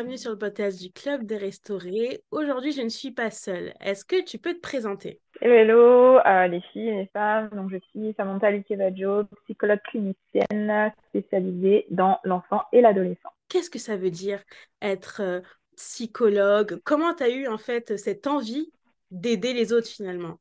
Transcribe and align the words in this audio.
bienvenue 0.00 0.16
sur 0.16 0.30
le 0.30 0.38
podcast 0.38 0.80
du 0.80 0.90
Club 0.90 1.24
des 1.24 1.36
Restaurés. 1.36 2.22
Aujourd'hui, 2.30 2.72
je 2.72 2.80
ne 2.80 2.88
suis 2.88 3.10
pas 3.10 3.30
seule. 3.30 3.74
Est-ce 3.80 4.02
que 4.02 4.24
tu 4.24 4.38
peux 4.38 4.54
te 4.54 4.60
présenter? 4.60 5.20
Hello, 5.42 6.16
euh, 6.20 6.46
les 6.46 6.62
filles, 6.72 6.90
les 6.90 7.10
femmes. 7.12 7.50
Donc, 7.50 7.70
je 7.70 7.76
suis 7.90 8.14
Samantha 8.16 8.50
Likevajo, 8.50 9.24
psychologue 9.44 9.82
clinicienne 9.84 10.90
spécialisée 11.10 11.84
dans 11.90 12.18
l'enfant 12.24 12.62
et 12.72 12.80
l'adolescent. 12.80 13.28
Qu'est-ce 13.50 13.68
que 13.68 13.78
ça 13.78 13.98
veut 13.98 14.08
dire 14.08 14.42
être 14.80 15.20
euh, 15.20 15.40
psychologue? 15.76 16.80
Comment 16.82 17.12
tu 17.12 17.24
as 17.24 17.28
eu 17.28 17.46
en 17.46 17.58
fait 17.58 17.98
cette 17.98 18.26
envie 18.26 18.72
d'aider 19.10 19.52
les 19.52 19.74
autres 19.74 19.88
finalement? 19.88 20.38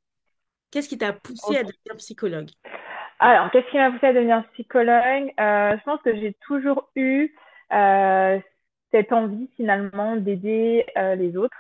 Qu'est-ce 0.71 0.88
qui 0.88 0.98
t'a 0.98 1.12
poussé 1.12 1.57
à 1.57 1.63
devenir 1.63 1.98
psychologue? 1.98 2.48
Alors, 3.20 3.52
qu'est-ce 3.52 3.70
qui 3.71 3.77
m'a 3.77 3.91
poussé 3.91 4.05
à 4.05 4.13
devenir 4.13 4.41
psychologue? 4.53 5.34
Euh, 5.38 5.76
Je 5.77 5.84
pense 5.84 6.02
que 6.02 6.16
j'ai 6.16 6.34
toujours 6.48 6.89
eu 6.95 7.35
cette 8.91 9.13
envie 9.13 9.49
finalement 9.55 10.16
d'aider 10.16 10.85
euh, 10.97 11.16
les 11.16 11.38
autres. 11.38 11.57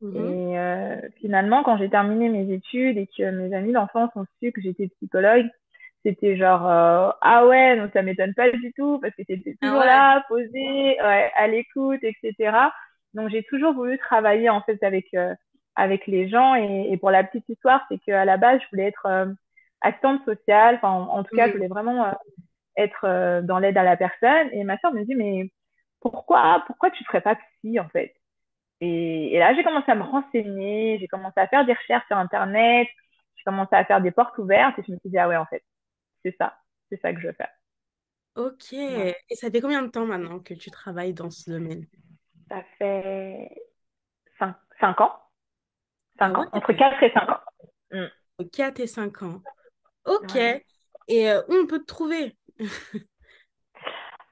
Mhm. 0.00 0.16
Et 0.16 0.58
euh, 0.58 1.00
finalement, 1.20 1.62
quand 1.62 1.76
j'ai 1.76 1.90
terminé 1.90 2.28
mes 2.28 2.52
études 2.52 2.96
et 2.98 3.06
que 3.06 3.30
mes 3.30 3.54
amis 3.54 3.72
d'enfance 3.72 4.10
ont 4.14 4.26
su 4.40 4.52
que 4.52 4.60
j'étais 4.60 4.88
psychologue, 4.88 5.46
c'était 6.04 6.36
genre 6.36 6.66
euh, 6.68 7.10
ah 7.20 7.46
ouais, 7.46 7.76
donc 7.76 7.90
ça 7.92 8.02
m'étonne 8.02 8.34
pas 8.34 8.50
du 8.50 8.72
tout 8.74 9.00
parce 9.00 9.14
que 9.16 9.22
c'était 9.28 9.56
ah 9.60 9.66
toujours 9.66 9.84
là, 9.84 10.24
posé, 10.28 10.52
ouais, 10.54 11.30
à 11.34 11.48
l'écoute, 11.48 12.00
etc. 12.02 12.56
Donc 13.14 13.30
j'ai 13.30 13.42
toujours 13.42 13.72
voulu 13.72 13.98
travailler 13.98 14.48
en 14.48 14.60
fait 14.62 14.80
avec 14.84 15.06
avec 15.74 16.06
les 16.06 16.28
gens 16.28 16.54
et, 16.54 16.88
et, 16.90 16.96
pour 16.96 17.10
la 17.10 17.24
petite 17.24 17.48
histoire, 17.48 17.84
c'est 17.88 17.98
qu'à 17.98 18.24
la 18.24 18.36
base 18.36 18.60
je 18.62 18.68
voulais 18.70 18.88
être 18.88 19.34
assistante 19.80 20.24
sociale, 20.24 20.76
enfin 20.76 20.90
en, 20.90 21.24
tout 21.24 21.34
cas 21.34 21.48
je 21.48 21.52
voulais 21.54 21.68
vraiment 21.68 22.14
être 22.76 23.40
dans 23.42 23.58
l'aide 23.58 23.76
à 23.76 23.82
la 23.82 23.96
personne 23.96 24.48
et 24.52 24.62
ma 24.62 24.78
soeur 24.78 24.92
me 24.92 25.02
dit 25.02 25.16
mais 25.16 25.50
pourquoi, 26.10 26.62
pourquoi 26.66 26.90
tu 26.90 27.02
ne 27.02 27.06
ferais 27.06 27.20
pas 27.20 27.36
psy 27.36 27.78
en 27.80 27.88
fait? 27.88 28.14
Et, 28.80 29.34
et, 29.34 29.38
là, 29.38 29.54
j'ai 29.54 29.64
commencé 29.64 29.90
à 29.90 29.94
me 29.94 30.02
renseigner, 30.02 30.98
j'ai 31.00 31.08
commencé 31.08 31.40
à 31.40 31.48
faire 31.48 31.66
des 31.66 31.72
recherches 31.72 32.06
sur 32.06 32.16
Internet, 32.16 32.86
j'ai 33.36 33.44
commencé 33.44 33.74
à 33.74 33.84
faire 33.84 34.00
des 34.00 34.12
portes 34.12 34.38
ouvertes 34.38 34.78
et 34.78 34.82
je 34.86 34.92
me 34.92 34.98
suis 34.98 35.10
dit, 35.10 35.18
ah 35.18 35.28
ouais, 35.28 35.36
en 35.36 35.46
fait, 35.46 35.64
c'est 36.24 36.36
ça, 36.38 36.56
c'est 36.88 37.00
ça 37.00 37.12
que 37.12 37.20
je 37.20 37.28
veux 37.28 37.32
faire. 37.32 37.50
Ok, 38.36 38.72
et 38.72 39.16
ça 39.32 39.50
fait 39.50 39.60
combien 39.60 39.82
de 39.82 39.88
temps 39.88 40.06
maintenant 40.06 40.38
que 40.38 40.54
tu 40.54 40.70
travailles 40.70 41.12
dans 41.12 41.30
ce 41.30 41.50
domaine? 41.50 41.86
Ça 42.48 42.62
fait 42.78 43.50
5, 44.38 45.00
ans. 45.00 45.18
5 46.18 46.32
ah 46.36 46.40
ans, 46.40 46.46
entre 46.52 46.72
4 46.72 47.02
et 47.02 47.12
5 47.12 47.28
ans. 47.28 47.40
4 48.52 48.78
mm. 48.78 48.82
et 48.82 48.86
5 48.86 49.22
ans. 49.22 49.42
Ok, 50.06 50.36
et 50.36 51.30
euh, 51.30 51.42
où 51.48 51.54
on 51.54 51.66
peut 51.66 51.80
te 51.80 51.86
trouver? 51.86 52.36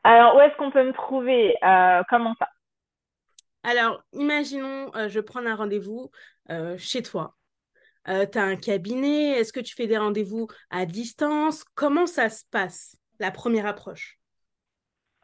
Alors, 0.06 0.36
où 0.36 0.40
est-ce 0.40 0.56
qu'on 0.56 0.70
peut 0.70 0.86
me 0.86 0.92
trouver 0.92 1.56
euh, 1.64 2.00
Comment 2.08 2.36
ça? 2.38 2.48
Alors, 3.64 4.04
imaginons, 4.12 4.94
euh, 4.94 5.08
je 5.08 5.18
prends 5.18 5.44
un 5.44 5.56
rendez-vous 5.56 6.12
euh, 6.48 6.78
chez 6.78 7.02
toi. 7.02 7.34
tu 8.06 8.38
as 8.38 8.44
un 8.44 8.54
cabinet, 8.54 9.30
est-ce 9.30 9.52
que 9.52 9.58
tu 9.58 9.74
fais 9.74 9.88
des 9.88 9.98
rendez-vous 9.98 10.46
à 10.70 10.86
distance? 10.86 11.64
Comment 11.74 12.06
ça 12.06 12.28
se 12.28 12.44
passe, 12.52 12.96
la 13.18 13.32
première 13.32 13.66
approche? 13.66 14.20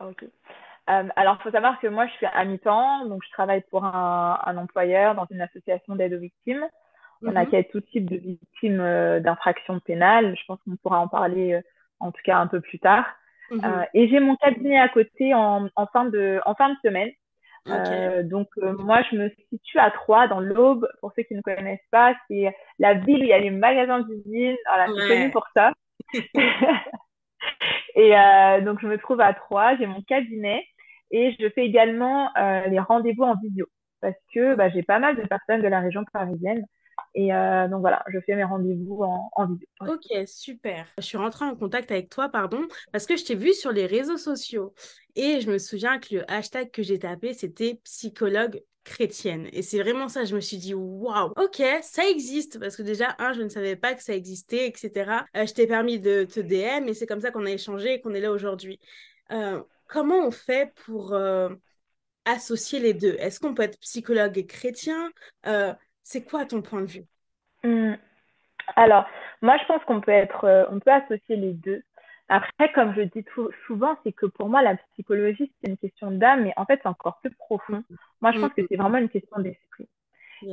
Ok. 0.00 0.24
alors, 0.88 1.36
il 1.38 1.42
faut 1.44 1.52
savoir 1.52 1.78
que 1.78 1.86
moi, 1.86 2.08
je 2.08 2.14
suis 2.14 2.26
à 2.26 2.44
mi-temps, 2.44 3.06
donc 3.06 3.22
je 3.24 3.30
travaille 3.30 3.62
pour 3.70 3.84
un, 3.84 4.56
employeur 4.56 5.14
dans 5.14 5.28
une 5.30 5.42
association 5.42 5.94
d'aide 5.94 6.14
aux 6.14 6.18
victimes. 6.18 6.66
On 7.24 7.30
mhm. 7.30 7.36
accueille 7.36 7.68
tout 7.68 7.82
type 7.82 8.10
de 8.10 8.16
victimes 8.16 9.20
d'infractions 9.20 9.78
pénales. 9.78 10.36
Je 10.36 10.42
pense 10.48 10.58
qu'on 10.64 10.74
pourra 10.74 10.98
en 10.98 11.06
parler 11.06 11.60
en 12.00 12.10
tout 12.10 12.22
cas 12.24 12.38
un 12.38 12.48
peu 12.48 12.60
plus 12.60 12.80
tard. 12.80 13.06
Mhm. 13.52 13.64
Euh, 13.64 13.84
et 13.94 14.08
j'ai 14.08 14.18
mon 14.18 14.36
cabinet 14.36 14.78
à 14.78 14.88
côté 14.88 15.34
en, 15.34 15.68
en, 15.76 15.86
fin, 15.86 16.06
de, 16.06 16.40
en 16.46 16.54
fin 16.54 16.70
de 16.70 16.76
semaine. 16.84 17.10
Euh, 17.68 18.24
donc 18.24 18.48
euh, 18.58 18.72
moi 18.76 19.02
je 19.08 19.16
me 19.16 19.30
situe 19.48 19.78
à 19.78 19.92
Troyes 19.92 20.26
dans 20.26 20.40
l'Aube. 20.40 20.88
Pour 21.00 21.12
ceux 21.14 21.22
qui 21.22 21.34
ne 21.34 21.42
connaissent 21.42 21.78
pas 21.92 22.12
c'est 22.26 22.52
la 22.80 22.94
ville 22.94 23.20
où 23.20 23.22
il 23.22 23.28
y 23.28 23.32
a 23.32 23.38
les 23.38 23.50
magasins 23.50 24.00
d'usine 24.00 24.56
voilà 24.66 24.88
c'est 24.88 25.08
connu 25.08 25.30
pour 25.30 25.46
ça. 25.54 25.72
Et 27.94 28.16
euh, 28.16 28.60
donc 28.62 28.80
je 28.80 28.86
me 28.86 28.98
trouve 28.98 29.20
à 29.20 29.32
Troyes. 29.34 29.76
J'ai 29.76 29.86
mon 29.86 30.02
cabinet. 30.02 30.64
Et 31.12 31.36
je 31.38 31.48
fais 31.50 31.64
également 31.66 32.30
euh, 32.38 32.66
les 32.66 32.80
rendez-vous 32.80 33.24
en 33.24 33.36
visio. 33.36 33.66
Parce 34.00 34.16
que 34.34 34.54
bah, 34.54 34.70
j'ai 34.70 34.82
pas 34.82 34.98
mal 34.98 35.14
de 35.14 35.22
personnes 35.22 35.62
de 35.62 35.68
la 35.68 35.80
région 35.80 36.04
parisienne 36.12 36.64
et 37.14 37.34
euh, 37.34 37.68
donc 37.68 37.80
voilà, 37.80 38.02
je 38.08 38.18
fais 38.20 38.34
mes 38.34 38.44
rendez-vous 38.44 39.02
en, 39.02 39.46
vidéo. 39.46 39.66
Ok, 39.80 40.26
super. 40.26 40.86
Je 40.98 41.02
suis 41.02 41.18
rentrée 41.18 41.44
en 41.44 41.54
contact 41.54 41.90
avec 41.90 42.08
toi, 42.08 42.28
pardon, 42.28 42.66
parce 42.90 43.06
que 43.06 43.16
je 43.16 43.24
t'ai 43.24 43.34
vu 43.34 43.52
sur 43.52 43.70
les 43.70 43.86
réseaux 43.86 44.16
sociaux. 44.16 44.74
Et 45.14 45.40
je 45.40 45.50
me 45.50 45.58
souviens 45.58 45.98
que 45.98 46.14
le 46.14 46.30
hashtag 46.30 46.70
que 46.70 46.82
j'ai 46.82 46.98
tapé, 46.98 47.34
c'était 47.34 47.80
psychologue 47.84 48.62
chrétienne. 48.84 49.48
Et 49.52 49.62
c'est 49.62 49.80
vraiment 49.80 50.08
ça, 50.08 50.24
je 50.24 50.34
me 50.34 50.40
suis 50.40 50.56
dit, 50.56 50.74
waouh, 50.74 51.32
ok, 51.36 51.62
ça 51.82 52.08
existe. 52.08 52.58
Parce 52.58 52.76
que 52.76 52.82
déjà, 52.82 53.14
un, 53.18 53.34
je 53.34 53.42
ne 53.42 53.48
savais 53.48 53.76
pas 53.76 53.94
que 53.94 54.02
ça 54.02 54.14
existait, 54.14 54.66
etc. 54.66 55.26
Euh, 55.36 55.46
je 55.46 55.52
t'ai 55.52 55.66
permis 55.66 56.00
de 56.00 56.24
te 56.24 56.40
DM 56.40 56.88
et 56.88 56.94
c'est 56.94 57.06
comme 57.06 57.20
ça 57.20 57.30
qu'on 57.30 57.44
a 57.44 57.50
échangé 57.50 57.94
et 57.94 58.00
qu'on 58.00 58.14
est 58.14 58.20
là 58.20 58.32
aujourd'hui. 58.32 58.80
Euh, 59.32 59.62
comment 59.86 60.26
on 60.26 60.30
fait 60.30 60.72
pour 60.86 61.14
associer 62.24 62.80
les 62.80 62.94
deux? 62.94 63.16
Est-ce 63.18 63.38
qu'on 63.38 63.52
peut 63.52 63.64
être 63.64 63.78
psychologue 63.80 64.38
et 64.38 64.46
chrétien? 64.46 65.10
C'est 66.02 66.24
quoi 66.24 66.44
ton 66.46 66.62
point 66.62 66.82
de 66.82 66.86
vue? 66.86 67.04
Mmh. 67.64 67.94
Alors, 68.76 69.06
moi, 69.40 69.56
je 69.58 69.66
pense 69.66 69.82
qu'on 69.84 70.00
peut 70.00 70.12
être, 70.12 70.44
euh, 70.44 70.64
on 70.70 70.80
peut 70.80 70.90
associer 70.90 71.36
les 71.36 71.52
deux. 71.52 71.82
Après, 72.28 72.72
comme 72.72 72.94
je 72.94 73.02
dis 73.02 73.24
souvent, 73.66 73.96
c'est 74.04 74.12
que 74.12 74.26
pour 74.26 74.48
moi, 74.48 74.62
la 74.62 74.76
psychologie, 74.92 75.52
c'est 75.60 75.70
une 75.70 75.76
question 75.76 76.10
d'âme, 76.10 76.44
mais 76.44 76.52
en 76.56 76.64
fait, 76.64 76.80
c'est 76.82 76.88
encore 76.88 77.18
plus 77.20 77.32
profond. 77.32 77.84
Moi, 78.20 78.32
je 78.32 78.40
pense 78.40 78.52
que 78.54 78.62
mmh. 78.62 78.66
c'est 78.70 78.76
vraiment 78.76 78.98
une 78.98 79.08
question 79.08 79.38
d'esprit. 79.40 79.88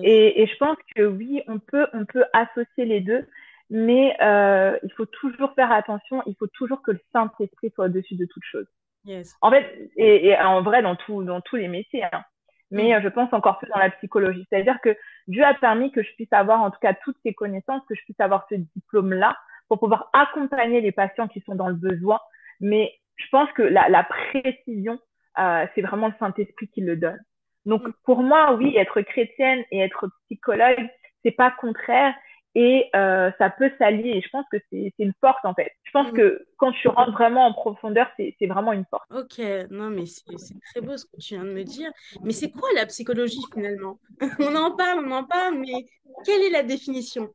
Et, 0.03 0.41
et, 0.41 0.47
je 0.47 0.55
pense 0.57 0.77
que 0.95 1.03
oui, 1.03 1.41
on 1.47 1.57
peut, 1.57 1.87
on 1.93 2.05
peut 2.05 2.25
associer 2.33 2.85
les 2.85 3.01
deux, 3.01 3.27
mais 3.71 4.15
euh, 4.21 4.77
il 4.83 4.91
faut 4.93 5.07
toujours 5.07 5.53
faire 5.53 5.71
attention, 5.71 6.21
il 6.27 6.35
faut 6.35 6.47
toujours 6.47 6.83
que 6.83 6.91
le 6.91 6.99
Saint-Esprit 7.11 7.71
soit 7.73 7.85
au-dessus 7.85 8.15
de 8.15 8.25
toute 8.25 8.43
chose. 8.43 8.67
Yes. 9.05 9.35
En 9.41 9.49
fait, 9.49 9.89
et, 9.95 10.27
et, 10.27 10.37
en 10.37 10.61
vrai, 10.61 10.83
dans, 10.83 10.95
tout, 10.95 11.23
dans 11.23 11.41
tous 11.41 11.55
les 11.55 11.67
métiers, 11.67 12.03
hein 12.03 12.23
mais 12.71 12.97
mm. 12.97 13.03
je 13.03 13.09
pense 13.09 13.31
encore 13.33 13.59
plus 13.59 13.69
dans 13.69 13.79
la 13.79 13.89
psychologie. 13.91 14.45
C'est-à-dire 14.49 14.79
que 14.81 14.95
Dieu 15.27 15.43
a 15.43 15.53
permis 15.53 15.91
que 15.91 16.03
je 16.03 16.13
puisse 16.15 16.31
avoir 16.31 16.61
en 16.61 16.71
tout 16.71 16.79
cas 16.81 16.93
toutes 16.93 17.17
ces 17.23 17.33
connaissances, 17.33 17.81
que 17.87 17.95
je 17.95 18.03
puisse 18.03 18.19
avoir 18.19 18.45
ce 18.49 18.55
diplôme-là 18.55 19.37
pour 19.67 19.79
pouvoir 19.79 20.09
accompagner 20.13 20.81
les 20.81 20.91
patients 20.91 21.27
qui 21.27 21.41
sont 21.41 21.55
dans 21.55 21.67
le 21.67 21.75
besoin. 21.75 22.19
Mais 22.59 22.93
je 23.15 23.25
pense 23.31 23.51
que 23.51 23.61
la, 23.61 23.89
la 23.89 24.03
précision, 24.03 24.99
euh, 25.39 25.65
c'est 25.75 25.81
vraiment 25.81 26.07
le 26.07 26.13
Saint-Esprit 26.19 26.67
qui 26.69 26.81
le 26.81 26.95
donne. 26.95 27.19
Donc 27.65 27.83
mm. 27.83 27.93
pour 28.03 28.21
moi, 28.23 28.53
oui, 28.53 28.75
être 28.77 29.01
chrétienne 29.01 29.63
et 29.71 29.79
être 29.79 30.07
psychologue, 30.25 30.89
c'est 31.23 31.31
pas 31.31 31.51
contraire, 31.51 32.13
et 32.55 32.89
euh, 32.95 33.31
ça 33.37 33.49
peut 33.49 33.71
s'allier. 33.77 34.09
Et 34.09 34.21
je 34.21 34.29
pense 34.29 34.45
que 34.51 34.57
c'est 34.71 34.93
une 34.99 35.13
force 35.21 35.43
en 35.43 35.53
fait. 35.53 35.71
Je 35.83 35.91
pense 35.91 36.11
mm. 36.11 36.15
que 36.15 36.45
quand 36.57 36.71
tu 36.71 36.87
rentres 36.87 37.11
vraiment 37.11 37.45
en 37.47 37.53
profondeur, 37.53 38.07
c'est 38.17 38.35
vraiment 38.47 38.73
une 38.73 38.85
force. 38.89 39.05
Ok, 39.11 39.39
non 39.69 39.89
mais 39.89 40.05
c'est 40.05 40.25
très 40.71 40.81
beau 40.81 40.97
ce 40.97 41.05
que 41.05 41.17
tu 41.19 41.35
viens 41.35 41.45
de 41.45 41.53
me 41.53 41.63
dire. 41.63 41.91
Mais 42.23 42.31
c'est 42.31 42.51
quoi 42.51 42.69
la 42.75 42.85
psychologie 42.85 43.43
finalement? 43.53 43.99
On 44.39 44.55
en 44.55 44.75
parle, 44.75 45.05
on 45.05 45.11
en 45.11 45.23
parle, 45.23 45.55
mais 45.59 45.85
quelle 46.25 46.41
est 46.41 46.51
la 46.51 46.63
définition? 46.63 47.29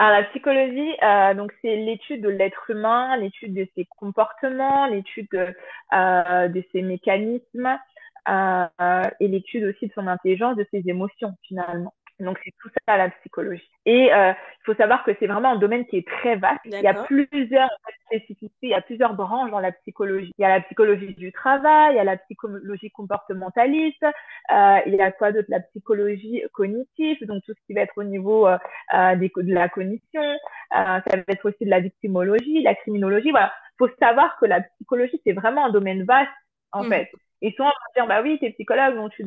Alors, 0.00 0.18
la 0.18 0.24
psychologie, 0.28 0.94
euh, 1.02 1.34
donc 1.34 1.52
c'est 1.60 1.76
l'étude 1.76 2.22
de 2.22 2.30
l'être 2.30 2.70
humain, 2.70 3.18
l'étude 3.18 3.52
de 3.52 3.68
ses 3.74 3.86
comportements, 3.98 4.86
l'étude 4.86 5.28
de, 5.30 5.54
euh, 5.92 6.48
de 6.48 6.64
ses 6.72 6.80
mécanismes 6.80 7.78
euh, 8.26 9.02
et 9.20 9.28
l'étude 9.28 9.64
aussi 9.64 9.88
de 9.88 9.92
son 9.92 10.06
intelligence, 10.06 10.56
de 10.56 10.66
ses 10.70 10.82
émotions 10.86 11.34
finalement. 11.46 11.92
Donc, 12.20 12.38
c'est 12.44 12.52
tout 12.60 12.68
ça 12.86 12.96
la 12.96 13.10
psychologie. 13.10 13.70
Et 13.86 14.12
euh, 14.12 14.32
il 14.32 14.64
faut 14.64 14.74
savoir 14.74 15.04
que 15.04 15.12
c'est 15.18 15.26
vraiment 15.26 15.52
un 15.52 15.56
domaine 15.56 15.86
qui 15.86 15.96
est 15.96 16.06
très 16.06 16.36
vaste. 16.36 16.60
Il 16.64 16.80
y 16.80 16.86
a 16.86 16.94
plusieurs 16.94 17.70
spécificités, 18.06 18.50
il 18.62 18.70
y 18.70 18.74
a 18.74 18.82
plusieurs 18.82 19.14
branches 19.14 19.50
dans 19.50 19.60
la 19.60 19.72
psychologie. 19.72 20.32
Il 20.38 20.42
y 20.42 20.44
a 20.44 20.48
la 20.48 20.60
psychologie 20.60 21.14
du 21.14 21.32
travail, 21.32 21.94
il 21.94 21.96
y 21.96 22.00
a 22.00 22.04
la 22.04 22.16
psychologie 22.16 22.90
comportementaliste, 22.90 24.04
euh, 24.04 24.78
il 24.86 24.94
y 24.94 25.00
a 25.00 25.12
quoi 25.12 25.32
d'autre? 25.32 25.48
La 25.48 25.60
psychologie 25.60 26.42
cognitive, 26.52 27.24
donc 27.26 27.42
tout 27.44 27.52
ce 27.52 27.66
qui 27.66 27.74
va 27.74 27.82
être 27.82 27.96
au 27.96 28.04
niveau 28.04 28.46
euh, 28.46 28.58
euh 28.94 29.16
des, 29.16 29.30
de 29.34 29.54
la 29.54 29.68
cognition. 29.68 30.22
Euh, 30.22 30.36
ça 30.70 31.16
va 31.16 31.22
être 31.28 31.48
aussi 31.48 31.64
de 31.64 31.70
la 31.70 31.80
victimologie, 31.80 32.62
la 32.62 32.74
criminologie. 32.74 33.30
Voilà. 33.30 33.52
Il 33.74 33.86
faut 33.86 33.94
savoir 33.98 34.38
que 34.38 34.46
la 34.46 34.60
psychologie, 34.60 35.20
c'est 35.24 35.32
vraiment 35.32 35.64
un 35.64 35.70
domaine 35.70 36.04
vaste, 36.04 36.30
en 36.72 36.84
mm. 36.84 36.88
fait. 36.88 37.10
Et 37.42 37.52
souvent, 37.52 37.68
on 37.68 38.00
va 38.00 38.02
dire, 38.02 38.06
bah 38.06 38.22
oui, 38.22 38.38
tu 38.38 38.46
es 38.46 38.50
psychologue, 38.52 38.96
donc 38.96 39.12
tu, 39.12 39.24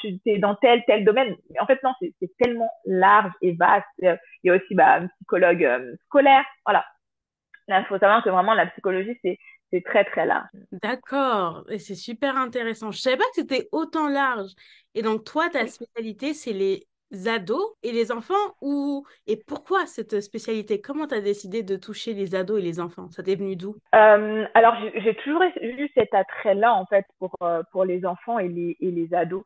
tu 0.00 0.20
es 0.26 0.38
dans 0.38 0.54
tel, 0.56 0.82
tel 0.86 1.04
domaine. 1.04 1.36
Mais 1.50 1.60
en 1.60 1.66
fait, 1.66 1.80
non, 1.82 1.92
c'est 2.00 2.36
tellement 2.38 2.70
large 2.84 3.32
et 3.40 3.52
vaste. 3.52 3.86
Il 3.98 4.18
y 4.44 4.50
a 4.50 4.56
aussi 4.56 4.74
bah, 4.74 4.96
un 4.96 5.06
psychologue 5.06 5.64
euh, 5.64 5.94
scolaire. 6.06 6.44
Voilà. 6.64 6.84
il 7.68 7.84
faut 7.88 7.98
savoir 7.98 8.22
que 8.24 8.30
vraiment, 8.30 8.54
la 8.54 8.66
psychologie, 8.66 9.18
c'est 9.22 9.38
c'est 9.72 9.82
très, 9.82 10.04
très 10.04 10.26
large. 10.26 10.48
D'accord. 10.70 11.64
Et 11.68 11.78
c'est 11.78 11.94
super 11.96 12.36
intéressant. 12.36 12.90
Je 12.90 12.98
savais 12.98 13.16
pas 13.16 13.24
que 13.24 13.40
c'était 13.40 13.68
autant 13.72 14.08
large. 14.08 14.52
Et 14.94 15.02
donc, 15.02 15.24
toi, 15.24 15.48
ta 15.48 15.66
spécialité, 15.66 16.34
c'est 16.34 16.52
les 16.52 16.86
ados 17.26 17.74
et 17.82 17.92
les 17.92 18.12
enfants 18.12 18.34
ou 18.60 19.06
et 19.26 19.36
pourquoi 19.36 19.86
cette 19.86 20.20
spécialité? 20.20 20.80
Comment 20.80 21.06
tu 21.06 21.14
as 21.14 21.20
décidé 21.20 21.62
de 21.62 21.76
toucher 21.76 22.14
les 22.14 22.34
ados 22.34 22.58
et 22.58 22.62
les 22.62 22.80
enfants? 22.80 23.10
Ça 23.10 23.22
t'est 23.22 23.36
venu 23.36 23.56
d'où? 23.56 23.76
Euh, 23.94 24.44
Alors 24.54 24.74
j'ai 24.96 25.14
toujours 25.16 25.42
eu 25.60 25.88
cet 25.94 26.14
attrait-là 26.14 26.74
en 26.74 26.86
fait 26.86 27.06
pour 27.18 27.34
euh, 27.42 27.62
pour 27.72 27.84
les 27.84 28.04
enfants 28.06 28.38
et 28.38 28.48
les 28.48 28.76
et 28.80 28.90
les 28.90 29.14
ados. 29.14 29.44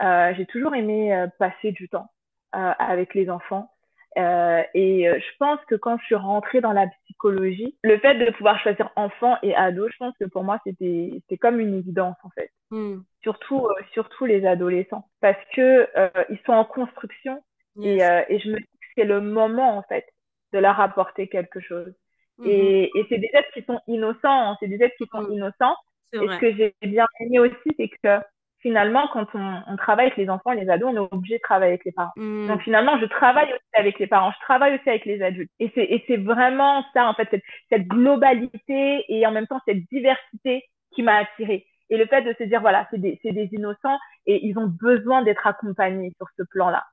Euh, 0.00 0.32
j'ai 0.36 0.46
toujours 0.46 0.74
aimé 0.74 1.26
passer 1.38 1.72
du 1.72 1.88
temps 1.88 2.08
avec 2.52 3.14
les 3.14 3.30
enfants. 3.30 3.71
Euh, 4.18 4.62
et 4.74 5.08
euh, 5.08 5.18
je 5.18 5.36
pense 5.38 5.58
que 5.68 5.74
quand 5.74 5.98
je 5.98 6.04
suis 6.04 6.14
rentrée 6.14 6.60
dans 6.60 6.72
la 6.72 6.86
psychologie, 7.04 7.76
le 7.82 7.98
fait 7.98 8.14
de 8.14 8.30
pouvoir 8.32 8.60
choisir 8.60 8.90
enfant 8.96 9.36
et 9.42 9.54
ado, 9.54 9.88
je 9.88 9.96
pense 9.96 10.14
que 10.20 10.26
pour 10.26 10.44
moi 10.44 10.58
c'était 10.66 11.38
comme 11.40 11.60
une 11.60 11.74
évidence 11.74 12.16
en 12.22 12.30
fait. 12.30 12.50
Hmm. 12.70 13.00
Surtout 13.22 13.66
euh, 13.66 13.74
surtout 13.92 14.26
les 14.26 14.46
adolescents 14.46 15.08
parce 15.20 15.38
que 15.54 15.88
ils 16.30 16.38
sont 16.44 16.52
en 16.52 16.64
construction 16.64 17.42
et, 17.82 17.98
et 17.98 18.38
je 18.38 18.50
me 18.50 18.58
dis 18.58 18.64
que 18.64 18.86
c'est 18.96 19.04
le 19.04 19.20
moment 19.20 19.78
en 19.78 19.82
fait 19.82 20.04
de 20.52 20.58
leur 20.58 20.78
apporter 20.78 21.28
quelque 21.28 21.60
chose. 21.60 21.92
Hmm. 22.38 22.46
Et, 22.46 22.90
et 22.94 23.06
c'est 23.08 23.18
des 23.18 23.30
êtres 23.32 23.50
qui 23.54 23.62
sont 23.62 23.80
innocents, 23.86 24.50
hein. 24.50 24.56
c'est 24.60 24.68
des 24.68 24.82
êtres 24.82 24.96
qui 24.98 25.06
sont 25.10 25.22
hmm. 25.22 25.32
innocents. 25.32 25.76
Et 26.14 26.18
ce 26.18 26.38
que 26.38 26.52
j'ai 26.54 26.74
bien 26.82 27.06
aimé 27.20 27.38
aussi, 27.38 27.74
c'est 27.78 27.88
que 27.88 28.22
finalement, 28.62 29.08
quand 29.12 29.26
on, 29.34 29.76
travaille 29.76 30.06
avec 30.06 30.16
les 30.16 30.30
enfants, 30.30 30.52
les 30.52 30.68
ados, 30.70 30.90
on 30.92 30.96
est 30.96 31.08
obligé 31.12 31.36
de 31.36 31.42
travailler 31.42 31.72
avec 31.72 31.84
les 31.84 31.92
parents. 31.92 32.12
Mm. 32.16 32.46
Donc 32.46 32.62
finalement, 32.62 32.98
je 32.98 33.06
travaille 33.06 33.52
aussi 33.52 33.74
avec 33.74 33.98
les 33.98 34.06
parents, 34.06 34.30
je 34.30 34.40
travaille 34.40 34.76
aussi 34.76 34.88
avec 34.88 35.04
les 35.04 35.20
adultes. 35.20 35.50
Et 35.58 35.70
c'est, 35.74 35.84
et 35.84 36.04
c'est 36.06 36.16
vraiment 36.16 36.84
ça, 36.94 37.06
en 37.06 37.14
fait, 37.14 37.28
cette, 37.30 37.42
cette, 37.68 37.86
globalité 37.88 39.04
et 39.08 39.26
en 39.26 39.32
même 39.32 39.46
temps 39.46 39.60
cette 39.66 39.84
diversité 39.90 40.64
qui 40.92 41.02
m'a 41.02 41.16
attirée. 41.16 41.66
Et 41.90 41.98
le 41.98 42.06
fait 42.06 42.22
de 42.22 42.34
se 42.38 42.44
dire, 42.44 42.60
voilà, 42.60 42.86
c'est 42.90 43.00
des, 43.00 43.18
c'est 43.22 43.32
des 43.32 43.48
innocents 43.52 43.98
et 44.26 44.46
ils 44.46 44.58
ont 44.58 44.68
besoin 44.68 45.22
d'être 45.22 45.46
accompagnés 45.46 46.12
sur 46.16 46.28
ce 46.38 46.42
plan-là. 46.44 46.84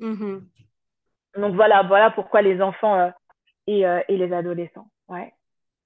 Mm-hmm. 0.00 0.40
Donc 1.36 1.54
voilà, 1.54 1.82
voilà 1.82 2.10
pourquoi 2.10 2.42
les 2.42 2.60
enfants 2.62 2.98
euh, 2.98 3.10
et, 3.66 3.86
euh, 3.86 4.00
et 4.08 4.16
les 4.16 4.32
adolescents. 4.32 4.88
Ouais. 5.08 5.32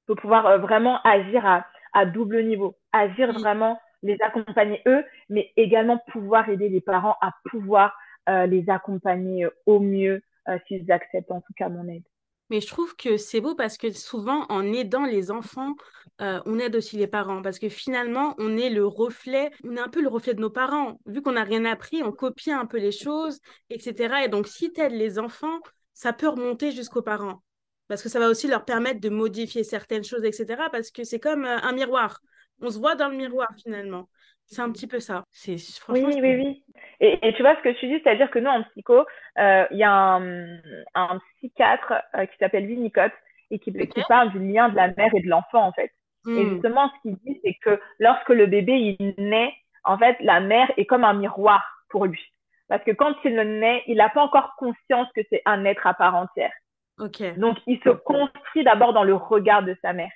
Faut 0.06 0.14
pouvoir 0.14 0.46
euh, 0.46 0.58
vraiment 0.58 1.02
agir 1.02 1.44
à, 1.44 1.66
à 1.92 2.06
double 2.06 2.42
niveau, 2.44 2.76
agir 2.92 3.32
vraiment 3.32 3.78
les 4.02 4.19
accompagner 4.20 4.82
eux, 4.87 5.04
mais 5.28 5.52
également 5.56 5.99
pouvoir 6.12 6.49
aider 6.49 6.69
les 6.69 6.81
parents 6.81 7.16
à 7.20 7.32
pouvoir 7.50 7.94
euh, 8.28 8.46
les 8.46 8.70
accompagner 8.70 9.46
euh, 9.46 9.50
au 9.66 9.81
mieux 9.81 10.22
euh, 10.49 10.56
s'ils 10.69 10.90
acceptent 10.93 11.32
en 11.32 11.40
tout 11.40 11.52
cas 11.56 11.69
mon 11.69 11.88
aide. 11.88 12.04
Mais 12.50 12.60
je 12.60 12.69
trouve 12.69 12.94
que 12.96 13.16
c'est 13.16 13.40
beau 13.40 13.54
parce 13.54 13.78
que 13.78 13.90
souvent, 13.90 14.44
en 14.49 14.72
aidant 14.72 15.06
les 15.06 15.31
enfants, 15.31 15.75
on 16.19 16.58
aide 16.58 16.76
aussi 16.76 16.99
les 16.99 17.06
parents. 17.06 17.40
Parce 17.40 17.58
que 17.58 17.70
finalement, 17.70 18.34
on 18.38 18.58
est 18.58 18.69
le 18.69 18.87
reflet, 18.87 19.50
on 19.64 19.75
est 19.75 19.81
un 19.81 19.88
peu 19.88 20.02
le 20.02 20.08
reflet 20.08 20.34
de 20.34 20.40
nos 20.40 20.50
parents. 20.50 21.00
Vu 21.06 21.22
qu'on 21.22 21.32
n'a 21.32 21.44
rien 21.44 21.64
appris, 21.64 22.02
on 22.02 22.12
copie 22.12 22.52
un 22.52 22.66
peu 22.66 22.78
les 22.78 22.93
choses, 22.93 23.40
etc. 23.70 24.16
Et 24.26 24.28
donc, 24.28 24.48
si 24.48 24.70
tu 24.70 24.82
aides 24.82 24.93
les 24.93 25.19
enfants, 25.19 25.60
ça 25.94 26.12
peut 26.12 26.28
remonter 26.28 26.72
jusqu'aux 26.72 27.00
parents. 27.00 27.43
Parce 27.88 28.02
que 28.02 28.10
ça 28.10 28.20
va 28.20 28.28
aussi 28.28 28.48
leur 28.48 28.66
permettre 28.66 29.00
de 29.00 29.08
modifier 29.08 29.64
certaines 29.64 30.05
choses, 30.05 30.25
etc. 30.25 30.64
Parce 30.70 30.90
que 30.90 31.05
c'est 31.05 31.20
comme 31.20 31.46
un 31.46 31.72
miroir 31.72 32.20
on 32.62 32.70
se 32.70 32.78
voit 32.78 32.94
dans 32.94 33.08
le 33.08 33.16
miroir 33.16 33.48
finalement. 33.62 34.08
C'est 34.46 34.62
un 34.62 34.70
petit 34.70 34.86
peu 34.86 35.00
ça. 35.00 35.24
C'est 35.30 35.56
oui, 35.88 36.04
oui, 36.04 36.20
oui. 36.20 36.64
Et, 37.00 37.32
tu 37.34 37.42
vois 37.42 37.56
ce 37.56 37.62
que 37.62 37.78
tu 37.78 37.88
dis, 37.88 38.00
c'est-à-dire 38.02 38.30
que 38.30 38.38
nous 38.38 38.50
en 38.50 38.62
psycho, 38.64 39.04
euh, 39.38 39.66
il 39.70 39.78
y 39.78 39.84
a 39.84 40.20
un, 40.94 41.18
psychiatre 41.36 41.94
euh, 42.14 42.26
qui 42.26 42.36
s'appelle 42.38 42.66
Winnicott 42.66 43.12
et 43.50 43.58
qui, 43.58 43.72
parle 44.08 44.30
du 44.30 44.38
lien 44.38 44.68
de 44.68 44.76
la 44.76 44.88
mère 44.88 45.14
et 45.14 45.20
de 45.20 45.28
l'enfant 45.28 45.66
en 45.66 45.72
fait. 45.72 45.90
Et 46.26 46.30
hmm. 46.30 46.50
justement, 46.50 46.90
ce 46.90 47.02
qu'il 47.02 47.16
dit, 47.24 47.40
c'est 47.42 47.54
que 47.54 47.80
lorsque 47.98 48.28
le 48.28 48.46
bébé 48.46 48.96
il 48.98 49.14
naît, 49.18 49.52
en 49.84 49.98
fait, 49.98 50.16
la 50.20 50.40
mère 50.40 50.70
est 50.76 50.86
comme 50.86 51.04
un 51.04 51.14
miroir 51.14 51.64
pour 51.88 52.06
lui. 52.06 52.22
Parce 52.68 52.84
que 52.84 52.92
quand 52.92 53.14
il 53.24 53.34
naît, 53.34 53.82
il 53.86 53.96
n'a 53.96 54.08
pas 54.08 54.22
encore 54.22 54.54
conscience 54.56 55.08
que 55.14 55.22
c'est 55.30 55.42
un 55.44 55.64
être 55.64 55.86
à 55.86 55.94
part 55.94 56.14
entière. 56.14 56.52
Okay. 56.98 57.32
Donc, 57.32 57.58
il 57.66 57.80
se 57.82 57.90
construit 57.90 58.64
d'abord 58.64 58.92
dans 58.92 59.02
le 59.02 59.14
regard 59.14 59.62
de 59.62 59.76
sa 59.82 59.92
mère. 59.92 60.12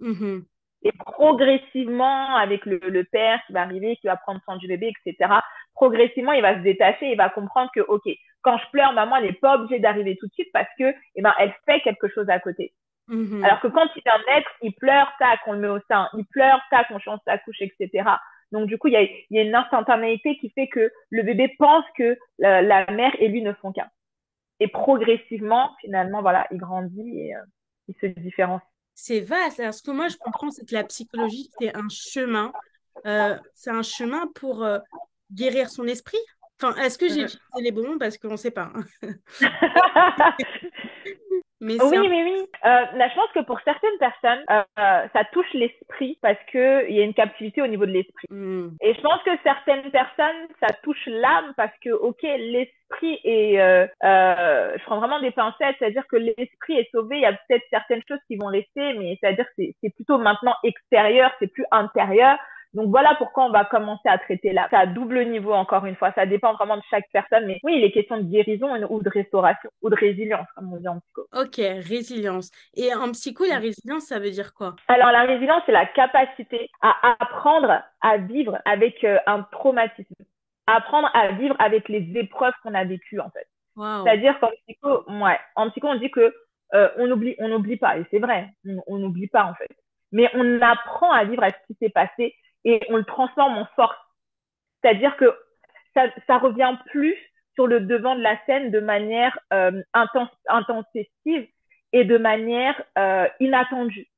Mm-hmm. 0.00 0.44
Et 0.84 0.92
progressivement, 0.92 2.34
avec 2.36 2.66
le, 2.66 2.78
le, 2.78 3.04
père 3.04 3.40
qui 3.46 3.52
va 3.52 3.62
arriver, 3.62 3.96
qui 3.96 4.08
va 4.08 4.16
prendre 4.16 4.40
soin 4.44 4.56
du 4.56 4.66
bébé, 4.66 4.92
etc., 5.06 5.32
progressivement, 5.74 6.32
il 6.32 6.42
va 6.42 6.54
se 6.54 6.62
détacher, 6.62 7.10
il 7.10 7.16
va 7.16 7.30
comprendre 7.30 7.70
que, 7.74 7.80
OK, 7.80 8.02
quand 8.42 8.58
je 8.58 8.70
pleure, 8.72 8.92
maman, 8.92 9.16
elle 9.16 9.24
n'est 9.24 9.32
pas 9.32 9.56
obligée 9.56 9.78
d'arriver 9.78 10.16
tout 10.16 10.26
de 10.26 10.32
suite 10.32 10.50
parce 10.52 10.68
que, 10.78 10.92
eh 11.14 11.22
ben, 11.22 11.32
elle 11.38 11.54
fait 11.66 11.80
quelque 11.80 12.08
chose 12.08 12.28
à 12.28 12.40
côté. 12.40 12.72
Mm-hmm. 13.08 13.44
Alors 13.44 13.60
que 13.60 13.68
quand 13.68 13.86
il 13.96 14.02
vient 14.02 14.34
naître, 14.34 14.50
il 14.62 14.74
pleure, 14.74 15.12
tac, 15.18 15.40
on 15.46 15.52
le 15.52 15.58
met 15.60 15.68
au 15.68 15.80
sein, 15.88 16.08
il 16.16 16.24
pleure, 16.26 16.60
tac, 16.70 16.86
on 16.90 16.98
change 16.98 17.20
sa 17.24 17.38
couche, 17.38 17.60
etc. 17.60 18.10
Donc, 18.50 18.66
du 18.66 18.78
coup, 18.78 18.88
il 18.88 18.94
y 18.94 18.96
a, 18.96 19.02
il 19.02 19.26
y 19.30 19.38
a 19.38 19.42
une 19.42 19.54
instantanéité 19.54 20.36
qui 20.38 20.50
fait 20.50 20.68
que 20.68 20.90
le 21.10 21.22
bébé 21.22 21.54
pense 21.58 21.84
que 21.96 22.18
la, 22.38 22.60
la 22.60 22.86
mère 22.90 23.14
et 23.18 23.28
lui 23.28 23.42
ne 23.42 23.52
font 23.54 23.72
qu'un. 23.72 23.88
Et 24.60 24.68
progressivement, 24.68 25.70
finalement, 25.80 26.22
voilà, 26.22 26.46
il 26.50 26.58
grandit 26.58 27.18
et 27.18 27.34
euh, 27.34 27.40
il 27.88 27.94
se 28.00 28.06
différencie 28.06 28.71
c'est 28.94 29.20
vaste. 29.20 29.60
Alors, 29.60 29.74
ce 29.74 29.82
que 29.82 29.90
moi, 29.90 30.08
je 30.08 30.16
comprends, 30.16 30.50
c'est 30.50 30.66
que 30.66 30.74
la 30.74 30.84
psychologie, 30.84 31.50
c'est 31.58 31.74
un 31.76 31.88
chemin. 31.88 32.52
Euh, 33.06 33.36
c'est 33.54 33.70
un 33.70 33.82
chemin 33.82 34.26
pour 34.34 34.64
euh, 34.64 34.78
guérir 35.32 35.70
son 35.70 35.86
esprit. 35.86 36.18
Enfin, 36.60 36.76
est-ce 36.80 36.98
que 36.98 37.08
j'ai 37.08 37.22
utilisé 37.22 37.60
les 37.60 37.72
bons 37.72 37.88
mots? 37.88 37.98
Parce 37.98 38.18
qu'on 38.18 38.32
ne 38.32 38.36
sait 38.36 38.50
pas. 38.50 38.72
Hein. 38.74 39.14
oui, 41.62 41.78
oui, 41.80 42.22
oui. 42.24 42.48
Euh, 42.64 42.84
là, 42.96 43.08
je 43.08 43.14
pense 43.14 43.30
que 43.34 43.40
pour 43.40 43.60
certaines 43.60 43.98
personnes, 43.98 44.44
euh, 44.50 45.06
ça 45.12 45.24
touche 45.32 45.52
l'esprit 45.54 46.18
parce 46.20 46.38
qu'il 46.50 46.90
y 46.90 47.00
a 47.00 47.04
une 47.04 47.14
captivité 47.14 47.62
au 47.62 47.66
niveau 47.66 47.86
de 47.86 47.92
l'esprit. 47.92 48.26
Hmm. 48.30 48.70
Et 48.80 48.94
je 48.94 49.00
pense 49.00 49.22
que 49.24 49.30
certaines 49.44 49.90
personnes, 49.90 50.48
ça 50.60 50.72
touche 50.82 51.06
l'âme 51.06 51.52
parce 51.56 51.72
que, 51.82 51.90
ok, 51.90 52.22
l'esprit 52.22 53.20
est... 53.24 53.60
Euh, 53.60 53.86
euh, 54.04 54.72
je 54.76 54.84
prends 54.84 54.98
vraiment 54.98 55.20
des 55.20 55.30
pincettes, 55.30 55.76
c'est-à-dire 55.78 56.06
que 56.08 56.16
l'esprit 56.16 56.78
est 56.78 56.90
sauvé, 56.90 57.16
il 57.16 57.22
y 57.22 57.26
a 57.26 57.32
peut-être 57.32 57.64
certaines 57.70 58.02
choses 58.08 58.20
qui 58.26 58.36
vont 58.36 58.48
rester, 58.48 58.94
mais 58.94 59.16
c'est-à-dire 59.20 59.46
que 59.56 59.62
c'est 59.80 59.94
plutôt 59.94 60.18
maintenant 60.18 60.54
extérieur, 60.64 61.30
c'est 61.38 61.52
plus 61.52 61.64
intérieur. 61.70 62.38
Donc 62.74 62.88
voilà 62.88 63.14
pourquoi 63.16 63.44
on 63.44 63.50
va 63.50 63.64
commencer 63.64 64.08
à 64.08 64.18
traiter 64.18 64.52
là. 64.52 64.66
C'est 64.70 64.76
à 64.76 64.86
double 64.86 65.26
niveau 65.26 65.52
encore 65.52 65.84
une 65.84 65.96
fois. 65.96 66.12
Ça 66.12 66.24
dépend 66.24 66.54
vraiment 66.54 66.76
de 66.76 66.82
chaque 66.90 67.04
personne. 67.12 67.46
Mais 67.46 67.60
oui, 67.62 67.74
il 67.76 67.84
est 67.84 67.92
question 67.92 68.16
de 68.16 68.22
guérison 68.22 68.74
ou 68.88 69.02
de 69.02 69.10
restauration 69.10 69.70
ou 69.82 69.90
de 69.90 69.94
résilience, 69.94 70.46
comme 70.56 70.72
on 70.72 70.78
dit 70.78 70.88
en 70.88 71.00
psycho. 71.00 71.26
Ok, 71.34 71.56
résilience. 71.56 72.50
Et 72.74 72.94
en 72.94 73.10
psycho, 73.12 73.44
la 73.44 73.58
résilience, 73.58 74.04
ça 74.04 74.18
veut 74.18 74.30
dire 74.30 74.54
quoi? 74.54 74.74
Alors 74.88 75.12
la 75.12 75.22
résilience, 75.22 75.62
c'est 75.66 75.72
la 75.72 75.86
capacité 75.86 76.70
à 76.80 77.16
apprendre 77.20 77.82
à 78.00 78.16
vivre 78.16 78.58
avec 78.64 79.04
euh, 79.04 79.18
un 79.26 79.42
traumatisme. 79.42 80.14
Apprendre 80.66 81.10
à 81.12 81.32
vivre 81.32 81.56
avec 81.58 81.88
les 81.88 82.10
épreuves 82.14 82.54
qu'on 82.62 82.74
a 82.74 82.84
vécues 82.84 83.20
en 83.20 83.30
fait. 83.30 83.46
C'est-à-dire 83.76 84.38
qu'en 84.38 84.50
psycho, 84.66 85.04
ouais, 85.08 85.38
en 85.56 85.70
psycho, 85.70 85.88
on 85.88 85.96
dit 85.96 86.10
que 86.10 86.34
euh, 86.74 86.88
on 86.96 87.10
oublie, 87.10 87.34
on 87.38 87.48
n'oublie 87.48 87.76
pas. 87.76 87.98
Et 87.98 88.04
c'est 88.10 88.18
vrai, 88.18 88.48
on 88.86 88.98
n'oublie 88.98 89.28
pas 89.28 89.44
en 89.44 89.54
fait. 89.54 89.68
Mais 90.12 90.30
on 90.34 90.60
apprend 90.60 91.10
à 91.10 91.24
vivre 91.24 91.42
avec 91.42 91.56
ce 91.62 91.72
qui 91.72 91.78
s'est 91.78 91.90
passé 91.90 92.34
et 92.64 92.80
on 92.88 92.96
le 92.96 93.04
transforme 93.04 93.58
en 93.58 93.66
force. 93.76 93.96
C'est-à-dire 94.80 95.16
que 95.16 95.36
ça, 95.94 96.06
ça 96.26 96.38
revient 96.38 96.76
plus 96.86 97.16
sur 97.54 97.66
le 97.66 97.80
devant 97.80 98.16
de 98.16 98.22
la 98.22 98.38
scène 98.46 98.70
de 98.70 98.80
manière 98.80 99.38
euh, 99.52 99.82
intense, 99.92 100.30
et 101.92 102.04
de 102.04 102.16
manière 102.18 102.82
euh, 102.98 103.28
inattendue. 103.40 104.08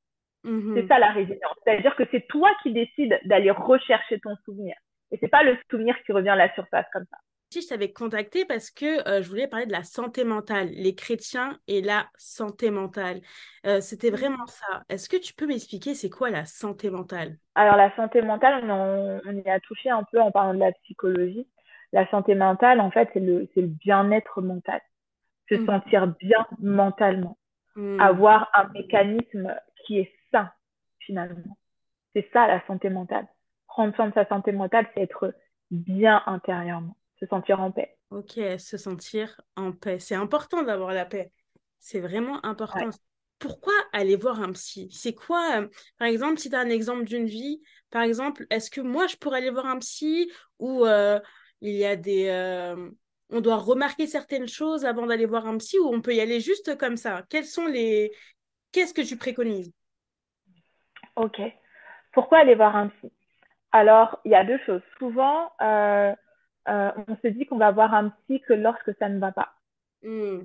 Mm-hmm. 0.45 0.75
C'est 0.75 0.89
ça 0.89 0.99
la 0.99 1.11
résilience. 1.11 1.55
C'est-à-dire 1.65 1.97
que 1.97 2.05
c'est 2.11 2.27
toi 2.29 2.51
qui 2.63 2.73
décides 2.73 3.19
d'aller 3.25 3.51
rechercher 3.51 4.21
ton 4.21 4.37
souvenir. 4.45 4.77
Et 5.11 5.19
c'est 5.19 5.29
pas 5.29 5.43
le 5.43 5.57
souvenir 5.71 6.01
qui 6.05 6.13
revient 6.13 6.31
à 6.31 6.37
la 6.37 6.53
surface 6.55 6.87
comme 6.93 7.07
ça 7.11 7.19
je 7.63 7.69
t'avais 7.69 7.93
contacté 7.93 8.45
parce 8.45 8.71
que 8.71 9.07
euh, 9.09 9.23
je 9.23 9.29
voulais 9.29 9.47
parler 9.47 9.67
de 9.67 9.73
la 9.73 9.83
santé 9.83 10.25
mentale, 10.25 10.69
les 10.71 10.95
chrétiens 10.95 11.59
et 11.67 11.83
la 11.83 12.07
santé 12.17 12.71
mentale. 12.71 13.21
Euh, 13.67 13.81
c'était 13.81 14.11
mmh. 14.11 14.15
vraiment 14.15 14.47
ça. 14.47 14.83
Est-ce 14.89 15.09
que 15.09 15.17
tu 15.17 15.35
peux 15.35 15.47
m'expliquer 15.47 15.95
c'est 15.95 16.11
quoi 16.11 16.31
la 16.31 16.45
santé 16.45 16.91
mentale? 16.91 17.37
Alors 17.55 17.77
la 17.77 17.95
santé 17.97 18.23
mentale, 18.23 18.71
on, 18.71 19.33
y 19.33 19.49
a 19.49 19.61
touché 19.61 19.91
un 19.91 20.03
peu 20.05 20.21
en 20.21 20.31
parlant 20.31 20.55
de 20.55 20.61
la 20.61 20.73
psychologie. 20.73 21.47
La 21.93 22.09
santé 22.11 22.35
mentale, 22.35 22.81
en 22.81 22.91
fait, 22.91 23.09
c'est 23.13 23.21
le, 23.21 23.49
le 23.55 23.67
bien-être 23.67 24.43
mental. 24.43 24.81
Se 25.49 25.55
mmh. 25.55 25.67
sentir 25.67 26.07
bien 26.07 26.47
mentalement. 26.61 27.39
Mmh. 27.77 28.01
Avoir 28.01 28.51
un 28.55 28.69
mécanisme 28.73 29.55
qui 29.85 29.99
est 29.99 30.13
sain, 30.33 30.51
finalement. 31.01 31.57
C'est 32.15 32.29
ça 32.33 32.47
la 32.47 32.65
santé 32.67 32.91
mentale. 32.91 33.27
Prendre 33.67 33.95
soin 33.95 34.09
de 34.09 34.15
sa 34.15 34.27
santé 34.27 34.53
mentale, 34.53 34.87
c'est 34.95 35.03
être 35.03 35.35
bien 35.71 36.23
intérieurement 36.27 36.97
se 37.18 37.26
sentir 37.26 37.61
en 37.61 37.71
paix. 37.71 37.97
Ok, 38.11 38.38
se 38.59 38.76
sentir 38.76 39.40
en 39.56 39.73
paix. 39.73 39.99
C'est 39.99 40.14
important 40.14 40.62
d'avoir 40.62 40.92
la 40.92 41.04
paix. 41.04 41.33
C'est 41.78 42.00
vraiment 42.00 42.44
important. 42.44 42.90
Pourquoi 43.38 43.75
aller 43.92 44.16
voir 44.16 44.40
un 44.40 44.52
psy? 44.52 44.88
C'est 44.90 45.14
quoi, 45.14 45.61
euh, 45.61 45.68
par 45.99 46.09
exemple, 46.09 46.38
si 46.38 46.49
tu 46.49 46.56
as 46.56 46.61
un 46.61 46.71
exemple 46.71 47.04
d'une 47.04 47.26
vie, 47.26 47.61
par 47.90 48.02
exemple, 48.02 48.47
est-ce 48.49 48.71
que 48.71 48.80
moi, 48.80 49.06
je 49.06 49.16
pourrais 49.16 49.38
aller 49.38 49.50
voir 49.50 49.66
un 49.66 49.78
psy 49.78 50.30
ou 50.59 50.87
euh, 50.87 51.21
il 51.61 51.75
y 51.75 51.85
a 51.85 51.97
des... 51.97 52.28
Euh, 52.28 52.90
on 53.30 53.40
doit 53.40 53.56
remarquer 53.56 54.06
certaines 54.06 54.49
choses 54.49 54.85
avant 54.85 55.06
d'aller 55.06 55.26
voir 55.26 55.47
un 55.47 55.59
psy 55.59 55.78
ou 55.78 55.88
on 55.88 56.00
peut 56.00 56.14
y 56.14 56.21
aller 56.21 56.40
juste 56.40 56.78
comme 56.78 56.97
ça? 56.97 57.25
Quels 57.28 57.44
sont 57.44 57.66
les... 57.66 58.12
Qu'est-ce 58.73 58.94
que 58.94 59.02
tu 59.02 59.16
préconises? 59.16 59.73
Ok. 61.16 61.40
Pourquoi 62.12 62.38
aller 62.38 62.54
voir 62.54 62.76
un 62.76 62.88
psy? 62.88 63.12
Alors, 63.73 64.21
il 64.25 64.30
y 64.30 64.37
a 64.37 64.44
deux 64.44 64.59
choses. 64.64 64.83
Souvent, 64.99 65.50
euh, 65.61 66.14
on 66.66 67.16
se 67.23 67.28
dit 67.28 67.47
qu'on 67.47 67.59
va 67.59 67.71
voir 67.71 67.94
un 67.94 68.11
psy 68.11 68.40
que 68.40 68.54
lorsque 68.54 68.97
ça 68.99 69.09
ne 69.09 69.18
va 69.18 69.33
pas. 69.33 69.54
Hmm. 70.02 70.40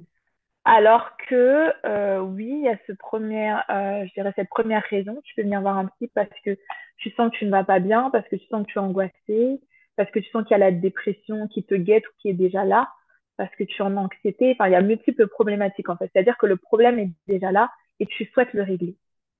Alors 0.65 1.15
que 1.27 1.73
euh, 1.85 2.19
oui, 2.19 2.47
il 2.47 2.61
y 2.61 2.69
a 2.69 2.77
ce 2.85 2.91
premier, 2.91 3.53
euh, 3.69 4.05
je 4.05 4.13
dirais 4.13 4.33
cette 4.35 4.49
première 4.49 4.83
raison. 4.83 5.19
Tu 5.23 5.33
peux 5.35 5.41
venir 5.41 5.61
voir 5.61 5.77
un 5.77 5.87
psy 5.87 6.11
parce 6.13 6.29
que 6.45 6.57
tu 6.97 7.11
sens 7.11 7.31
que 7.31 7.37
tu 7.37 7.45
ne 7.45 7.51
vas 7.51 7.63
pas 7.63 7.79
bien, 7.79 8.09
parce 8.11 8.27
que 8.27 8.35
tu 8.35 8.45
sens 8.47 8.65
que 8.65 8.71
tu 8.71 8.77
es 8.77 8.81
angoissé, 8.81 9.61
parce 9.95 10.11
que 10.11 10.19
tu 10.19 10.29
sens 10.29 10.43
qu'il 10.43 10.51
y 10.51 10.55
a 10.55 10.57
la 10.59 10.71
dépression 10.71 11.47
qui 11.47 11.63
te 11.63 11.75
guette 11.75 12.07
ou 12.07 12.11
qui 12.19 12.29
est 12.29 12.33
déjà 12.33 12.65
là, 12.65 12.89
parce 13.37 13.53
que 13.55 13.63
tu 13.63 13.81
es 13.81 13.85
en 13.85 13.95
anxiété. 13.97 14.51
Enfin, 14.51 14.67
il 14.67 14.73
y 14.73 14.75
a 14.75 14.81
multiples 14.81 15.27
problématiques 15.27 15.89
en 15.89 15.97
fait. 15.97 16.09
C'est-à-dire 16.13 16.37
que 16.37 16.45
le 16.45 16.57
problème 16.57 16.99
est 16.99 17.09
déjà 17.27 17.51
là 17.51 17.71
et 17.99 18.05
tu 18.05 18.25
souhaites 18.25 18.53
le 18.53 18.63
régler. 18.63 18.95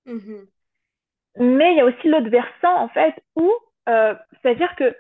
Mm-hmm. 0.07 0.47
Mais 1.37 1.73
il 1.73 1.77
y 1.77 1.81
a 1.81 1.85
aussi 1.85 2.07
l'autre 2.07 2.29
versant 2.29 2.75
en 2.75 2.89
fait 2.89 3.13
où, 3.35 3.51
euh, 3.87 4.15
c'est-à-dire 4.41 4.73
que 4.77 4.95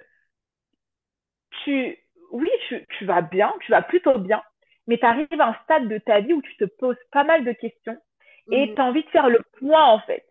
tu, 1.63 1.97
oui, 2.31 2.49
tu, 2.67 2.85
tu 2.97 3.05
vas 3.05 3.21
bien, 3.21 3.53
tu 3.61 3.71
vas 3.71 3.81
plutôt 3.81 4.17
bien, 4.17 4.41
mais 4.87 4.97
tu 4.97 5.05
arrives 5.05 5.39
à 5.39 5.49
un 5.49 5.55
stade 5.63 5.87
de 5.87 5.97
ta 5.97 6.19
vie 6.19 6.33
où 6.33 6.41
tu 6.41 6.55
te 6.57 6.65
poses 6.65 6.97
pas 7.11 7.23
mal 7.23 7.43
de 7.45 7.51
questions 7.51 7.97
et 8.51 8.67
mm. 8.67 8.75
tu 8.75 8.81
as 8.81 8.85
envie 8.85 9.03
de 9.03 9.09
faire 9.09 9.29
le 9.29 9.41
point 9.59 9.85
en 9.85 9.99
fait. 9.99 10.25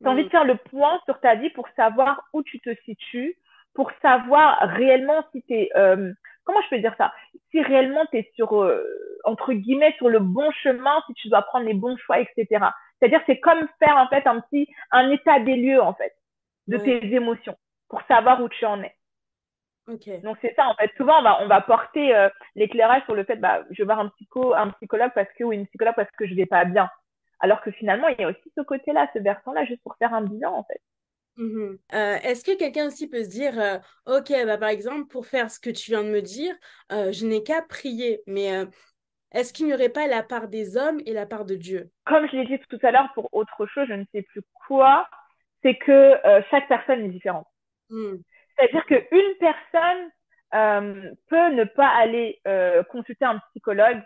Tu 0.00 0.06
as 0.06 0.10
envie 0.10 0.22
de 0.22 0.28
mm. 0.28 0.30
faire 0.30 0.44
le 0.44 0.56
point 0.56 1.00
sur 1.06 1.20
ta 1.20 1.34
vie 1.34 1.50
pour 1.50 1.68
savoir 1.76 2.22
où 2.32 2.42
tu 2.42 2.60
te 2.60 2.74
situes, 2.84 3.36
pour 3.74 3.90
savoir 4.02 4.58
réellement 4.60 5.24
si 5.32 5.42
tu 5.42 5.54
es... 5.54 5.70
Euh, 5.76 6.12
comment 6.44 6.60
je 6.62 6.68
peux 6.70 6.80
dire 6.80 6.94
ça? 6.98 7.12
Si 7.50 7.62
réellement 7.62 8.04
tu 8.06 8.18
es 8.18 8.30
sur, 8.34 8.62
euh, 8.62 8.84
entre 9.24 9.52
guillemets, 9.52 9.94
sur 9.98 10.08
le 10.08 10.18
bon 10.18 10.50
chemin, 10.62 11.02
si 11.06 11.14
tu 11.14 11.28
dois 11.28 11.42
prendre 11.42 11.66
les 11.66 11.74
bons 11.74 11.96
choix, 11.96 12.20
etc. 12.20 12.46
C'est-à-dire 12.98 13.20
c'est 13.26 13.40
comme 13.40 13.66
faire 13.78 13.96
en 13.96 14.08
fait 14.08 14.26
un 14.26 14.40
petit, 14.40 14.68
un 14.90 15.10
état 15.10 15.40
des 15.40 15.56
lieux 15.56 15.80
en 15.80 15.94
fait, 15.94 16.14
de 16.66 16.78
tes 16.78 17.14
émotions, 17.14 17.56
pour 17.88 18.02
savoir 18.02 18.42
où 18.42 18.48
tu 18.48 18.64
en 18.64 18.82
es. 18.82 18.94
Donc 19.88 20.36
c'est 20.42 20.54
ça 20.54 20.66
en 20.66 20.74
fait. 20.74 20.90
Souvent 20.96 21.20
on 21.20 21.22
va, 21.22 21.42
on 21.42 21.48
va 21.48 21.60
porter 21.62 22.14
euh, 22.14 22.28
l'éclairage 22.54 23.02
sur 23.04 23.14
le 23.14 23.24
fait 23.24 23.36
bah 23.36 23.64
je 23.70 23.82
vais 23.82 23.86
voir 23.86 23.98
un 23.98 24.08
psycho, 24.10 24.54
un 24.54 24.70
psychologue 24.72 25.12
parce 25.14 25.28
que 25.36 25.44
ou 25.44 25.52
une 25.52 25.66
psychologue 25.66 25.94
parce 25.96 26.10
que 26.18 26.26
je 26.26 26.34
vais 26.34 26.46
pas 26.46 26.64
bien. 26.64 26.90
Alors 27.40 27.62
que 27.62 27.70
finalement 27.70 28.08
il 28.08 28.20
y 28.20 28.24
a 28.24 28.28
aussi 28.28 28.52
ce 28.54 28.60
côté-là, 28.60 29.08
ce 29.14 29.18
versant-là, 29.20 29.64
juste 29.64 29.82
pour 29.82 29.96
faire 29.96 30.12
un 30.12 30.22
bilan 30.22 30.52
en 30.52 30.64
fait. 30.64 30.80
Mmh 31.36 31.76
euh, 31.94 32.16
est-ce 32.24 32.44
que 32.44 32.58
quelqu'un 32.58 32.88
aussi 32.88 33.08
peut 33.08 33.22
se 33.22 33.28
dire, 33.28 33.58
euh, 33.60 33.78
ok, 34.06 34.32
bah, 34.44 34.58
par 34.58 34.70
exemple, 34.70 35.06
pour 35.06 35.24
faire 35.24 35.52
ce 35.52 35.60
que 35.60 35.70
tu 35.70 35.92
viens 35.92 36.02
de 36.02 36.08
me 36.08 36.20
dire, 36.20 36.52
je 36.90 37.26
n'ai 37.26 37.44
qu'à 37.44 37.62
prier, 37.62 38.22
mais 38.26 38.50
est-ce 39.30 39.52
qu'il 39.52 39.66
n'y 39.66 39.72
aurait 39.72 39.88
pas 39.88 40.08
la 40.08 40.24
part 40.24 40.48
des 40.48 40.76
hommes 40.76 41.00
et 41.06 41.12
la 41.12 41.26
part 41.26 41.44
de 41.44 41.54
Dieu? 41.54 41.90
Comme 42.06 42.26
je 42.28 42.36
l'ai 42.36 42.44
dit 42.44 42.58
tout 42.68 42.80
à 42.82 42.90
l'heure 42.90 43.08
pour 43.14 43.28
autre 43.32 43.66
chose, 43.66 43.86
je 43.88 43.94
ne 43.94 44.04
sais 44.12 44.22
plus 44.22 44.42
quoi, 44.66 45.08
c'est 45.62 45.76
que 45.76 46.14
chaque 46.50 46.66
personne 46.66 47.04
est 47.04 47.08
différente. 47.08 47.46
Mmh. 47.90 48.16
C'est-à-dire 48.58 48.86
qu'une 48.86 49.34
personne 49.38 50.10
euh, 50.54 51.10
peut 51.28 51.50
ne 51.50 51.64
pas 51.64 51.88
aller 51.88 52.40
euh, 52.46 52.82
consulter 52.84 53.24
un 53.24 53.38
psychologue, 53.50 54.02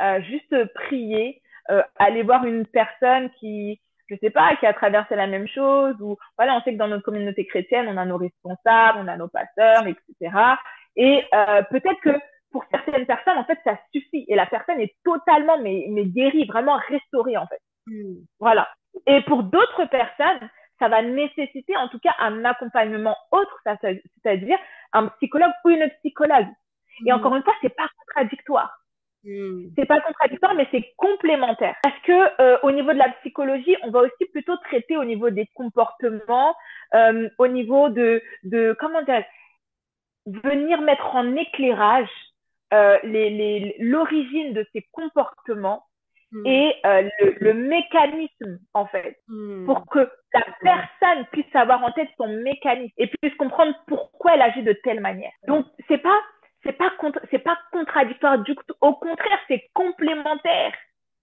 euh, 0.00 0.20
juste 0.22 0.54
prier, 0.74 1.40
euh, 1.70 1.82
aller 1.96 2.22
voir 2.22 2.44
une 2.44 2.66
personne 2.66 3.30
qui, 3.38 3.80
je 4.08 4.16
sais 4.20 4.30
pas, 4.30 4.56
qui 4.56 4.66
a 4.66 4.74
traversé 4.74 5.16
la 5.16 5.26
même 5.26 5.48
chose, 5.48 5.94
ou 6.00 6.16
voilà, 6.36 6.56
on 6.56 6.62
sait 6.62 6.72
que 6.72 6.78
dans 6.78 6.88
notre 6.88 7.04
communauté 7.04 7.46
chrétienne, 7.46 7.86
on 7.88 7.96
a 7.96 8.04
nos 8.04 8.18
responsables, 8.18 8.98
on 8.98 9.08
a 9.08 9.16
nos 9.16 9.28
pasteurs, 9.28 9.86
etc. 9.86 10.36
Et 10.96 11.24
euh, 11.32 11.62
peut-être 11.70 12.00
que 12.02 12.18
pour 12.50 12.64
certaines 12.70 13.06
personnes, 13.06 13.38
en 13.38 13.44
fait, 13.44 13.58
ça 13.64 13.78
suffit, 13.92 14.24
et 14.28 14.36
la 14.36 14.46
personne 14.46 14.80
est 14.80 14.94
totalement 15.04 15.58
mais, 15.58 15.86
mais 15.90 16.04
guérie, 16.04 16.46
vraiment 16.46 16.76
restaurée, 16.88 17.36
en 17.36 17.46
fait. 17.46 17.60
Hmm. 17.86 18.14
Voilà. 18.38 18.68
Et 19.06 19.22
pour 19.22 19.42
d'autres 19.42 19.86
personnes, 19.86 20.48
ça 20.78 20.88
va 20.88 21.02
nécessiter 21.02 21.76
en 21.76 21.88
tout 21.88 21.98
cas 21.98 22.14
un 22.18 22.44
accompagnement 22.44 23.16
autre, 23.30 23.60
c'est-à-dire 23.64 24.58
un 24.92 25.08
psychologue 25.08 25.52
ou 25.64 25.70
une 25.70 25.88
psychologue. 26.00 26.48
Et 27.06 27.12
mm. 27.12 27.14
encore 27.14 27.36
une 27.36 27.42
fois, 27.42 27.54
c'est 27.62 27.74
pas 27.74 27.88
contradictoire. 27.98 28.76
Mm. 29.24 29.68
C'est 29.76 29.86
pas 29.86 30.00
contradictoire, 30.00 30.54
mais 30.54 30.68
c'est 30.70 30.92
complémentaire. 30.96 31.76
Parce 31.82 31.98
que 32.00 32.40
euh, 32.40 32.58
au 32.62 32.70
niveau 32.70 32.92
de 32.92 32.98
la 32.98 33.10
psychologie, 33.20 33.76
on 33.82 33.90
va 33.90 34.00
aussi 34.00 34.24
plutôt 34.32 34.56
traiter 34.58 34.96
au 34.96 35.04
niveau 35.04 35.30
des 35.30 35.46
comportements, 35.54 36.54
euh, 36.94 37.28
au 37.38 37.48
niveau 37.48 37.88
de, 37.88 38.22
de 38.44 38.76
comment 38.78 39.02
dire, 39.02 39.24
venir 40.26 40.80
mettre 40.80 41.14
en 41.14 41.36
éclairage 41.36 42.08
euh, 42.72 42.98
l'origine 43.78 44.48
les, 44.48 44.52
de 44.52 44.66
ces 44.72 44.82
comportements 44.92 45.84
Hmm. 46.34 46.46
et 46.46 46.74
euh, 46.84 47.08
le, 47.38 47.54
mécanisme, 47.54 48.58
en 48.74 48.86
fait, 48.86 49.20
hmm. 49.28 49.66
pour 49.66 49.86
que 49.86 50.10
la 50.32 50.44
personne 50.62 51.24
puisse 51.30 51.54
avoir 51.54 51.84
en 51.84 51.92
tête 51.92 52.08
son 52.16 52.26
mécanisme 52.26 52.92
et 52.98 53.06
puisse 53.06 53.34
comprendre 53.36 53.72
pourquoi 53.86 54.34
elle 54.34 54.42
agit 54.42 54.64
de 54.64 54.72
telle 54.72 54.98
manière. 54.98 55.30
Donc, 55.46 55.64
c'est 55.86 55.98
pas, 55.98 56.20
c'est 56.64 56.72
pas, 56.72 56.90
c'est 57.30 57.38
pas 57.38 57.56
contradictoire 57.70 58.40
du 58.40 58.56
tout. 58.56 58.74
Au 58.80 58.94
contraire, 58.94 59.38
c'est 59.46 59.70
complémentaire. 59.74 60.72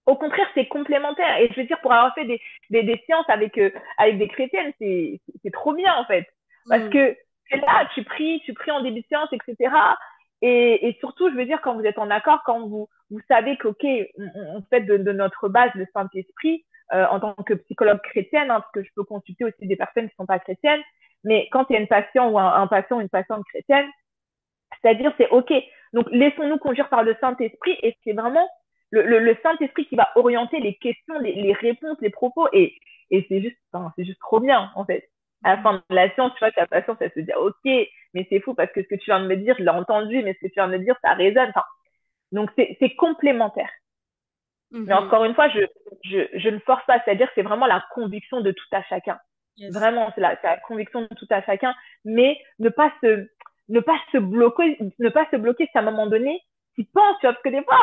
Au 0.06 0.16
contraire, 0.16 0.48
c'est 0.54 0.66
complémentaire. 0.66 1.36
Et 1.40 1.50
je 1.52 1.60
veux 1.60 1.66
dire, 1.66 1.80
pour 1.82 1.92
avoir 1.92 2.14
fait 2.14 2.24
des, 2.24 2.40
des, 2.70 2.82
des 2.82 3.04
séances 3.06 3.28
avec, 3.28 3.58
euh, 3.58 3.70
avec 3.98 4.16
des 4.16 4.28
chrétiennes, 4.28 4.72
c'est, 4.78 5.20
c'est 5.42 5.52
trop 5.52 5.74
bien, 5.74 5.94
en 5.96 6.06
fait. 6.06 6.26
Parce 6.70 6.88
que 6.88 7.14
c'est 7.50 7.58
là, 7.58 7.86
tu 7.92 8.02
pries, 8.02 8.40
tu 8.46 8.54
pries 8.54 8.70
en 8.70 8.80
début 8.80 9.02
de 9.02 9.06
séance, 9.08 9.28
etc. 9.32 9.74
Et, 10.40 10.88
et, 10.88 10.96
surtout, 11.00 11.28
je 11.30 11.34
veux 11.34 11.44
dire, 11.44 11.60
quand 11.60 11.74
vous 11.74 11.84
êtes 11.84 11.98
en 11.98 12.10
accord, 12.10 12.42
quand 12.46 12.66
vous, 12.66 12.88
vous 13.12 13.20
savez 13.28 13.56
qu'OK, 13.56 13.84
on, 13.84 14.56
on, 14.56 14.62
fait 14.70 14.80
de, 14.80 14.96
de, 14.96 15.12
notre 15.12 15.48
base 15.48 15.70
le 15.74 15.86
Saint-Esprit 15.92 16.64
euh, 16.92 17.06
en 17.06 17.20
tant 17.20 17.34
que 17.34 17.54
psychologue 17.54 18.00
chrétienne, 18.02 18.50
hein, 18.50 18.60
parce 18.60 18.72
que 18.72 18.82
je 18.82 18.90
peux 18.96 19.04
consulter 19.04 19.44
aussi 19.44 19.66
des 19.66 19.76
personnes 19.76 20.08
qui 20.08 20.14
ne 20.14 20.22
sont 20.22 20.26
pas 20.26 20.38
chrétiennes, 20.38 20.80
mais 21.24 21.48
quand 21.52 21.66
il 21.68 21.74
y 21.74 21.76
a 21.76 21.80
une 21.80 21.88
patient 21.88 22.30
ou 22.30 22.38
un, 22.38 22.54
un 22.54 22.66
patient 22.66 22.96
ou 22.96 23.00
une 23.00 23.08
patiente 23.08 23.44
chrétienne, 23.44 23.86
c'est-à-dire 24.80 25.12
c'est 25.18 25.28
OK. 25.28 25.52
Donc, 25.92 26.06
laissons-nous 26.10 26.58
conduire 26.58 26.88
par 26.88 27.04
le 27.04 27.14
Saint-Esprit 27.20 27.78
et 27.82 27.96
c'est 28.02 28.14
vraiment 28.14 28.48
le, 28.90 29.02
le, 29.02 29.18
le 29.20 29.36
Saint-Esprit 29.42 29.86
qui 29.86 29.96
va 29.96 30.10
orienter 30.16 30.58
les 30.60 30.74
questions, 30.74 31.18
les, 31.18 31.34
les 31.34 31.52
réponses, 31.52 31.98
les 32.00 32.10
propos 32.10 32.48
et, 32.52 32.74
et 33.10 33.26
c'est 33.28 33.42
juste, 33.42 33.58
enfin, 33.72 33.92
c'est 33.96 34.04
juste 34.04 34.20
trop 34.20 34.40
bien, 34.40 34.70
en 34.74 34.84
fait 34.84 35.08
à 35.44 35.56
la 35.56 35.62
fin 35.62 35.74
de 35.74 35.94
la 35.94 36.14
séance, 36.14 36.32
tu 36.34 36.38
vois, 36.40 36.52
ta 36.52 36.66
patience, 36.66 36.96
elle 37.00 37.12
se 37.12 37.20
dit, 37.20 37.32
OK, 37.34 37.64
mais 38.14 38.26
c'est 38.28 38.40
fou 38.40 38.54
parce 38.54 38.70
que 38.72 38.82
ce 38.82 38.88
que 38.88 38.94
tu 38.94 39.06
viens 39.06 39.20
de 39.20 39.26
me 39.26 39.36
dire, 39.36 39.54
je 39.58 39.64
l'ai 39.64 39.70
entendu, 39.70 40.22
mais 40.22 40.34
ce 40.34 40.40
que 40.40 40.46
tu 40.46 40.54
viens 40.54 40.68
de 40.68 40.76
me 40.76 40.84
dire, 40.84 40.96
ça 41.02 41.14
résonne. 41.14 41.48
Enfin, 41.50 41.64
donc, 42.32 42.50
c'est 42.56 42.96
complémentaire. 42.96 43.70
Mais 44.72 44.94
encore 44.94 45.24
une 45.24 45.34
fois, 45.34 45.48
je, 45.50 45.60
je, 46.02 46.38
je 46.38 46.48
ne 46.48 46.58
force 46.60 46.84
pas, 46.86 46.98
c'est-à-dire 47.04 47.28
c'est 47.34 47.42
vraiment 47.42 47.66
la 47.66 47.84
conviction 47.94 48.40
de 48.40 48.52
tout 48.52 48.64
à 48.72 48.82
chacun. 48.84 49.18
Vraiment, 49.70 50.10
c'est 50.14 50.22
la, 50.22 50.38
la, 50.42 50.56
conviction 50.60 51.02
de 51.02 51.14
tout 51.14 51.26
à 51.28 51.42
chacun, 51.42 51.74
mais 52.06 52.38
ne 52.58 52.70
pas 52.70 52.90
se, 53.02 53.28
ne 53.68 53.80
pas 53.80 53.98
se 54.10 54.18
bloquer, 54.18 54.78
ne 54.98 55.08
pas 55.10 55.26
se 55.30 55.36
bloquer 55.36 55.68
si 55.70 55.76
à 55.76 55.82
un 55.82 55.84
moment 55.84 56.06
donné, 56.06 56.40
tu 56.74 56.84
penses, 56.84 57.16
tu 57.20 57.26
vois, 57.26 57.34
parce 57.34 57.42
que 57.42 57.50
des 57.50 57.62
fois, 57.62 57.76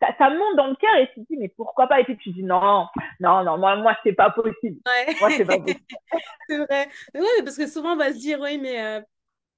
ça, 0.00 0.08
ça 0.18 0.28
monte 0.28 0.56
dans 0.56 0.66
le 0.66 0.76
cœur 0.76 0.94
et 0.96 1.08
tu 1.14 1.22
te 1.22 1.32
dis, 1.32 1.38
mais 1.38 1.48
pourquoi 1.48 1.86
pas? 1.86 2.00
Et 2.00 2.04
puis 2.04 2.18
tu 2.18 2.30
dis, 2.30 2.42
non, 2.42 2.86
non, 3.18 3.42
non, 3.44 3.56
moi, 3.56 3.76
moi 3.76 3.96
c'est 4.04 4.12
pas 4.12 4.30
possible. 4.30 4.78
Moi, 5.20 5.30
c'est 5.30 5.46
pas 5.46 5.58
possible. 5.58 5.80
c'est 6.48 6.58
vrai. 6.58 6.88
Ouais, 7.14 7.42
parce 7.42 7.56
que 7.56 7.66
souvent, 7.66 7.94
on 7.94 7.96
va 7.96 8.12
se 8.12 8.18
dire, 8.18 8.38
oui, 8.40 8.58
mais 8.58 8.84
euh, 8.84 9.00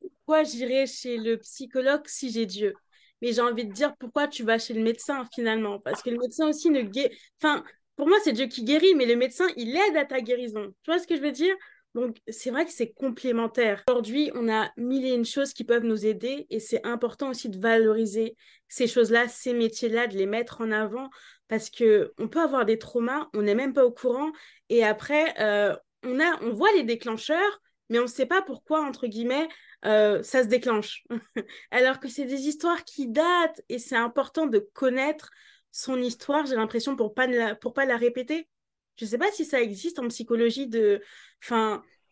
pourquoi 0.00 0.44
j'irai 0.44 0.86
chez 0.86 1.18
le 1.18 1.38
psychologue 1.38 2.06
si 2.06 2.30
j'ai 2.30 2.46
Dieu? 2.46 2.74
Mais 3.22 3.32
j'ai 3.32 3.40
envie 3.40 3.66
de 3.66 3.72
dire, 3.72 3.94
pourquoi 3.98 4.28
tu 4.28 4.44
vas 4.44 4.58
chez 4.58 4.74
le 4.74 4.82
médecin 4.82 5.24
finalement? 5.34 5.78
Parce 5.80 6.02
que 6.02 6.10
le 6.10 6.18
médecin 6.18 6.48
aussi 6.48 6.70
ne 6.70 6.82
guérit. 6.82 7.16
Enfin, 7.42 7.64
pour 7.96 8.08
moi, 8.08 8.18
c'est 8.22 8.32
Dieu 8.32 8.46
qui 8.46 8.64
guérit, 8.64 8.94
mais 8.94 9.06
le 9.06 9.16
médecin, 9.16 9.46
il 9.56 9.76
aide 9.76 9.96
à 9.96 10.04
ta 10.04 10.20
guérison. 10.20 10.72
Tu 10.82 10.90
vois 10.90 10.98
ce 11.00 11.06
que 11.06 11.16
je 11.16 11.20
veux 11.20 11.32
dire? 11.32 11.54
Donc, 11.94 12.18
c'est 12.28 12.50
vrai 12.50 12.64
que 12.64 12.70
c'est 12.70 12.92
complémentaire. 12.92 13.82
Aujourd'hui, 13.88 14.30
on 14.34 14.48
a 14.48 14.70
mille 14.76 15.06
et 15.06 15.14
une 15.14 15.24
choses 15.24 15.52
qui 15.52 15.64
peuvent 15.64 15.84
nous 15.84 16.06
aider 16.06 16.46
et 16.50 16.60
c'est 16.60 16.86
important 16.86 17.30
aussi 17.30 17.48
de 17.48 17.58
valoriser 17.58 18.36
ces 18.68 18.86
choses-là, 18.86 19.26
ces 19.26 19.52
métiers-là, 19.52 20.06
de 20.06 20.16
les 20.16 20.26
mettre 20.26 20.60
en 20.60 20.70
avant 20.70 21.08
parce 21.48 21.70
que 21.70 22.12
on 22.18 22.28
peut 22.28 22.40
avoir 22.40 22.66
des 22.66 22.78
traumas, 22.78 23.28
on 23.34 23.42
n'est 23.42 23.54
même 23.54 23.72
pas 23.72 23.84
au 23.84 23.90
courant 23.90 24.30
et 24.68 24.84
après, 24.84 25.34
euh, 25.40 25.74
on, 26.04 26.20
a, 26.20 26.40
on 26.42 26.52
voit 26.52 26.70
les 26.76 26.84
déclencheurs, 26.84 27.60
mais 27.88 27.98
on 27.98 28.02
ne 28.02 28.06
sait 28.06 28.26
pas 28.26 28.42
pourquoi, 28.42 28.84
entre 28.84 29.06
guillemets, 29.06 29.48
euh, 29.84 30.22
ça 30.22 30.42
se 30.42 30.48
déclenche. 30.48 31.04
Alors 31.70 32.00
que 32.00 32.08
c'est 32.08 32.24
des 32.24 32.48
histoires 32.48 32.84
qui 32.84 33.08
datent 33.08 33.62
et 33.68 33.78
c'est 33.78 33.96
important 33.96 34.46
de 34.46 34.58
connaître 34.72 35.30
son 35.70 36.00
histoire, 36.00 36.46
j'ai 36.46 36.56
l'impression, 36.56 36.96
pour 36.96 37.14
ne 37.16 37.54
pour 37.54 37.74
pas 37.74 37.84
la 37.84 37.96
répéter. 37.96 38.48
Je 38.96 39.04
ne 39.04 39.10
sais 39.10 39.18
pas 39.18 39.30
si 39.30 39.44
ça 39.44 39.60
existe 39.60 39.98
en 39.98 40.08
psychologie 40.08 40.66
de, 40.66 41.00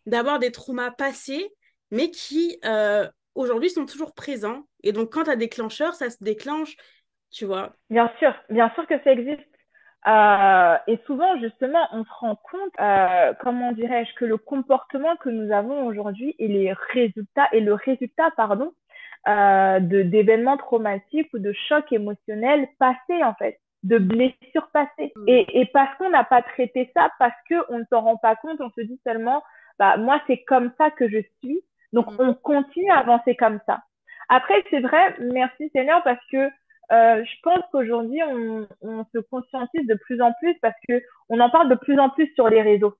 d'avoir 0.07 0.39
des 0.39 0.53
traumas 0.53 0.93
passés, 0.93 1.53
mais 1.91 2.11
qui 2.11 2.59
euh, 2.65 3.09
aujourd'hui 3.35 3.71
sont 3.71 3.87
toujours 3.87 4.15
présents. 4.15 4.69
Et 4.83 4.93
donc, 4.93 5.13
quand 5.13 5.25
tu 5.25 5.31
as 5.31 5.37
déclencheur, 5.37 5.95
ça 5.95 6.11
se 6.11 6.23
déclenche, 6.23 6.77
tu 7.31 7.45
vois. 7.45 7.75
Bien 7.91 8.11
sûr, 8.19 8.33
bien 8.51 8.71
sûr 8.75 8.87
que 8.87 9.03
ça 9.03 9.13
existe. 9.13 9.56
Euh, 10.07 10.77
et 10.87 10.99
souvent, 11.07 11.39
justement, 11.41 11.87
on 11.93 12.05
se 12.05 12.11
rend 12.21 12.37
compte, 12.37 12.73
euh, 12.81 13.33
comment 13.41 13.73
dirais-je, 13.73 14.15
que 14.15 14.25
le 14.25 14.37
comportement 14.37 15.17
que 15.17 15.31
nous 15.31 15.53
avons 15.53 15.85
aujourd'hui 15.87 16.35
et 16.39 16.47
les 16.47 16.73
résultats 16.93 17.49
et 17.53 17.61
le 17.61 17.75
résultat, 17.75 18.31
pardon, 18.37 18.73
euh, 19.27 19.81
de 19.81 20.03
d'événements 20.03 20.57
traumatiques 20.57 21.29
ou 21.35 21.39
de 21.39 21.53
chocs 21.69 21.91
émotionnels 21.93 22.69
passés 22.79 23.25
en 23.25 23.35
fait 23.35 23.59
de 23.83 23.99
blessures 23.99 24.69
passées. 24.73 25.13
Mm. 25.17 25.25
Et, 25.29 25.61
et 25.61 25.67
parce 25.67 25.97
qu'on 25.97 26.11
n'a 26.11 26.25
pas 26.25 26.43
traité 26.43 26.91
ça, 26.95 27.11
parce 27.19 27.37
qu'on 27.49 27.79
ne 27.79 27.85
s'en 27.91 28.01
rend 28.01 28.17
pas 28.17 28.37
compte, 28.37 28.61
on 28.61 28.71
se 28.71 28.81
dit 28.81 29.01
seulement, 29.05 29.43
bah, 29.79 29.97
moi, 29.97 30.21
c'est 30.27 30.43
comme 30.45 30.73
ça 30.79 30.91
que 30.91 31.09
je 31.09 31.19
suis. 31.43 31.61
Donc, 31.93 32.11
mm. 32.13 32.17
on 32.21 32.35
continue 32.35 32.91
à 32.91 32.99
avancer 32.99 33.35
comme 33.37 33.61
ça. 33.67 33.81
Après, 34.29 34.63
c'est 34.71 34.81
vrai, 34.81 35.17
merci 35.21 35.71
Seigneur, 35.73 36.03
parce 36.03 36.25
que 36.31 36.51
euh, 36.93 37.25
je 37.25 37.41
pense 37.43 37.63
qu'aujourd'hui, 37.73 38.23
on, 38.23 38.67
on, 38.83 39.05
se 39.13 39.19
conscientise 39.19 39.87
de 39.87 39.95
plus 39.95 40.21
en 40.21 40.33
plus 40.41 40.57
parce 40.61 40.77
que 40.89 41.03
on 41.29 41.41
en 41.41 41.51
parle 41.51 41.69
de 41.69 41.75
plus 41.75 41.99
en 41.99 42.11
plus 42.11 42.33
sur 42.35 42.49
les 42.49 42.63
réseaux. 42.63 42.95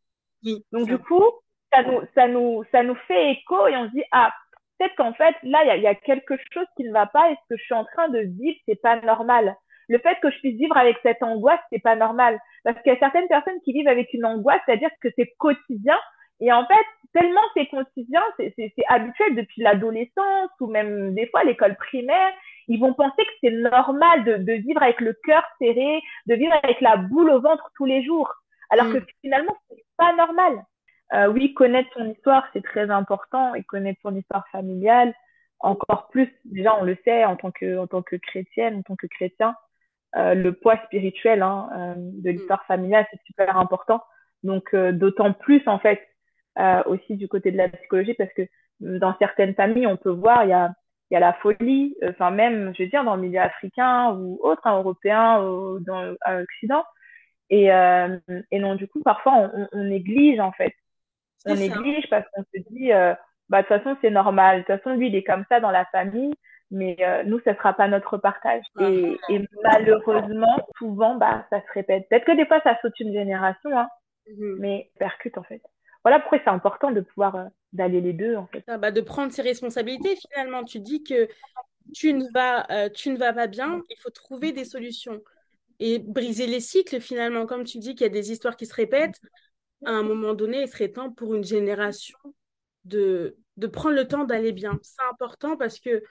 Donc, 0.73 0.87
du 0.87 0.99
coup, 0.99 1.25
ça 1.73 1.83
nous, 1.83 2.01
ça, 2.15 2.29
nous, 2.29 2.65
ça 2.73 2.83
nous 2.83 2.95
fait 3.07 3.33
écho 3.33 3.67
et 3.69 3.77
on 3.77 3.87
se 3.87 3.93
dit, 3.93 4.05
ah, 4.13 4.33
peut-être 4.79 4.95
qu'en 4.97 5.13
fait, 5.13 5.35
là, 5.43 5.65
il 5.65 5.69
y 5.69 5.71
a, 5.71 5.77
y 5.77 5.87
a, 5.87 5.95
quelque 5.95 6.35
chose 6.53 6.67
qui 6.77 6.85
ne 6.85 6.93
va 6.93 7.07
pas 7.07 7.31
et 7.31 7.35
ce 7.35 7.55
que 7.55 7.59
je 7.59 7.65
suis 7.65 7.75
en 7.75 7.85
train 7.85 8.09
de 8.09 8.21
vivre, 8.21 8.59
c'est 8.67 8.81
pas 8.81 9.01
normal. 9.01 9.57
Le 9.89 9.99
fait 9.99 10.19
que 10.21 10.31
je 10.31 10.39
puisse 10.39 10.57
vivre 10.57 10.77
avec 10.77 10.97
cette 11.03 11.23
angoisse, 11.23 11.61
c'est 11.71 11.83
pas 11.83 11.97
normal. 11.97 12.41
Parce 12.65 12.81
qu'il 12.83 12.93
y 12.93 12.97
a 12.97 12.99
certaines 12.99 13.29
personnes 13.29 13.61
qui 13.65 13.73
vivent 13.73 13.89
avec 13.89 14.13
une 14.13 14.25
angoisse, 14.25 14.61
c'est-à-dire 14.67 14.91
que 15.01 15.09
c'est 15.17 15.33
quotidien. 15.39 15.97
Et 16.41 16.53
en 16.53 16.67
fait, 16.67 16.85
tellement 17.15 17.41
c'est 17.55 17.67
quotidien, 17.67 18.23
c'est 18.37 18.73
habituel 18.89 19.37
depuis 19.37 19.63
l'adolescence 19.63 20.51
ou 20.61 20.67
même 20.67 21.15
des 21.15 21.27
fois 21.29 21.45
l'école 21.45 21.77
primaire, 21.77 22.33
ils 22.69 22.81
vont 22.81 22.95
penser 22.95 23.23
que 23.25 23.31
c'est 23.43 23.51
normal 23.51 24.25
de, 24.25 24.37
de, 24.39 24.53
vivre 24.55 24.83
avec 24.83 25.01
le 25.01 25.13
cœur 25.25 25.43
serré, 25.59 26.01
de 26.27 26.35
vivre 26.35 26.55
avec 26.63 26.81
la 26.81 26.97
boule 26.97 27.31
au 27.31 27.41
ventre 27.41 27.71
tous 27.77 27.85
les 27.85 28.05
jours. 28.05 28.33
Alors 28.71 28.87
que 28.93 28.99
mm. 28.99 29.07
finalement, 29.23 29.57
c'est 29.69 29.85
pas 29.97 30.15
normal. 30.15 30.65
Euh, 31.13 31.29
oui, 31.29 31.55
connaître 31.55 31.89
son 31.95 32.11
histoire, 32.11 32.49
c'est 32.53 32.65
très 32.65 32.91
important 32.91 33.55
et 33.55 33.63
connaître 33.63 34.01
son 34.03 34.17
histoire 34.17 34.47
familiale, 34.49 35.15
encore 35.61 36.09
plus. 36.09 36.33
Déjà, 36.45 36.77
on 36.77 36.85
le 36.85 36.97
sait 37.05 37.25
en 37.25 37.37
tant 37.37 37.53
que, 37.53 37.79
en 37.79 37.87
tant 37.87 38.03
que 38.03 38.17
chrétienne, 38.17 38.77
en 38.77 38.83
tant 38.83 38.97
que 38.97 39.07
chrétien, 39.07 39.55
euh, 40.17 40.35
le 40.35 40.53
poids 40.53 40.79
spirituel 40.87 41.43
hein, 41.43 41.69
euh, 41.77 41.95
de 41.97 42.31
l'histoire 42.31 42.65
familiale, 42.67 43.07
c'est 43.11 43.21
super 43.25 43.57
important. 43.57 44.03
Donc, 44.43 44.75
euh, 44.75 44.93
d'autant 44.93 45.33
plus, 45.33 45.63
en 45.67 45.79
fait, 45.79 46.01
euh, 46.59 46.83
aussi 46.87 47.17
du 47.17 47.29
côté 47.29 47.51
de 47.51 47.57
la 47.57 47.69
psychologie, 47.69 48.15
parce 48.15 48.33
que 48.33 48.43
dans 48.81 49.15
certaines 49.19 49.55
familles, 49.55 49.87
on 49.87 49.97
peut 49.97 50.11
voir, 50.11 50.45
il 50.45 50.51
y 50.51 50.53
a, 50.53 50.73
il 51.11 51.15
y 51.15 51.17
a 51.17 51.21
la 51.21 51.35
folie, 51.35 51.97
enfin 52.09 52.31
même, 52.31 52.75
je 52.77 52.83
veux 52.83 52.89
dire, 52.89 53.05
dans 53.05 53.17
le 53.17 53.23
milieu 53.23 53.41
africain 53.41 54.13
ou 54.13 54.39
autre, 54.43 54.63
hein, 54.65 54.79
européen, 54.79 55.41
ou 55.43 55.79
dans 55.81 56.17
l'Occident. 56.27 56.85
Et, 57.51 57.73
euh, 57.73 58.19
et 58.51 58.59
non, 58.59 58.75
du 58.75 58.89
coup, 58.89 59.03
parfois, 59.03 59.51
on, 59.55 59.69
on, 59.73 59.85
néglige, 59.85 60.41
en 60.41 60.53
fait. 60.53 60.75
On 61.47 61.55
néglige 61.55 62.09
parce 62.11 62.27
qu'on 62.33 62.43
se 62.43 62.61
dit, 62.71 62.93
euh, 62.93 63.15
bah, 63.49 63.63
de 63.63 63.69
toute 63.69 63.77
façon, 63.79 63.97
c'est 64.01 64.11
normal. 64.11 64.59
De 64.59 64.67
toute 64.67 64.83
façon, 64.83 64.97
lui, 64.97 65.09
il 65.09 65.15
est 65.15 65.23
comme 65.23 65.45
ça 65.49 65.61
dans 65.61 65.71
la 65.71 65.85
famille, 65.87 66.35
mais 66.73 66.97
euh, 67.01 67.23
nous, 67.25 67.39
ce 67.41 67.55
sera 67.55 67.73
pas 67.75 67.87
notre 67.87 68.19
partage. 68.19 68.65
Et, 68.81 69.17
et, 69.29 69.47
malheureusement, 69.63 70.67
souvent, 70.77 71.15
bah, 71.15 71.47
ça 71.51 71.61
se 71.61 71.73
répète. 71.73 72.09
Peut-être 72.09 72.25
que 72.25 72.37
des 72.37 72.47
fois, 72.47 72.61
ça 72.63 72.77
saute 72.83 72.99
une 72.99 73.13
génération, 73.13 73.79
hein, 73.79 73.89
mmh. 74.29 74.57
mais 74.59 74.91
percute, 74.99 75.39
en 75.39 75.45
fait. 75.45 75.63
Voilà 76.07 76.21
pourquoi 76.21 76.39
c'est 76.39 76.51
important 76.51 76.93
de 76.93 77.01
pouvoir, 77.01 77.35
euh, 77.35 77.45
d'aller 77.73 78.01
les 78.01 78.13
deux, 78.13 78.37
en 78.37 78.47
fait. 78.47 78.63
Ah, 78.69 78.79
bah, 78.79 78.93
de 78.93 79.01
prendre 79.01 79.33
ses 79.33 79.43
responsabilités, 79.43 80.15
finalement. 80.15 80.63
Tu 80.63 80.79
dis 80.79 81.03
que 81.03 81.27
tu 81.93 82.13
ne 82.13 82.31
vas, 82.33 82.65
euh, 82.71 82.89
tu 82.89 83.11
ne 83.11 83.19
vas 83.19 83.33
pas 83.33 83.49
bien, 83.49 83.83
il 83.91 83.97
faut 84.01 84.11
trouver 84.11 84.53
des 84.53 84.65
solutions 84.65 85.21
et 85.81 85.99
briser 85.99 86.47
les 86.47 86.61
cycles 86.61 87.01
finalement. 87.01 87.45
Comme 87.45 87.65
tu 87.65 87.79
dis 87.79 87.97
qu'il 87.97 88.03
y 88.03 88.09
a 88.09 88.13
des 88.13 88.31
histoires 88.31 88.57
qui 88.57 88.67
se 88.67 88.75
répètent, 88.75 89.21
à 89.85 89.91
un 89.91 90.05
moment 90.05 90.35
donné, 90.35 90.63
il 90.63 90.69
serait 90.69 90.91
temps 90.91 91.11
pour 91.11 91.35
une 91.35 91.43
génération 91.43 92.17
de, 92.85 93.37
de 93.57 93.67
prendre 93.67 93.97
le 93.97 94.07
temps 94.07 94.23
d'aller 94.23 94.53
bien. 94.53 94.79
C'est 94.83 95.03
important 95.11 95.57
parce 95.57 95.81
que 95.81 96.05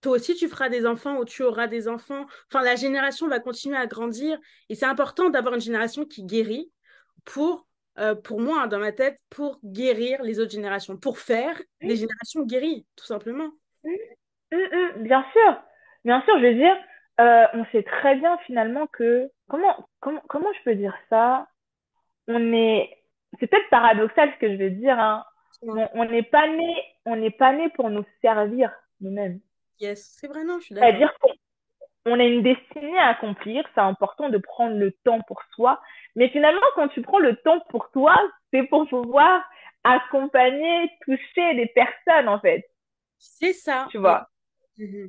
toi 0.00 0.12
aussi, 0.12 0.34
tu 0.34 0.48
feras 0.48 0.70
des 0.70 0.86
enfants 0.86 1.18
ou 1.18 1.26
tu 1.26 1.42
auras 1.42 1.66
des 1.66 1.88
enfants. 1.88 2.24
Enfin, 2.50 2.64
la 2.64 2.76
génération 2.76 3.28
va 3.28 3.38
continuer 3.38 3.76
à 3.76 3.86
grandir 3.86 4.38
et 4.70 4.74
c'est 4.74 4.86
important 4.86 5.28
d'avoir 5.28 5.52
une 5.52 5.60
génération 5.60 6.06
qui 6.06 6.24
guérit 6.24 6.72
pour, 7.26 7.66
euh, 7.98 8.14
pour 8.14 8.40
moi, 8.40 8.66
dans 8.66 8.78
ma 8.78 8.92
tête, 8.92 9.18
pour 9.30 9.58
guérir 9.64 10.22
les 10.22 10.40
autres 10.40 10.52
générations, 10.52 10.96
pour 10.96 11.18
faire 11.18 11.60
des 11.80 11.96
générations 11.96 12.44
guéries, 12.44 12.86
tout 12.96 13.06
simplement. 13.06 13.50
bien 14.52 15.24
sûr, 15.32 15.62
bien 16.04 16.22
sûr, 16.22 16.38
je 16.38 16.46
veux 16.46 16.54
dire, 16.54 16.76
euh, 17.20 17.46
on 17.54 17.64
sait 17.66 17.82
très 17.82 18.16
bien 18.16 18.36
finalement 18.46 18.86
que 18.88 19.30
comment 19.48 19.88
comment 20.00 20.22
comment 20.28 20.52
je 20.58 20.64
peux 20.64 20.74
dire 20.74 20.94
ça? 21.08 21.48
On 22.28 22.52
est 22.52 22.90
c'est 23.40 23.46
peut-être 23.46 23.70
paradoxal 23.70 24.30
ce 24.34 24.38
que 24.38 24.52
je 24.52 24.56
vais 24.56 24.70
dire 24.70 24.98
hein. 24.98 25.24
on 25.62 26.04
n'est 26.04 26.22
pas 26.22 26.46
né 26.48 26.74
on 27.06 27.16
n'est 27.16 27.30
pas 27.30 27.52
né 27.54 27.70
pour 27.70 27.88
nous 27.88 28.04
servir 28.20 28.70
nous-mêmes. 29.00 29.40
Yes 29.80 30.16
c'est 30.18 30.26
vrai 30.26 30.44
non 30.44 30.58
je 30.58 30.66
suis 30.66 30.74
d'accord. 30.74 30.90
C'est-à-dire 30.90 31.18
qu'on 31.20 31.32
a 32.12 32.24
une 32.24 32.42
destinée 32.42 32.98
à 32.98 33.08
accomplir 33.08 33.64
c'est 33.74 33.80
important 33.80 34.28
de 34.28 34.38
prendre 34.38 34.76
le 34.76 34.92
temps 35.04 35.20
pour 35.22 35.42
soi 35.54 35.80
mais 36.14 36.28
finalement 36.30 36.66
quand 36.74 36.88
tu 36.88 37.02
prends 37.02 37.18
le 37.18 37.36
temps 37.36 37.60
pour 37.70 37.90
toi 37.90 38.16
c'est 38.52 38.64
pour 38.64 38.88
pouvoir 38.88 39.42
accompagner 39.84 40.90
toucher 41.04 41.54
des 41.54 41.66
personnes 41.66 42.28
en 42.28 42.40
fait 42.40 42.64
c'est 43.18 43.52
ça 43.52 43.88
tu 43.90 43.98
vois 43.98 44.28
mm-hmm. 44.78 45.08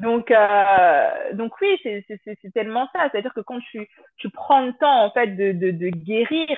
Donc, 0.00 0.30
euh, 0.30 1.32
donc 1.34 1.52
oui, 1.60 1.78
c'est 1.82 2.52
tellement 2.54 2.88
ça. 2.94 3.08
C'est-à-dire 3.10 3.34
que 3.34 3.40
quand 3.40 3.60
tu, 3.70 3.86
tu 4.16 4.30
prends 4.30 4.64
le 4.64 4.72
temps, 4.74 5.04
en 5.04 5.10
fait, 5.10 5.28
de, 5.28 5.52
de, 5.52 5.70
de 5.70 5.88
guérir, 5.90 6.48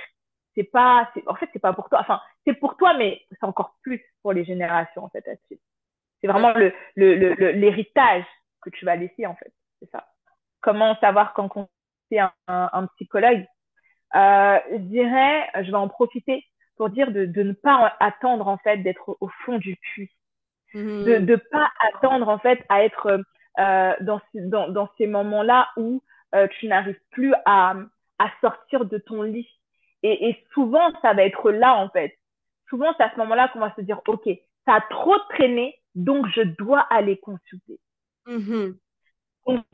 c'est 0.55 0.65
pas, 0.65 1.11
en 1.27 1.35
fait, 1.35 1.49
c'est 1.53 1.59
pas 1.59 1.73
pour 1.73 1.89
toi. 1.89 2.01
Enfin, 2.01 2.21
c'est 2.47 2.55
pour 2.55 2.77
toi, 2.77 2.95
mais 2.97 3.21
c'est 3.31 3.45
encore 3.45 3.77
plus 3.83 4.01
pour 4.23 4.33
les 4.33 4.45
générations, 4.45 5.05
en 5.05 5.09
fait, 5.09 5.27
là-dessus. 5.27 5.61
C'est 6.21 6.29
vraiment 6.29 6.53
le, 6.53 6.73
le, 6.95 7.51
l'héritage 7.51 8.25
que 8.63 8.71
tu 8.71 8.85
vas 8.85 8.97
laisser, 8.97 9.27
en 9.27 9.35
fait. 9.35 9.53
C'est 9.81 9.91
ça. 9.91 10.07
Comment 10.61 10.97
savoir 11.01 11.35
quand 11.35 11.69
c'est 12.09 12.19
un, 12.19 12.33
un, 12.47 12.87
psychologue? 12.97 13.45
Euh, 14.15 14.59
je 14.71 14.77
dirais, 14.79 15.51
je 15.63 15.71
vais 15.71 15.77
en 15.77 15.89
profiter 15.89 16.45
pour 16.77 16.91
dire 16.91 17.11
de, 17.11 17.27
de 17.27 17.43
ne 17.43 17.53
pas 17.53 17.95
attendre, 18.01 18.49
en 18.49 18.59
fait, 18.59 18.79
d'être 18.79 19.17
au 19.21 19.29
fond 19.45 19.59
du 19.59 19.77
puits. 19.77 20.11
Mmh. 20.75 21.05
De 21.05 21.19
ne 21.19 21.37
pas 21.37 21.71
attendre, 21.93 22.29
en 22.29 22.39
fait, 22.39 22.65
à 22.69 22.85
être 22.85 23.23
euh, 23.59 23.95
dans, 24.01 24.21
dans, 24.35 24.69
dans, 24.69 24.89
ces 24.97 25.07
moments-là 25.07 25.69
où 25.77 26.03
euh, 26.35 26.47
tu 26.59 26.69
n'arrives 26.69 27.01
plus 27.11 27.35
à, 27.45 27.75
à 28.19 28.31
sortir 28.41 28.87
de 28.87 28.99
ton 28.99 29.23
lit. 29.23 29.49
Et, 30.03 30.29
et, 30.29 30.45
souvent, 30.55 30.91
ça 31.03 31.13
va 31.13 31.25
être 31.25 31.51
là, 31.51 31.77
en 31.77 31.89
fait. 31.91 32.17
Souvent, 32.69 32.95
c'est 32.97 33.05
à 33.05 33.13
ce 33.13 33.19
moment-là 33.19 33.49
qu'on 33.49 33.61
va 33.61 33.75
se 33.75 33.83
dire, 33.83 34.01
OK, 34.07 34.29
ça 34.65 34.75
a 34.77 34.81
trop 34.89 35.19
traîné, 35.31 35.79
donc 35.95 36.27
je 36.29 36.43
dois 36.43 36.81
aller 36.91 37.19
consulter. 37.19 37.79
Mmh. 38.27 38.73
Donc, 39.47 39.65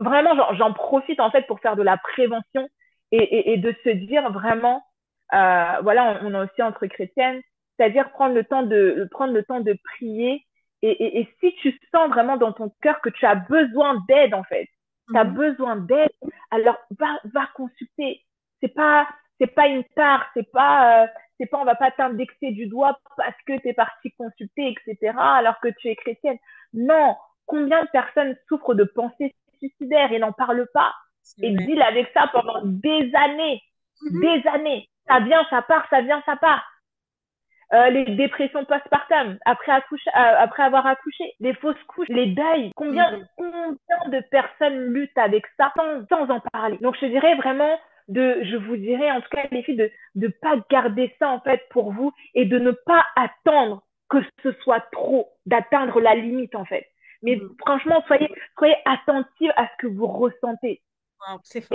vraiment, 0.00 0.54
j'en 0.54 0.72
profite, 0.72 1.20
en 1.20 1.30
fait, 1.30 1.46
pour 1.46 1.60
faire 1.60 1.76
de 1.76 1.82
la 1.82 1.96
prévention 1.96 2.68
et, 3.12 3.18
et, 3.18 3.52
et 3.52 3.56
de 3.58 3.74
se 3.84 3.90
dire 3.90 4.30
vraiment, 4.32 4.84
euh, 5.32 5.80
voilà, 5.82 6.20
on, 6.22 6.34
a 6.34 6.44
aussi 6.44 6.62
entre 6.62 6.86
chrétiennes, 6.86 7.40
c'est-à-dire 7.76 8.10
prendre 8.10 8.34
le 8.34 8.44
temps 8.44 8.62
de 8.62 9.08
prendre 9.10 9.32
le 9.32 9.44
temps 9.44 9.60
de 9.60 9.76
prier 9.96 10.46
et, 10.82 11.20
et, 11.20 11.28
si 11.40 11.54
tu 11.62 11.78
sens 11.94 12.10
vraiment 12.10 12.36
dans 12.36 12.52
ton 12.52 12.70
cœur 12.82 13.00
que 13.00 13.08
tu 13.08 13.24
as 13.24 13.36
besoin 13.36 14.04
d'aide, 14.06 14.34
en 14.34 14.44
fait, 14.44 14.68
tu 15.08 15.16
as 15.16 15.24
mhm. 15.24 15.34
besoin 15.34 15.76
d'aide, 15.76 16.12
alors 16.50 16.76
va, 16.98 17.18
va 17.32 17.46
consulter. 17.54 18.22
C'est 18.60 18.68
pas, 18.68 19.08
c'est 19.40 19.46
pas 19.46 19.66
une 19.68 19.84
part, 19.96 20.26
c'est 20.34 20.50
pas, 20.52 21.04
euh, 21.04 21.06
c'est 21.38 21.46
pas, 21.46 21.58
on 21.58 21.64
va 21.64 21.74
pas 21.74 21.90
t'indexer 21.90 22.50
du 22.50 22.66
doigt 22.66 22.98
parce 23.16 23.36
que 23.46 23.58
tu 23.60 23.68
es 23.68 23.72
parti 23.72 24.12
consulter, 24.12 24.74
etc., 24.86 25.16
alors 25.16 25.58
que 25.60 25.68
tu 25.68 25.88
es 25.88 25.96
chrétienne. 25.96 26.38
Non. 26.74 27.16
Combien 27.46 27.82
de 27.82 27.88
personnes 27.90 28.36
souffrent 28.48 28.74
de 28.74 28.84
pensées 28.84 29.34
suicidaires 29.58 30.12
et 30.12 30.18
n'en 30.18 30.32
parlent 30.32 30.68
pas 30.72 30.92
et 31.40 31.50
deal 31.50 31.82
avec 31.82 32.10
ça 32.14 32.28
pendant 32.32 32.60
des 32.64 33.10
années, 33.14 33.62
mhm. 34.02 34.20
des 34.20 34.48
années. 34.48 34.88
Ça 35.08 35.20
vient, 35.20 35.44
ça 35.50 35.62
part, 35.62 35.86
ça 35.90 36.02
vient, 36.02 36.22
ça 36.26 36.36
part. 36.36 36.64
Euh, 37.72 37.90
les 37.90 38.04
dépressions 38.04 38.64
postpartum 38.64 39.38
après 39.44 39.72
accoucher, 39.72 40.10
euh, 40.14 40.34
après 40.38 40.62
avoir 40.62 40.86
accouché, 40.86 41.32
les 41.40 41.54
fausses 41.54 41.82
couches, 41.88 42.08
les 42.08 42.26
deuils. 42.26 42.70
Combien, 42.76 43.10
mm-hmm. 43.10 43.26
combien 43.36 44.10
de 44.10 44.20
personnes 44.30 44.92
luttent 44.92 45.18
avec 45.18 45.44
ça 45.56 45.72
sans, 45.76 46.06
sans 46.08 46.30
en 46.30 46.40
parler? 46.52 46.78
Donc 46.82 46.96
je 47.00 47.06
dirais 47.06 47.34
vraiment 47.36 47.76
de, 48.08 48.38
je 48.44 48.56
vous 48.56 48.76
dirais 48.76 49.10
en 49.10 49.20
tout 49.22 49.28
cas 49.30 49.46
les 49.50 49.62
filles 49.62 49.76
de 49.76 49.90
de 50.14 50.28
pas 50.28 50.56
garder 50.70 51.14
ça 51.18 51.30
en 51.30 51.40
fait 51.40 51.66
pour 51.70 51.90
vous 51.90 52.12
et 52.34 52.44
de 52.44 52.58
ne 52.58 52.70
pas 52.70 53.04
attendre 53.16 53.82
que 54.10 54.18
ce 54.42 54.52
soit 54.62 54.84
trop, 54.92 55.30
d'atteindre 55.46 56.00
la 56.00 56.14
limite 56.14 56.54
en 56.54 56.66
fait. 56.66 56.86
Mais 57.24 57.36
mm-hmm. 57.36 57.56
franchement, 57.58 58.04
soyez 58.06 58.30
soyez 58.56 58.76
attentive 58.84 59.52
à 59.56 59.66
ce 59.66 59.76
que 59.78 59.86
vous 59.88 60.06
ressentez. 60.06 60.82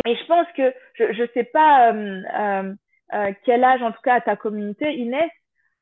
et 0.05 0.15
je 0.15 0.25
pense 0.27 0.47
que 0.55 0.73
je 0.93 1.11
je 1.13 1.23
sais 1.33 1.43
pas 1.43 1.91
euh, 1.91 2.21
euh, 2.39 2.73
euh, 3.13 3.33
quel 3.43 3.63
âge 3.63 3.81
en 3.81 3.91
tout 3.91 4.01
cas 4.03 4.15
à 4.15 4.21
ta 4.21 4.35
communauté 4.35 4.93
Inès, 4.95 5.29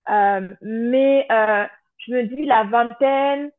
euh, 0.09 0.47
mais 0.61 1.27
euh, 1.31 1.65
je 1.97 2.13
me 2.13 2.23
dis, 2.23 2.45
la 2.45 2.63
vingtaine, 2.63 3.51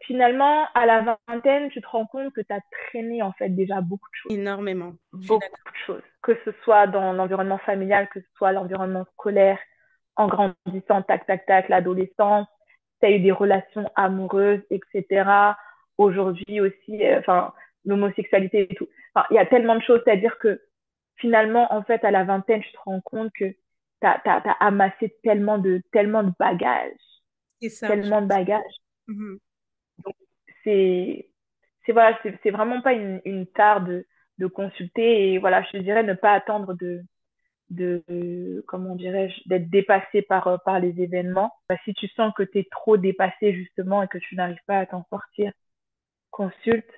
finalement, 0.00 0.66
à 0.74 0.86
la 0.86 1.18
vingtaine, 1.28 1.70
tu 1.70 1.80
te 1.80 1.86
rends 1.86 2.06
compte 2.06 2.32
que 2.32 2.40
tu 2.40 2.52
as 2.52 2.60
traîné 2.88 3.22
en 3.22 3.32
fait 3.32 3.50
déjà 3.50 3.80
beaucoup 3.80 4.08
de 4.10 4.16
choses. 4.16 4.38
Énormément. 4.38 4.94
Beaucoup 5.12 5.44
de 5.44 5.86
choses. 5.86 6.02
Que 6.22 6.36
ce 6.44 6.50
soit 6.64 6.88
dans 6.88 7.12
l'environnement 7.12 7.58
familial, 7.58 8.08
que 8.08 8.20
ce 8.20 8.26
soit 8.36 8.52
l'environnement 8.52 9.04
scolaire, 9.12 9.58
en 10.16 10.26
grandissant, 10.26 11.02
tac, 11.02 11.26
tac, 11.26 11.46
tac, 11.46 11.68
l'adolescence, 11.68 12.48
tu 13.02 13.06
as 13.06 13.10
eu 13.10 13.20
des 13.20 13.32
relations 13.32 13.90
amoureuses, 13.96 14.62
etc. 14.70 15.54
Aujourd'hui 15.98 16.60
aussi, 16.60 17.04
euh, 17.04 17.18
enfin, 17.18 17.52
l'homosexualité 17.84 18.68
et 18.70 18.74
tout. 18.74 18.88
Enfin, 19.14 19.26
il 19.30 19.34
y 19.34 19.38
a 19.38 19.46
tellement 19.46 19.74
de 19.74 19.82
choses, 19.82 20.00
c'est-à-dire 20.04 20.38
que 20.38 20.60
finalement, 21.16 21.72
en 21.72 21.82
fait, 21.82 22.04
à 22.04 22.10
la 22.10 22.24
vingtaine, 22.24 22.62
tu 22.62 22.72
te 22.72 22.78
rends 22.84 23.00
compte 23.00 23.32
que 23.38 23.54
t'as 24.00 24.20
as, 24.24 24.48
as, 24.48 24.66
amassé 24.66 25.14
tellement 25.22 25.58
de, 25.58 25.82
tellement 25.92 26.22
de 26.22 26.32
bagages. 26.38 26.92
Ça, 27.68 27.88
tellement 27.88 28.22
de 28.22 28.26
bagages. 28.26 28.62
Mm-hmm. 29.08 29.38
c'est 30.64 31.28
c'est 31.84 31.92
voilà, 31.92 32.16
c'est 32.22 32.50
vraiment 32.50 32.80
pas 32.80 32.92
une, 32.92 33.20
une 33.24 33.46
tare 33.46 33.82
de, 33.82 34.06
de 34.38 34.46
consulter 34.46 35.32
et 35.32 35.38
voilà, 35.38 35.62
je 35.64 35.70
te 35.70 35.76
dirais 35.78 36.04
ne 36.04 36.14
pas 36.14 36.32
attendre 36.32 36.74
de 36.74 37.02
de 37.72 38.64
comment 38.68 38.94
dirais-je 38.94 39.48
d'être 39.48 39.70
dépassé 39.70 40.22
par 40.22 40.62
par 40.64 40.80
les 40.80 41.00
événements. 41.00 41.52
Bah, 41.68 41.76
si 41.84 41.94
tu 41.94 42.08
sens 42.08 42.32
que 42.36 42.42
tu 42.42 42.60
es 42.60 42.68
trop 42.70 42.96
dépassé 42.96 43.54
justement 43.54 44.02
et 44.02 44.08
que 44.08 44.18
tu 44.18 44.36
n'arrives 44.36 44.64
pas 44.66 44.78
à 44.78 44.86
t'en 44.86 45.04
sortir, 45.10 45.52
consulte. 46.30 46.90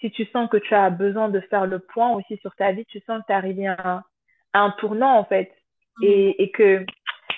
Si 0.00 0.10
tu 0.10 0.24
sens 0.26 0.48
que 0.48 0.56
tu 0.56 0.74
as 0.74 0.90
besoin 0.90 1.28
de 1.28 1.40
faire 1.40 1.66
le 1.66 1.80
point 1.80 2.10
aussi 2.12 2.36
sur 2.38 2.54
ta 2.54 2.72
vie, 2.72 2.84
tu 2.86 3.00
sens 3.00 3.20
que 3.20 3.26
tu 3.26 3.32
es 3.32 3.36
arrivé 3.36 3.66
à 3.66 3.76
un, 3.84 4.02
à 4.52 4.60
un 4.60 4.70
tournant 4.72 5.18
en 5.18 5.24
fait 5.24 5.52
et, 6.02 6.28
mm. 6.28 6.34
et 6.38 6.50
que 6.50 6.86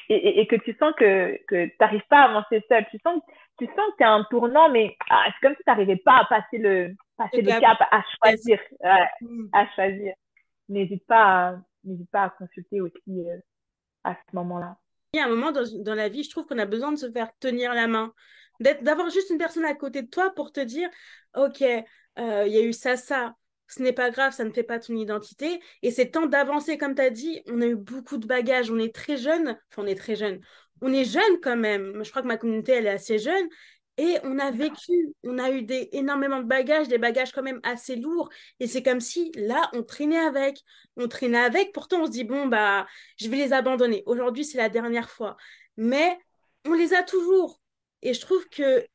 et, 0.08 0.40
et, 0.40 0.46
que 0.46 0.56
tu 0.56 0.74
sens 0.74 0.92
que 0.96 1.38
que 1.46 1.66
tu 1.66 1.76
n'arrives 1.80 2.06
pas 2.08 2.22
à 2.22 2.30
avancer 2.30 2.62
seul. 2.68 2.84
Tu 2.90 2.98
sens 2.98 3.20
tu 3.58 3.66
sens 3.66 3.76
que 3.76 3.96
tu 3.98 4.04
un 4.04 4.24
tournant, 4.30 4.70
mais 4.70 4.96
ah, 5.10 5.24
c'est 5.26 5.46
comme 5.46 5.56
si 5.56 5.62
tu 5.62 5.70
n'arrivais 5.70 5.96
pas 5.96 6.18
à 6.20 6.24
passer 6.24 6.58
le 6.58 6.94
passer 7.16 7.42
le 7.42 7.60
cap, 7.60 7.78
à 7.90 8.02
choisir, 8.18 8.58
mm. 9.20 9.46
à 9.52 9.66
choisir. 9.74 10.14
N'hésite 10.68 11.06
pas 11.06 11.56
n'hésite 11.84 12.10
pas 12.10 12.24
à 12.24 12.30
consulter 12.30 12.80
aussi 12.80 13.00
euh, 13.08 13.38
à 14.04 14.14
ce 14.14 14.36
moment-là. 14.36 14.76
Il 15.12 15.18
y 15.18 15.20
a 15.20 15.26
un 15.26 15.28
moment 15.28 15.50
dans, 15.50 15.64
dans 15.82 15.94
la 15.94 16.08
vie, 16.08 16.22
je 16.22 16.30
trouve 16.30 16.46
qu'on 16.46 16.58
a 16.58 16.66
besoin 16.66 16.92
de 16.92 16.98
se 16.98 17.10
faire 17.10 17.30
tenir 17.40 17.74
la 17.74 17.88
main, 17.88 18.14
d'avoir 18.60 19.10
juste 19.10 19.30
une 19.30 19.38
personne 19.38 19.64
à 19.64 19.74
côté 19.74 20.02
de 20.02 20.08
toi 20.08 20.30
pour 20.34 20.52
te 20.52 20.60
dire, 20.60 20.88
ok, 21.36 21.62
euh, 21.62 22.44
il 22.46 22.52
y 22.52 22.58
a 22.58 22.62
eu 22.62 22.72
ça, 22.72 22.96
ça, 22.96 23.34
ce 23.66 23.82
n'est 23.82 23.92
pas 23.92 24.10
grave, 24.10 24.32
ça 24.32 24.44
ne 24.44 24.50
fait 24.50 24.62
pas 24.62 24.78
ton 24.78 24.94
identité. 24.94 25.60
Et 25.82 25.90
c'est 25.90 26.10
temps 26.10 26.26
d'avancer, 26.26 26.78
comme 26.78 26.94
tu 26.94 27.02
as 27.02 27.10
dit, 27.10 27.42
on 27.48 27.60
a 27.60 27.66
eu 27.66 27.76
beaucoup 27.76 28.18
de 28.18 28.26
bagages, 28.26 28.70
on 28.70 28.78
est 28.78 28.94
très 28.94 29.16
jeune, 29.16 29.58
enfin 29.70 29.82
on 29.82 29.86
est 29.86 29.98
très 29.98 30.16
jeune, 30.16 30.40
on 30.82 30.92
est 30.92 31.04
jeune 31.04 31.40
quand 31.42 31.56
même, 31.56 32.02
je 32.04 32.10
crois 32.10 32.22
que 32.22 32.28
ma 32.28 32.36
communauté, 32.36 32.72
elle 32.72 32.86
est 32.86 32.90
assez 32.90 33.18
jeune, 33.18 33.48
et 33.96 34.16
on 34.24 34.38
a 34.38 34.50
vécu, 34.50 35.12
on 35.24 35.38
a 35.38 35.50
eu 35.50 35.62
des, 35.62 35.90
énormément 35.92 36.38
de 36.38 36.46
bagages, 36.46 36.88
des 36.88 36.98
bagages 36.98 37.32
quand 37.32 37.42
même 37.42 37.60
assez 37.62 37.96
lourds. 37.96 38.30
Et 38.58 38.66
c'est 38.66 38.82
comme 38.82 39.00
si 39.00 39.30
là, 39.34 39.68
on 39.74 39.82
traînait 39.82 40.18
avec. 40.18 40.58
On 40.96 41.06
traînait 41.08 41.38
avec. 41.38 41.72
Pourtant, 41.72 42.02
on 42.02 42.06
se 42.06 42.10
dit, 42.10 42.24
bon, 42.24 42.46
bah, 42.46 42.86
je 43.18 43.28
vais 43.28 43.36
les 43.36 43.52
abandonner. 43.52 44.02
Aujourd'hui, 44.06 44.44
c'est 44.44 44.58
la 44.58 44.68
dernière 44.68 45.10
fois. 45.10 45.36
Mais 45.76 46.18
on 46.66 46.72
les 46.72 46.94
a 46.94 47.02
toujours. 47.02 47.60
Et 48.02 48.14
je 48.14 48.20
trouve 48.20 48.48
que 48.48 48.86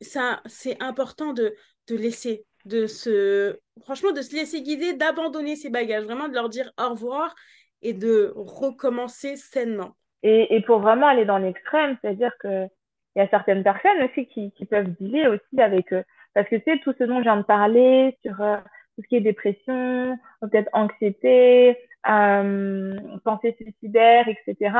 ça, 0.00 0.42
c'est 0.46 0.82
important 0.82 1.32
de, 1.32 1.54
de 1.86 1.96
laisser, 1.96 2.44
de 2.64 2.86
se, 2.86 3.56
franchement, 3.82 4.12
de 4.12 4.22
se 4.22 4.34
laisser 4.34 4.62
guider, 4.62 4.94
d'abandonner 4.94 5.54
ces 5.54 5.70
bagages, 5.70 6.04
vraiment 6.04 6.28
de 6.28 6.34
leur 6.34 6.48
dire 6.48 6.72
au 6.80 6.90
revoir 6.90 7.34
et 7.82 7.92
de 7.92 8.32
recommencer 8.34 9.36
sainement. 9.36 9.96
Et, 10.24 10.56
et 10.56 10.62
pour 10.62 10.80
vraiment 10.80 11.06
aller 11.06 11.24
dans 11.24 11.38
l'extrême, 11.38 11.96
c'est-à-dire 12.02 12.32
que 12.40 12.66
il 13.14 13.20
y 13.20 13.22
a 13.22 13.28
certaines 13.28 13.62
personnes 13.62 14.02
aussi 14.02 14.26
qui, 14.26 14.52
qui 14.52 14.64
peuvent 14.66 14.90
dealer 15.00 15.28
aussi 15.28 15.60
avec 15.60 15.92
eux. 15.92 16.04
Parce 16.34 16.48
que 16.48 16.56
tu 16.56 16.62
sais, 16.64 16.78
tout 16.78 16.94
ce 16.98 17.04
dont 17.04 17.18
je 17.18 17.22
viens 17.22 17.36
de 17.36 17.42
parler 17.42 18.16
sur 18.24 18.40
euh, 18.40 18.56
tout 18.94 19.02
ce 19.02 19.08
qui 19.08 19.16
est 19.16 19.20
dépression, 19.20 20.18
peut-être 20.40 20.68
anxiété, 20.72 21.76
euh, 22.08 22.96
pensée 23.24 23.56
suicidaire, 23.60 24.26
etc., 24.28 24.72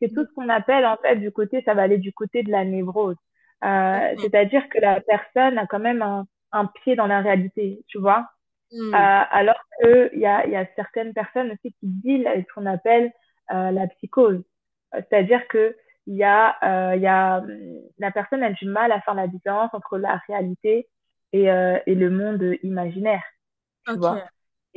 c'est 0.00 0.12
tout 0.12 0.26
ce 0.26 0.34
qu'on 0.34 0.48
appelle 0.48 0.84
en 0.84 0.96
fait 0.96 1.16
du 1.16 1.30
côté, 1.30 1.62
ça 1.64 1.74
va 1.74 1.82
aller 1.82 1.98
du 1.98 2.12
côté 2.12 2.42
de 2.42 2.50
la 2.50 2.64
névrose. 2.64 3.16
Euh, 3.64 4.14
C'est-à-dire 4.18 4.68
que 4.68 4.78
la 4.78 5.00
personne 5.00 5.58
a 5.58 5.66
quand 5.66 5.78
même 5.78 6.02
un, 6.02 6.26
un 6.52 6.66
pied 6.66 6.96
dans 6.96 7.06
la 7.06 7.20
réalité, 7.20 7.82
tu 7.86 7.98
vois. 7.98 8.26
Mm. 8.72 8.94
Euh, 8.94 9.22
alors 9.30 9.60
qu'il 9.80 10.18
y 10.18 10.26
a, 10.26 10.46
y 10.46 10.56
a 10.56 10.66
certaines 10.76 11.14
personnes 11.14 11.52
aussi 11.52 11.72
qui 11.80 11.86
dealent 11.86 12.26
avec 12.26 12.46
ce 12.48 12.54
qu'on 12.54 12.66
appelle 12.66 13.12
euh, 13.52 13.70
la 13.70 13.86
psychose. 13.88 14.42
C'est-à-dire 14.92 15.46
que 15.48 15.76
il 16.06 16.16
y 16.16 16.24
a, 16.24 16.56
euh, 16.62 16.96
il 16.96 17.02
y 17.02 17.06
a, 17.06 17.42
la 17.98 18.10
personne 18.10 18.42
a 18.42 18.50
du 18.50 18.66
mal 18.66 18.92
à 18.92 19.00
faire 19.00 19.14
la 19.14 19.26
différence 19.26 19.70
entre 19.72 19.98
la 19.98 20.20
réalité 20.28 20.88
et, 21.32 21.50
euh, 21.50 21.78
et 21.86 21.94
le 21.94 22.10
monde 22.10 22.56
imaginaire. 22.62 23.24
Tu 23.86 23.96
vois 23.96 24.22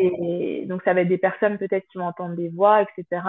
et 0.01 0.65
donc, 0.65 0.81
ça 0.83 0.93
va 0.93 1.01
être 1.01 1.09
des 1.09 1.17
personnes 1.17 1.57
peut-être 1.57 1.85
qui 1.87 1.97
vont 1.97 2.05
entendre 2.05 2.35
des 2.35 2.47
voix, 2.47 2.81
etc. 2.81 3.21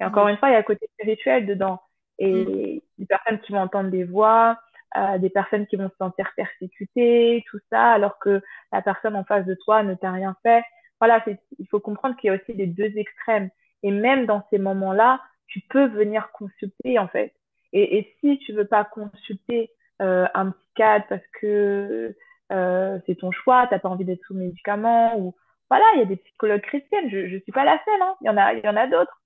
Et 0.00 0.04
encore 0.04 0.28
une 0.28 0.38
fois, 0.38 0.48
il 0.48 0.52
y 0.52 0.54
a 0.54 0.60
le 0.60 0.64
côté 0.64 0.88
spirituel 0.94 1.46
dedans. 1.46 1.80
Et 2.18 2.32
mm. 2.32 2.80
des 2.98 3.06
personnes 3.06 3.40
qui 3.40 3.52
vont 3.52 3.60
entendre 3.60 3.90
des 3.90 4.04
voix, 4.04 4.58
euh, 4.96 5.18
des 5.18 5.28
personnes 5.28 5.66
qui 5.66 5.76
vont 5.76 5.90
se 5.90 5.96
sentir 5.96 6.32
persécutées, 6.34 7.44
tout 7.50 7.58
ça, 7.70 7.92
alors 7.92 8.18
que 8.18 8.42
la 8.72 8.80
personne 8.80 9.14
en 9.14 9.24
face 9.24 9.44
de 9.44 9.54
toi 9.62 9.82
ne 9.82 9.94
t'a 9.94 10.10
rien 10.10 10.34
fait. 10.42 10.64
Voilà, 11.00 11.22
il 11.58 11.68
faut 11.68 11.80
comprendre 11.80 12.16
qu'il 12.16 12.28
y 12.28 12.30
a 12.30 12.36
aussi 12.36 12.54
les 12.54 12.66
deux 12.66 12.96
extrêmes. 12.96 13.50
Et 13.82 13.90
même 13.90 14.24
dans 14.24 14.42
ces 14.48 14.58
moments-là, 14.58 15.20
tu 15.46 15.60
peux 15.60 15.86
venir 15.86 16.30
consulter 16.32 16.98
en 16.98 17.08
fait. 17.08 17.34
Et, 17.72 17.98
et 17.98 18.16
si 18.20 18.38
tu 18.38 18.52
veux 18.52 18.66
pas 18.66 18.84
consulter 18.84 19.70
euh, 20.02 20.26
un 20.34 20.50
psychiatre 20.50 21.06
parce 21.08 21.26
que 21.40 22.14
euh, 22.52 22.98
c'est 23.06 23.16
ton 23.16 23.32
choix, 23.32 23.66
t'as 23.68 23.78
pas 23.78 23.88
envie 23.88 24.04
d'être 24.04 24.24
sous 24.26 24.34
médicaments 24.34 25.18
ou 25.18 25.34
voilà, 25.68 25.84
il 25.94 25.98
y 25.98 26.02
a 26.02 26.06
des 26.06 26.16
psychologues 26.16 26.62
chrétiennes. 26.62 27.10
Je 27.10 27.28
je 27.28 27.38
suis 27.38 27.52
pas 27.52 27.64
la 27.64 27.80
seule, 27.84 28.02
hein. 28.02 28.14
Il 28.20 28.26
y 28.26 28.30
en 28.30 28.36
a 28.36 28.54
il 28.54 28.64
y 28.64 28.68
en 28.68 28.76
a 28.76 28.86
d'autres. 28.86 29.20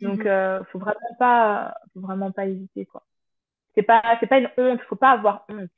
Donc 0.00 0.20
mhm. 0.20 0.26
euh, 0.26 0.64
faut 0.64 0.78
vraiment 0.78 1.14
pas 1.18 1.74
faut 1.94 2.00
vraiment 2.00 2.32
pas 2.32 2.46
hésiter 2.46 2.86
quoi. 2.86 3.02
C'est 3.74 3.82
pas 3.82 4.02
c'est 4.20 4.26
pas 4.26 4.38
une 4.38 4.50
honte, 4.58 4.80
faut 4.82 4.96
pas 4.96 5.10
avoir 5.10 5.46
honte. 5.48 5.70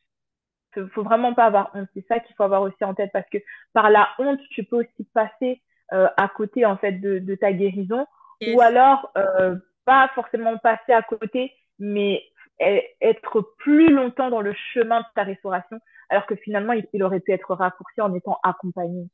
Faut, 0.75 0.87
faut 0.89 1.03
vraiment 1.03 1.35
pas 1.35 1.47
avoir 1.47 1.71
honte. 1.75 1.89
C'est 1.95 2.07
ça 2.09 2.21
qu'il 2.21 2.35
faut 2.35 2.43
avoir 2.43 2.63
aussi 2.63 2.85
en 2.85 2.95
tête 2.95 3.11
parce 3.13 3.29
que 3.31 3.39
par 3.73 3.91
la 3.91 4.09
honte 4.19 4.41
tu 4.51 4.65
peux 4.65 4.79
aussi 4.81 5.05
passer 5.15 5.63
euh, 5.93 6.09
à 6.17 6.29
côté 6.29 6.67
en 6.67 6.77
fait 6.77 6.93
de, 6.93 7.19
de 7.19 7.35
ta 7.35 7.53
guérison 7.53 8.07
ou 8.47 8.61
alors 8.61 9.11
euh, 9.17 9.57
pas 9.89 10.11
forcément 10.15 10.59
passer 10.59 10.93
à 10.93 11.01
côté, 11.01 11.51
mais 11.79 12.23
être 12.61 13.41
plus 13.57 13.89
longtemps 13.91 14.29
dans 14.29 14.43
le 14.43 14.53
chemin 14.75 15.01
de 15.01 15.07
ta 15.15 15.23
restauration, 15.23 15.81
alors 16.11 16.27
que 16.27 16.37
finalement, 16.37 16.75
il, 16.93 17.03
aurait 17.03 17.21
pu 17.21 17.33
être 17.33 17.55
raccourci 17.55 18.03
en 18.03 18.13
étant 18.15 18.39
accompagné. 18.43 19.09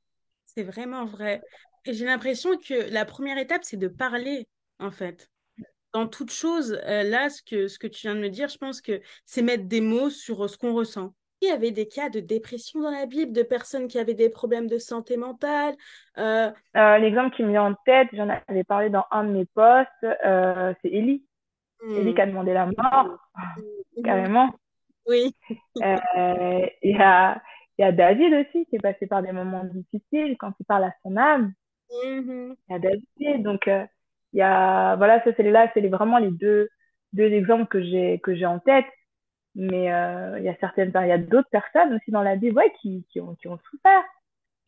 C'est 0.46 0.64
vraiment 0.64 1.04
vrai. 1.04 1.42
J'ai 1.86 2.06
l'impression 2.06 2.56
que 2.56 2.92
la 2.92 3.04
première 3.04 3.38
étape, 3.38 3.62
c'est 3.62 3.76
de 3.76 3.86
parler, 3.86 4.48
en 4.80 4.90
fait. 4.90 5.30
Dans 5.92 6.08
toute 6.08 6.32
chose, 6.32 6.80
euh, 6.86 7.04
là, 7.04 7.30
ce 7.30 7.40
que, 7.40 7.68
ce 7.68 7.78
que 7.78 7.86
tu 7.86 8.08
viens 8.08 8.16
de 8.16 8.20
me 8.20 8.28
dire, 8.28 8.48
je 8.48 8.58
pense 8.58 8.80
que 8.80 9.00
c'est 9.26 9.42
mettre 9.42 9.68
des 9.68 9.80
mots 9.80 10.10
sur 10.10 10.50
ce 10.50 10.58
qu'on 10.58 10.74
ressent. 10.74 11.14
Il 11.44 11.48
y 11.48 11.52
avait 11.52 11.72
des 11.72 11.86
cas 11.86 12.08
de 12.08 12.20
dépression 12.20 12.80
dans 12.80 12.90
la 12.90 13.06
Bible, 13.06 13.32
de 13.32 13.42
personnes 13.42 13.86
qui 13.86 13.98
avaient 13.98 14.14
des 14.14 14.30
problèmes 14.30 14.66
de 14.66 14.78
santé 14.78 15.16
mentale. 15.16 15.74
Euh... 16.16 16.50
Euh, 16.76 16.98
L'exemple 16.98 17.36
qui 17.36 17.42
me 17.42 17.50
vient 17.50 17.64
en 17.64 17.74
tête, 17.84 18.08
j'en 18.12 18.28
avais 18.48 18.64
parlé 18.64 18.88
dans 18.88 19.04
un 19.10 19.24
de 19.24 19.30
mes 19.30 19.44
posts, 19.44 19.90
euh, 20.24 20.72
c'est 20.80 20.88
Élie. 20.88 21.22
Mmh. 21.82 21.96
Élie 21.96 22.14
qui 22.14 22.20
a 22.20 22.26
demandé 22.26 22.54
la 22.54 22.66
mort, 22.66 23.18
mmh. 23.36 24.02
carrément. 24.04 24.50
Oui. 25.06 25.34
Euh, 25.82 26.66
il 26.82 26.96
y, 26.96 27.02
a, 27.02 27.42
y 27.78 27.82
a 27.82 27.92
David 27.92 28.32
aussi 28.32 28.64
qui 28.66 28.76
est 28.76 28.80
passé 28.80 29.06
par 29.06 29.22
des 29.22 29.32
moments 29.32 29.64
difficiles 29.64 30.36
quand 30.38 30.52
il 30.58 30.64
parle 30.64 30.84
à 30.84 30.94
son 31.02 31.16
âme. 31.16 31.52
Mmh. 31.90 32.54
Il 32.68 32.72
y 32.72 32.74
a 32.74 32.78
David. 32.78 33.42
Donc, 33.42 33.68
euh, 33.68 33.84
il 34.32 34.38
y 34.38 34.42
a, 34.42 34.96
voilà, 34.96 35.22
ça 35.24 35.30
c'est 35.36 35.42
là, 35.42 35.70
c'est 35.74 35.86
vraiment 35.88 36.18
les 36.18 36.30
deux, 36.30 36.68
deux 37.12 37.30
exemples 37.32 37.66
que 37.66 37.82
j'ai 38.34 38.46
en 38.46 38.60
tête. 38.60 38.86
Mais 39.54 39.92
euh, 39.92 40.38
il 40.38 40.44
y 40.44 40.48
a 40.48 40.56
certaines, 40.56 40.92
il 40.94 41.08
y 41.08 41.12
a 41.12 41.18
d'autres 41.18 41.50
personnes 41.50 41.94
aussi 41.94 42.10
dans 42.10 42.22
la 42.22 42.36
Bible 42.36 42.56
ouais, 42.56 42.72
qui, 42.80 43.06
qui, 43.10 43.20
ont, 43.20 43.34
qui 43.36 43.48
ont 43.48 43.58
souffert. 43.70 44.02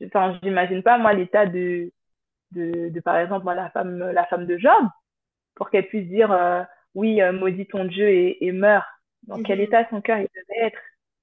Enfin, 0.05 0.38
j'imagine 0.42 0.83
pas 0.83 0.99
moi 0.99 1.12
l'état 1.12 1.46
de, 1.46 1.90
de, 2.53 2.90
de, 2.90 3.01
par 3.01 3.16
exemple, 3.18 3.44
moi, 3.44 3.55
la 3.55 3.70
femme, 3.70 3.99
la 3.99 4.27
femme 4.27 4.46
de 4.46 4.59
Job, 4.59 4.85
pour 5.55 5.70
qu'elle 5.70 5.88
puisse 5.88 6.07
dire 6.09 6.31
euh, 6.31 6.62
oui, 6.94 7.20
euh, 7.20 7.33
maudit 7.33 7.66
ton 7.66 7.85
Dieu 7.85 8.09
et, 8.09 8.44
et 8.44 8.53
meurt. 8.53 8.87
Dans 9.25 9.42
quel 9.42 9.59
mhm. 9.59 9.64
état 9.64 9.88
son 9.90 10.01
cœur 10.01 10.18
il 10.18 10.29
devait 10.35 10.66
être 10.66 10.81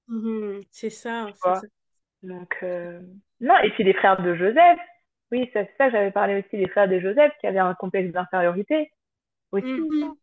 mhm. 0.07 0.61
C'est 0.71 0.89
ça, 0.89 1.27
ça. 1.35 1.61
Donc 2.21 2.57
euh, 2.63 2.99
non, 3.39 3.57
et 3.63 3.71
puis 3.71 3.83
les 3.83 3.93
frères 3.93 4.21
de 4.21 4.35
Joseph. 4.35 4.79
Oui, 5.31 5.49
c'est 5.51 5.73
ça 5.77 5.89
j'avais 5.89 6.11
parlé 6.11 6.39
aussi 6.39 6.57
des 6.57 6.67
frères 6.67 6.87
de 6.87 6.99
Joseph 6.99 7.33
qui 7.39 7.47
avaient 7.47 7.59
un 7.59 7.73
complexe 7.73 8.11
d'infériorité 8.11 8.91
aussi. 9.51 9.65
Mhm. 9.65 10.15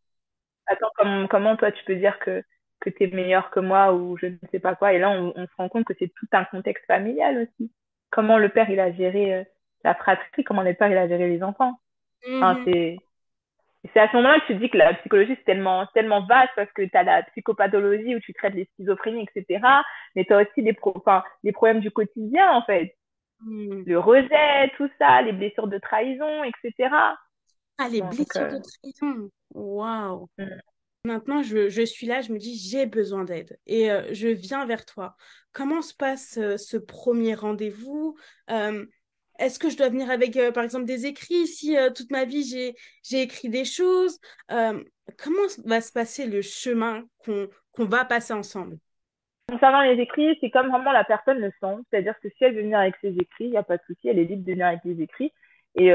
Attends, 0.67 0.91
comment, 0.95 1.27
comment 1.27 1.57
toi 1.57 1.71
tu 1.71 1.83
peux 1.85 1.95
dire 1.95 2.17
que 2.19 2.43
que 2.81 2.89
tu 2.89 3.03
es 3.03 3.07
meilleur 3.07 3.49
que 3.51 3.59
moi 3.59 3.93
ou 3.93 4.17
je 4.17 4.25
ne 4.25 4.37
sais 4.51 4.59
pas 4.59 4.75
quoi. 4.75 4.93
Et 4.93 4.99
là, 4.99 5.11
on, 5.11 5.31
on 5.35 5.47
se 5.47 5.55
rend 5.57 5.69
compte 5.69 5.85
que 5.85 5.93
c'est 5.97 6.11
tout 6.13 6.27
un 6.33 6.43
contexte 6.45 6.85
familial 6.85 7.37
aussi. 7.37 7.71
Comment 8.09 8.37
le 8.37 8.49
père, 8.49 8.69
il 8.69 8.79
a 8.79 8.91
géré 8.91 9.33
euh, 9.33 9.43
la 9.83 9.95
fratrie, 9.95 10.43
comment 10.43 10.63
le 10.63 10.73
père, 10.73 10.91
il 10.91 10.97
a 10.97 11.07
géré 11.07 11.29
les 11.29 11.43
enfants. 11.43 11.79
Enfin, 12.27 12.55
mhm. 12.55 12.63
c'est 12.65 12.97
c'est 13.93 13.99
à 13.99 14.07
ce 14.11 14.15
moment-là 14.17 14.39
que 14.41 14.45
tu 14.47 14.53
te 14.53 14.59
dis 14.59 14.69
que 14.69 14.77
la 14.77 14.93
psychologie, 14.93 15.33
c'est 15.37 15.43
tellement, 15.43 15.87
tellement 15.95 16.23
vaste 16.27 16.51
parce 16.55 16.71
que 16.73 16.83
tu 16.83 16.95
as 16.95 17.01
la 17.01 17.23
psychopathologie 17.23 18.15
où 18.15 18.19
tu 18.19 18.31
traites 18.33 18.53
les 18.53 18.69
schizophrénies, 18.73 19.27
etc. 19.33 19.65
Mais 20.15 20.23
tu 20.23 20.33
as 20.33 20.41
aussi 20.41 20.61
des, 20.61 20.73
pro 20.73 20.93
enfin, 20.95 21.23
des 21.43 21.51
problèmes 21.51 21.79
du 21.79 21.89
quotidien, 21.89 22.51
en 22.51 22.61
fait. 22.63 22.95
Mhm. 23.43 23.83
Le 23.87 23.99
rejet, 23.99 24.71
tout 24.77 24.89
ça, 24.99 25.23
les 25.23 25.31
blessures 25.31 25.67
de 25.67 25.79
trahison, 25.79 26.43
etc. 26.43 26.89
Ah, 27.79 27.89
les 27.89 28.01
blessures 28.01 28.49
de 28.49 28.57
euh, 28.57 28.61
trahison. 28.61 29.29
Waouh. 29.55 30.27
Mm. 30.37 30.45
Maintenant, 31.03 31.41
je, 31.41 31.83
suis 31.83 32.05
là, 32.05 32.21
je 32.21 32.31
me 32.31 32.37
dis, 32.37 32.55
j'ai 32.55 32.85
besoin 32.85 33.23
d'aide 33.23 33.57
et 33.65 33.91
euh, 33.91 34.13
je 34.13 34.27
viens 34.27 34.67
vers 34.67 34.85
toi. 34.85 35.15
Comment 35.51 35.81
se 35.81 35.95
passe 35.95 36.37
euh, 36.37 36.57
ce 36.57 36.77
premier 36.77 37.33
rendez-vous? 37.33 38.15
Euh, 38.51 38.85
Est-ce 39.39 39.57
que 39.57 39.71
je 39.71 39.77
dois 39.77 39.89
venir 39.89 40.11
avec, 40.11 40.37
par 40.53 40.63
exemple, 40.63 40.85
des 40.85 41.07
écrits 41.07 41.47
Si 41.47 41.75
toute 41.95 42.11
ma 42.11 42.25
vie, 42.25 42.43
j'ai 43.03 43.21
écrit 43.21 43.49
des 43.49 43.65
choses, 43.65 44.19
comment 44.47 45.47
va 45.65 45.81
se 45.81 45.91
passer 45.91 46.27
le 46.27 46.43
chemin 46.43 47.03
qu'on 47.25 47.85
va 47.85 48.05
passer 48.05 48.33
ensemble? 48.33 48.77
Concernant 49.49 49.81
les 49.81 49.99
écrits, 49.99 50.37
c'est 50.39 50.51
comme 50.51 50.69
vraiment 50.69 50.91
la 50.91 51.03
personne 51.03 51.39
le 51.39 51.51
sent. 51.59 51.81
C'est-à-dire 51.89 52.13
que 52.21 52.29
si 52.29 52.43
elle 52.43 52.53
veut 52.53 52.61
venir 52.61 52.77
avec 52.77 52.95
ses 53.01 53.15
écrits, 53.17 53.45
il 53.45 53.49
n'y 53.49 53.57
a 53.57 53.63
pas 53.63 53.77
de 53.77 53.83
souci, 53.87 54.07
elle 54.07 54.19
est 54.19 54.25
libre 54.25 54.45
de 54.45 54.51
venir 54.51 54.67
avec 54.67 54.81
les 54.85 55.01
écrits. 55.01 55.33
Et 55.73 55.91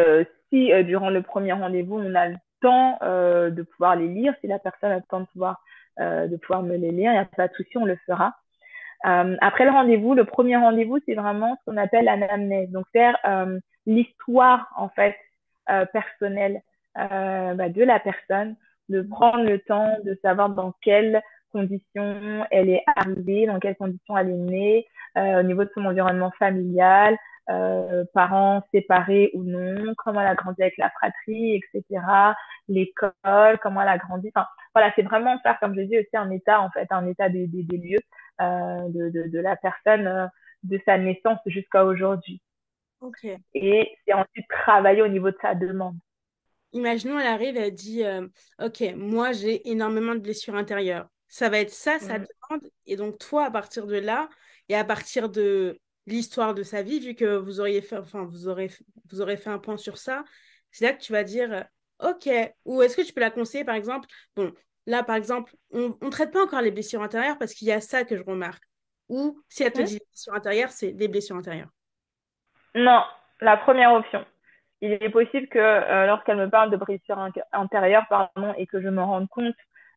si 0.50 0.72
durant 0.84 1.10
le 1.10 1.22
premier 1.22 1.52
rendez-vous, 1.52 2.00
on 2.00 2.14
a 2.16 2.30
temps 2.60 2.98
euh, 3.02 3.50
de 3.50 3.62
pouvoir 3.62 3.96
les 3.96 4.08
lire, 4.08 4.34
si 4.40 4.46
la 4.46 4.58
personne 4.58 4.90
a 4.90 4.96
le 4.96 5.02
temps 5.02 5.20
de 5.20 5.26
pouvoir, 5.26 5.62
de 5.98 6.36
pouvoir 6.36 6.62
me 6.62 6.76
les 6.76 6.90
lire, 6.90 7.10
il 7.10 7.14
n'y 7.14 7.18
a 7.18 7.24
pas 7.24 7.48
de 7.48 7.54
souci, 7.54 7.78
on 7.78 7.86
le 7.86 7.96
fera. 8.06 8.34
après 9.02 9.64
le 9.64 9.70
rendez-vous, 9.70 10.14
le 10.14 10.26
premier 10.26 10.56
rendez-vous, 10.56 10.98
c'est 11.06 11.14
vraiment 11.14 11.56
ce 11.56 11.70
qu'on 11.70 11.78
appelle 11.78 12.04
l'anamnèse. 12.04 12.70
Donc 12.70 12.84
faire 12.92 13.16
l'histoire 13.86 14.68
en 14.76 14.90
fait 14.90 15.16
personnelle 15.94 16.60
bah, 16.94 17.70
de 17.70 17.82
la 17.82 17.98
personne, 17.98 18.56
de 18.90 19.00
prendre 19.00 19.44
le 19.44 19.58
temps 19.60 19.96
de 20.04 20.18
savoir 20.20 20.50
dans 20.50 20.74
quelles 20.82 21.22
conditions 21.50 22.44
elle 22.50 22.68
est 22.68 22.84
arrivée, 22.94 23.46
dans 23.46 23.58
quelles 23.58 23.76
conditions 23.76 24.18
elle 24.18 24.28
est 24.28 24.32
née, 24.52 24.86
au 25.16 25.42
niveau 25.44 25.64
de 25.64 25.70
son 25.74 25.86
environnement 25.86 26.32
familial, 26.38 27.16
euh, 27.48 28.04
parents 28.12 28.62
séparés 28.72 29.30
ou 29.34 29.44
non, 29.44 29.94
comment 29.98 30.20
elle 30.20 30.26
a 30.26 30.34
grandi 30.34 30.62
avec 30.62 30.76
la 30.78 30.90
fratrie, 30.90 31.54
etc. 31.54 32.02
L'école, 32.68 33.12
comment 33.62 33.82
elle 33.82 33.88
a 33.88 33.98
grandi. 33.98 34.32
Enfin, 34.34 34.46
voilà, 34.74 34.92
c'est 34.96 35.02
vraiment 35.02 35.38
faire, 35.40 35.58
comme 35.60 35.76
je 35.76 35.82
dis, 35.82 35.98
aussi 35.98 36.16
un 36.16 36.30
état, 36.30 36.60
en 36.60 36.70
fait, 36.70 36.88
un 36.90 37.06
état 37.06 37.28
des, 37.28 37.46
des, 37.46 37.62
des 37.62 37.76
lieux 37.76 38.00
euh, 38.40 38.88
de, 38.88 39.10
de, 39.10 39.28
de, 39.28 39.38
la 39.38 39.56
personne 39.56 40.06
euh, 40.06 40.26
de 40.64 40.80
sa 40.84 40.98
naissance 40.98 41.38
jusqu'à 41.46 41.84
aujourd'hui. 41.84 42.42
Okay. 43.00 43.38
Et 43.54 43.96
c'est 44.04 44.14
ensuite 44.14 44.48
travailler 44.48 45.02
au 45.02 45.08
niveau 45.08 45.30
de 45.30 45.38
sa 45.40 45.54
demande. 45.54 45.96
Imaginons, 46.72 47.18
elle 47.18 47.26
arrive, 47.26 47.56
elle 47.56 47.72
dit 47.72 48.02
Ok, 48.58 48.82
moi 48.96 49.32
j'ai 49.32 49.70
énormément 49.70 50.14
de 50.14 50.20
blessures 50.20 50.56
intérieures. 50.56 51.08
Ça 51.28 51.48
va 51.48 51.58
être 51.58 51.70
ça, 51.70 51.98
sa 51.98 52.18
mmh. 52.18 52.26
demande. 52.50 52.70
Et 52.86 52.96
donc, 52.96 53.18
toi, 53.18 53.46
à 53.46 53.50
partir 53.50 53.86
de 53.86 53.96
là, 53.96 54.28
et 54.68 54.74
à 54.74 54.84
partir 54.84 55.28
de 55.28 55.78
l'histoire 56.06 56.54
de 56.54 56.62
sa 56.62 56.82
vie, 56.82 57.00
vu 57.00 57.14
que 57.14 57.36
vous 57.36 57.60
auriez 57.60 57.82
fait, 57.82 57.96
enfin, 57.96 58.24
vous 58.24 58.48
aurez, 58.48 58.70
vous 59.10 59.20
aurez 59.20 59.36
fait 59.36 59.50
un 59.50 59.58
point 59.58 59.76
sur 59.76 59.98
ça, 59.98 60.24
c'est 60.70 60.84
là 60.84 60.92
que 60.92 61.00
tu 61.00 61.12
vas 61.12 61.24
dire, 61.24 61.52
euh, 61.52 62.10
OK, 62.10 62.28
ou 62.64 62.82
est-ce 62.82 62.96
que 62.96 63.02
tu 63.02 63.12
peux 63.12 63.20
la 63.20 63.30
conseiller, 63.30 63.64
par 63.64 63.74
exemple, 63.74 64.08
bon, 64.36 64.52
là, 64.86 65.02
par 65.02 65.16
exemple, 65.16 65.54
on 65.70 65.96
ne 66.00 66.10
traite 66.10 66.32
pas 66.32 66.42
encore 66.42 66.60
les 66.60 66.70
blessures 66.70 67.02
intérieures 67.02 67.38
parce 67.38 67.54
qu'il 67.54 67.68
y 67.68 67.72
a 67.72 67.80
ça 67.80 68.04
que 68.04 68.16
je 68.16 68.22
remarque. 68.22 68.62
Ou 69.08 69.40
si 69.48 69.62
elle 69.62 69.72
te 69.72 69.82
dit 69.82 70.00
blessures 70.10 70.34
intérieures, 70.34 70.70
c'est 70.70 70.92
des 70.92 71.08
blessures 71.08 71.36
intérieures. 71.36 71.70
Non, 72.74 73.02
la 73.40 73.56
première 73.56 73.92
option. 73.92 74.24
Il 74.82 74.92
est 74.92 75.10
possible 75.10 75.48
que 75.48 75.58
euh, 75.58 76.06
lorsqu'elle 76.06 76.36
me 76.36 76.50
parle 76.50 76.70
de 76.70 76.76
blessures 76.76 77.18
intérieures, 77.52 78.04
pardon, 78.08 78.52
et 78.58 78.66
que 78.66 78.80
je 78.80 78.88
me 78.88 79.02
rende 79.02 79.28
compte 79.28 79.54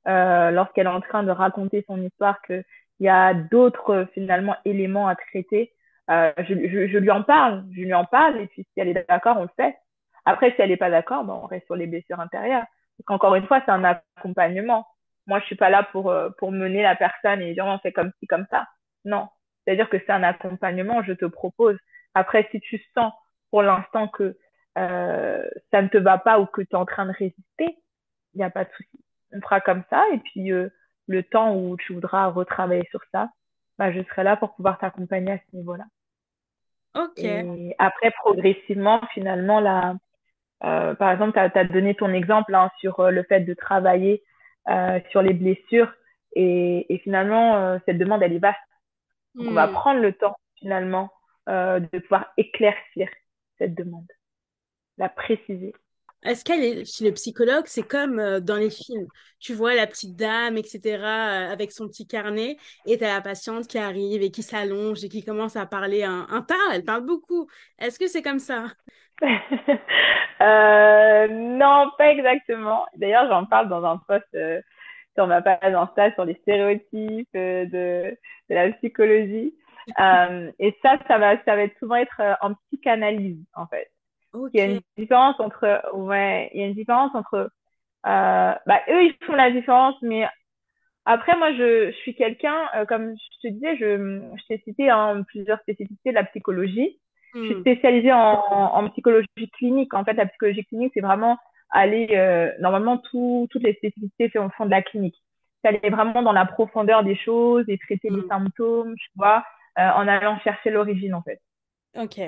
euh, 0.08 0.52
lorsqu'elle 0.52 0.86
est 0.86 0.90
en 0.90 1.02
train 1.02 1.24
de 1.24 1.32
raconter 1.32 1.84
son 1.88 2.02
histoire 2.02 2.42
qu'il 2.44 2.64
y 3.02 3.10
a 3.10 3.34
d'autres 3.34 4.08
finalement 4.14 4.56
éléments 4.64 5.08
à 5.08 5.16
traiter, 5.16 5.74
euh, 6.10 6.32
je, 6.40 6.54
je, 6.54 6.88
je, 6.88 6.98
lui 6.98 7.12
en 7.12 7.24
parle, 7.24 7.66
je 7.72 7.82
lui 7.82 7.94
en 7.94 8.06
parle, 8.06 8.42
et 8.42 8.48
puis 8.48 8.64
si 8.64 8.80
elle 8.80 8.90
est 8.90 9.06
d'accord, 9.08 9.38
on 9.38 9.44
le 9.44 9.50
fait. 9.56 9.78
Après, 10.26 10.52
si 10.52 10.62
elle 10.62 10.70
n'est 10.70 10.78
pas 10.78 10.90
d'accord, 10.90 11.24
ben, 11.24 11.34
on 11.34 11.46
reste 11.46 11.66
sur 11.66 11.76
les 11.76 11.88
blessures 11.88 12.20
intérieures. 12.20 12.66
Parce 12.98 13.06
qu'encore 13.06 13.36
une 13.36 13.48
fois, 13.48 13.62
c'est 13.66 13.72
un 13.72 13.84
accompagnement. 13.84 14.88
Moi, 15.28 15.40
je 15.40 15.46
suis 15.46 15.56
pas 15.56 15.70
là 15.70 15.84
pour, 15.92 16.10
euh, 16.10 16.30
pour 16.38 16.52
mener 16.52 16.82
la 16.82 16.96
personne 16.96 17.42
et 17.42 17.54
dire 17.54 17.66
on 17.66 17.80
fait 17.80 17.92
comme 17.92 18.12
ci, 18.20 18.28
comme 18.28 18.46
ça. 18.50 18.68
Non. 19.06 19.30
C'est-à-dire 19.64 19.90
que 19.90 19.98
c'est 20.00 20.12
un 20.12 20.24
accompagnement, 20.24 21.04
je 21.04 21.14
te 21.14 21.26
propose. 21.26 21.78
Après, 22.16 22.48
si 22.52 22.60
tu 22.60 22.82
sens 22.96 23.14
pour 23.52 23.62
l'instant 23.62 24.08
que 24.08 24.38
euh, 24.78 25.48
ça 25.72 25.82
ne 25.82 25.88
te 25.88 25.98
va 25.98 26.18
pas 26.18 26.40
ou 26.40 26.46
que 26.46 26.62
tu 26.62 26.72
es 26.72 26.76
en 26.76 26.86
train 26.86 27.06
de 27.06 27.12
résister, 27.12 27.78
il 28.34 28.38
n'y 28.38 28.44
a 28.44 28.50
pas 28.50 28.66
de 28.66 28.70
souci. 28.76 29.04
On 29.32 29.42
fera 29.42 29.62
comme 29.62 29.84
ça 29.90 30.04
et 30.14 30.18
puis 30.20 30.52
euh, 30.52 30.70
le 31.08 31.24
temps 31.24 31.56
où 31.56 31.78
tu 31.78 31.94
voudras 31.94 32.28
retravailler 32.28 32.88
sur 32.90 33.02
ça, 33.12 33.30
bah, 33.78 33.92
je 33.92 34.02
serai 34.04 34.24
là 34.24 34.38
pour 34.38 34.56
pouvoir 34.56 34.78
t'accompagner 34.80 35.34
à 35.34 35.38
ce 35.38 35.56
niveau-là. 35.56 35.86
Ok. 36.96 37.20
Et 37.20 37.76
après, 37.78 38.12
progressivement, 38.12 39.02
finalement, 39.14 39.60
là, 39.60 39.96
euh, 40.64 40.96
par 40.96 41.12
exemple, 41.12 41.34
tu 41.34 41.58
as, 41.58 41.64
donné 41.66 41.96
ton 41.96 42.14
exemple 42.14 42.54
hein, 42.54 42.70
sur 42.80 43.00
euh, 43.00 43.12
le 43.12 43.24
fait 43.24 43.42
de 43.42 43.54
travailler 43.54 44.24
euh, 44.70 45.00
sur 45.12 45.22
les 45.22 45.34
blessures. 45.34 45.92
Et, 46.34 46.94
et 46.94 47.00
finalement, 47.00 47.56
euh, 47.58 47.78
cette 47.86 47.98
demande, 47.98 48.24
elle 48.24 48.34
est 48.34 48.40
vaste. 48.40 48.60
Donc, 49.36 49.48
on 49.50 49.54
va 49.54 49.68
hmm. 49.68 49.74
prendre 49.74 50.02
le 50.02 50.14
temps, 50.14 50.38
finalement, 50.56 51.12
de 51.48 52.00
pouvoir 52.00 52.32
éclaircir 52.38 53.10
cette 53.58 53.74
demande, 53.74 54.08
la 54.98 55.10
préciser. 55.10 55.74
Est-ce 56.24 56.44
qu'elle 56.44 56.64
est 56.64 56.86
chez 56.86 57.06
le 57.06 57.14
psychologue? 57.14 57.64
C'est 57.68 57.84
comme 57.88 58.20
euh, 58.20 58.40
dans 58.40 58.58
les 58.58 58.70
films. 58.70 59.08
Tu 59.40 59.54
vois 59.54 59.74
la 59.76 59.88
petite 59.88 60.16
dame, 60.18 60.58
etc., 60.58 61.04
euh, 61.50 61.52
avec 61.54 61.72
son 61.72 61.88
petit 61.88 62.08
carnet, 62.08 62.58
et 62.86 62.98
tu 62.98 63.04
as 63.06 63.14
la 63.16 63.22
patiente 63.22 63.68
qui 63.68 63.78
arrive 63.78 64.22
et 64.22 64.32
qui 64.32 64.44
s'allonge 64.44 65.04
et 65.04 65.10
qui 65.10 65.24
commence 65.24 65.56
à 65.56 65.66
parler 65.66 66.04
un, 66.04 66.28
un 66.30 66.42
tas. 66.42 66.56
Elle 66.74 66.84
parle 66.84 67.06
beaucoup. 67.06 67.48
Est-ce 67.80 68.00
que 68.00 68.08
c'est 68.08 68.22
comme 68.22 68.40
ça? 68.40 68.66
Euh, 70.42 71.28
Non, 71.28 71.92
pas 71.98 72.12
exactement. 72.12 72.86
D'ailleurs, 72.96 73.28
j'en 73.30 73.46
parle 73.46 73.68
dans 73.70 73.84
un 73.84 73.98
post 73.98 74.26
sur 75.16 75.28
ma 75.28 75.42
page 75.42 75.74
Insta 75.74 76.14
sur 76.16 76.26
les 76.26 76.36
stéréotypes 76.36 77.30
de, 77.34 77.66
de 77.72 78.56
la 78.56 78.72
psychologie. 78.74 79.56
et 80.60 80.78
ça, 80.82 80.98
ça 81.08 81.18
va, 81.18 81.44
ça 81.44 81.56
va 81.56 81.64
souvent 81.80 81.96
être 81.96 82.22
en 82.42 82.54
psychanalyse, 82.72 83.44
en 83.56 83.68
fait. 83.68 83.92
Il 84.34 84.60
y 84.60 84.62
a 84.62 84.66
une 84.66 84.82
différence 84.98 85.40
entre, 85.40 85.82
ouais, 85.94 86.50
il 86.54 86.62
y 86.62 86.64
a 86.64 86.68
une 86.68 86.76
différence 86.76 87.14
entre, 87.16 87.52
euh, 88.06 88.54
bah, 88.66 88.82
eux, 88.90 89.04
ils 89.04 89.16
font 89.26 89.34
la 89.34 89.52
différence, 89.52 89.96
mais 90.02 90.26
après, 91.06 91.36
moi, 91.38 91.52
je, 91.54 91.92
je 91.92 91.98
suis 91.98 92.16
quelqu'un, 92.16 92.70
euh, 92.76 92.86
comme 92.86 93.16
je 93.16 93.48
te 93.48 93.54
disais, 93.54 93.78
je, 93.78 94.22
je 94.36 94.48
t'ai 94.48 94.62
cité 94.64 94.90
hein, 94.90 95.24
plusieurs 95.28 95.60
spécificités 95.62 96.12
de 96.12 96.16
la 96.16 96.26
psychologie. 96.26 97.00
Je 97.34 97.46
suis 97.46 97.56
hmm. 97.56 97.62
spécialisée 97.62 98.14
en, 98.14 98.44
en, 98.50 98.90
psychologie 98.90 99.28
clinique. 99.58 99.94
En 99.94 100.04
fait, 100.04 100.14
la 100.14 100.26
psychologie 100.26 100.66
clinique, 100.66 100.92
c'est 100.96 101.02
vraiment 101.02 101.38
aller, 101.70 102.10
euh, 102.12 102.52
normalement, 102.60 102.98
tout, 102.98 103.48
toutes 103.52 103.64
les 103.64 103.76
spécificités 103.76 104.30
font, 104.30 104.50
fond 104.50 104.66
de 104.66 104.72
la 104.72 104.82
clinique. 104.82 105.16
C'est 105.62 105.70
aller 105.70 105.90
vraiment 105.90 106.22
dans 106.22 106.32
la 106.32 106.46
profondeur 106.46 107.04
des 107.04 107.16
choses 107.16 107.66
et 107.68 107.78
traiter 107.78 108.10
les 108.10 108.22
hmm. 108.22 108.30
symptômes, 108.30 108.96
tu 108.96 109.10
vois, 109.16 109.44
en 109.76 110.08
allant 110.08 110.38
chercher 110.40 110.72
l'origine, 110.72 111.14
en 111.14 111.22
fait. 111.22 111.40
Ok. 111.96 112.20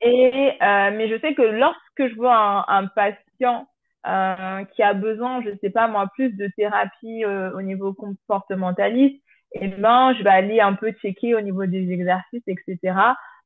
Et, 0.00 0.52
euh, 0.62 0.90
mais 0.92 1.08
je 1.08 1.18
sais 1.20 1.34
que 1.34 1.42
lorsque 1.42 2.08
je 2.08 2.14
vois 2.14 2.36
un, 2.36 2.64
un 2.68 2.86
patient 2.86 3.66
euh, 4.06 4.64
qui 4.74 4.82
a 4.82 4.94
besoin, 4.94 5.42
je 5.42 5.50
sais 5.60 5.70
pas 5.70 5.88
moi, 5.88 6.08
plus 6.14 6.30
de 6.36 6.48
thérapie 6.56 7.24
euh, 7.24 7.52
au 7.54 7.62
niveau 7.62 7.92
comportementaliste, 7.92 9.22
et 9.54 9.64
eh 9.64 9.68
ben, 9.68 10.14
je 10.16 10.22
vais 10.22 10.30
aller 10.30 10.60
un 10.60 10.74
peu 10.74 10.92
checker 10.92 11.34
au 11.34 11.40
niveau 11.40 11.66
des 11.66 11.90
exercices, 11.90 12.42
etc. 12.46 12.78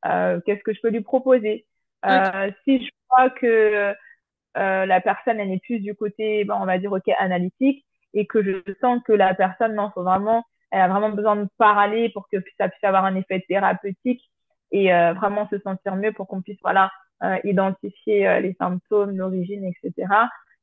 Euh, 0.04 0.40
Qu'est-ce 0.44 0.62
que 0.62 0.74
je 0.74 0.80
peux 0.80 0.90
lui 0.90 1.00
proposer? 1.02 1.64
Euh, 2.06 2.50
Si 2.64 2.84
je 2.84 2.90
vois 3.08 3.30
que 3.30 3.94
euh, 4.58 4.86
la 4.86 5.00
personne 5.00 5.40
elle 5.40 5.52
est 5.52 5.62
plus 5.64 5.80
du 5.80 5.94
côté, 5.94 6.44
ben, 6.44 6.58
on 6.60 6.66
va 6.66 6.78
dire 6.78 6.92
ok 6.92 7.08
analytique, 7.18 7.84
et 8.14 8.26
que 8.26 8.42
je 8.42 8.60
sens 8.80 9.00
que 9.04 9.12
la 9.12 9.34
personne 9.34 9.74
non, 9.74 9.90
faut 9.94 10.02
vraiment, 10.02 10.44
elle 10.70 10.82
a 10.82 10.88
vraiment 10.88 11.10
besoin 11.10 11.36
de 11.36 11.48
parler 11.58 12.10
pour 12.10 12.28
que 12.28 12.36
ça 12.58 12.68
puisse 12.68 12.84
avoir 12.84 13.04
un 13.04 13.16
effet 13.16 13.44
thérapeutique 13.48 14.22
et 14.72 14.92
euh, 14.92 15.12
vraiment 15.12 15.48
se 15.48 15.58
sentir 15.60 15.96
mieux 15.96 16.12
pour 16.12 16.26
qu'on 16.26 16.42
puisse 16.42 16.58
voilà 16.62 16.90
euh, 17.22 17.38
identifier 17.44 18.26
euh, 18.26 18.40
les 18.40 18.54
symptômes, 18.54 19.16
l'origine, 19.16 19.64
etc. 19.64 20.08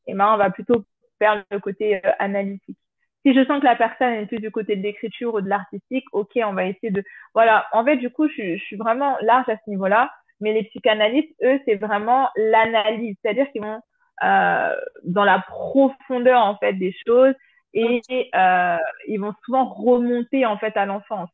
Et 0.08 0.14
ben 0.14 0.34
on 0.34 0.38
va 0.38 0.50
plutôt 0.50 0.84
faire 1.20 1.44
le 1.52 1.60
côté 1.60 2.02
analytique. 2.20 2.78
Si 3.26 3.34
je 3.34 3.46
sens 3.46 3.60
que 3.60 3.66
la 3.66 3.76
personne 3.76 4.14
est 4.14 4.26
plus 4.26 4.40
du 4.40 4.52
côté 4.52 4.76
de 4.76 4.82
l'écriture 4.82 5.34
ou 5.34 5.42
de 5.42 5.50
l'artistique, 5.50 6.06
ok, 6.14 6.32
on 6.44 6.54
va 6.54 6.66
essayer 6.66 6.92
de 6.92 7.04
voilà. 7.34 7.66
En 7.74 7.86
fait, 7.86 7.98
du 7.98 8.10
coup, 8.10 8.28
je, 8.28 8.58
je 8.58 8.64
suis 8.64 8.78
vraiment 8.78 9.18
large 9.22 9.50
à 9.50 9.58
ce 9.58 9.70
niveau-là. 9.70 10.12
Mais 10.42 10.54
les 10.54 10.64
psychanalystes, 10.64 11.34
eux, 11.44 11.60
c'est 11.66 11.76
vraiment 11.76 12.30
l'analyse, 12.38 13.18
c'est-à-dire 13.22 13.52
qu'ils 13.52 13.62
vont 13.62 13.82
euh, 14.24 14.76
dans 15.04 15.24
la 15.24 15.40
profondeur 15.40 16.44
en 16.44 16.58
fait 16.58 16.74
des 16.74 16.94
choses 17.08 17.34
et 17.74 18.02
euh, 18.36 18.78
ils 19.08 19.18
vont 19.18 19.34
souvent 19.46 19.66
remonter 19.66 20.46
en 20.46 20.58
fait 20.58 20.76
à 20.76 20.86
l'enfance. 20.86 21.30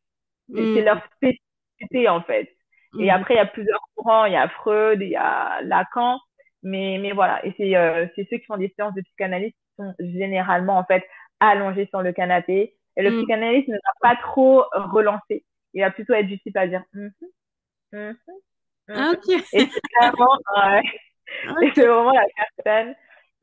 C'est 0.53 0.61
mmh. 0.61 0.85
leur 0.85 1.01
spécificité 1.15 2.09
en 2.09 2.21
fait. 2.21 2.47
Et 2.99 3.05
mhm. 3.05 3.09
après, 3.09 3.33
il 3.35 3.37
y 3.37 3.41
a 3.41 3.45
plusieurs 3.45 3.81
courants. 3.95 4.25
Il 4.25 4.33
y 4.33 4.37
a 4.37 4.47
Freud, 4.49 5.01
il 5.01 5.09
y 5.09 5.15
a 5.15 5.61
Lacan. 5.63 6.19
Mais, 6.63 6.97
mais 6.99 7.11
voilà. 7.11 7.45
Et 7.45 7.53
c'est 7.57 7.75
euh, 7.75 8.07
ceux 8.15 8.37
qui 8.37 8.45
font 8.45 8.57
des 8.57 8.73
séances 8.75 8.95
de 8.95 9.01
psychanalyse 9.01 9.51
qui 9.51 9.75
sont 9.77 9.93
généralement, 9.99 10.77
en 10.77 10.85
fait, 10.85 11.03
allongés 11.39 11.87
sur 11.87 12.01
le 12.01 12.11
canapé. 12.13 12.75
Et 12.97 13.03
le 13.03 13.11
mm. 13.11 13.17
psychanalyste 13.17 13.67
ne 13.67 13.75
va 13.75 14.09
pas 14.09 14.15
trop 14.21 14.63
relancer. 14.73 15.43
Il 15.73 15.81
va 15.81 15.91
plutôt 15.91 16.13
être 16.13 16.27
juste 16.27 16.43
type 16.43 16.57
à 16.57 16.67
dire 16.67 16.83
mm 16.93 17.09
-hmm, 17.91 18.13
mm 18.13 19.11
Ok. 19.11 19.29
Et 19.53 19.65
c'est 19.71 19.81
vraiment, 19.99 20.37
ouais. 20.57 20.83
c'est 21.75 21.85
vraiment 21.85 22.13
la 22.13 22.25
personne 22.63 22.95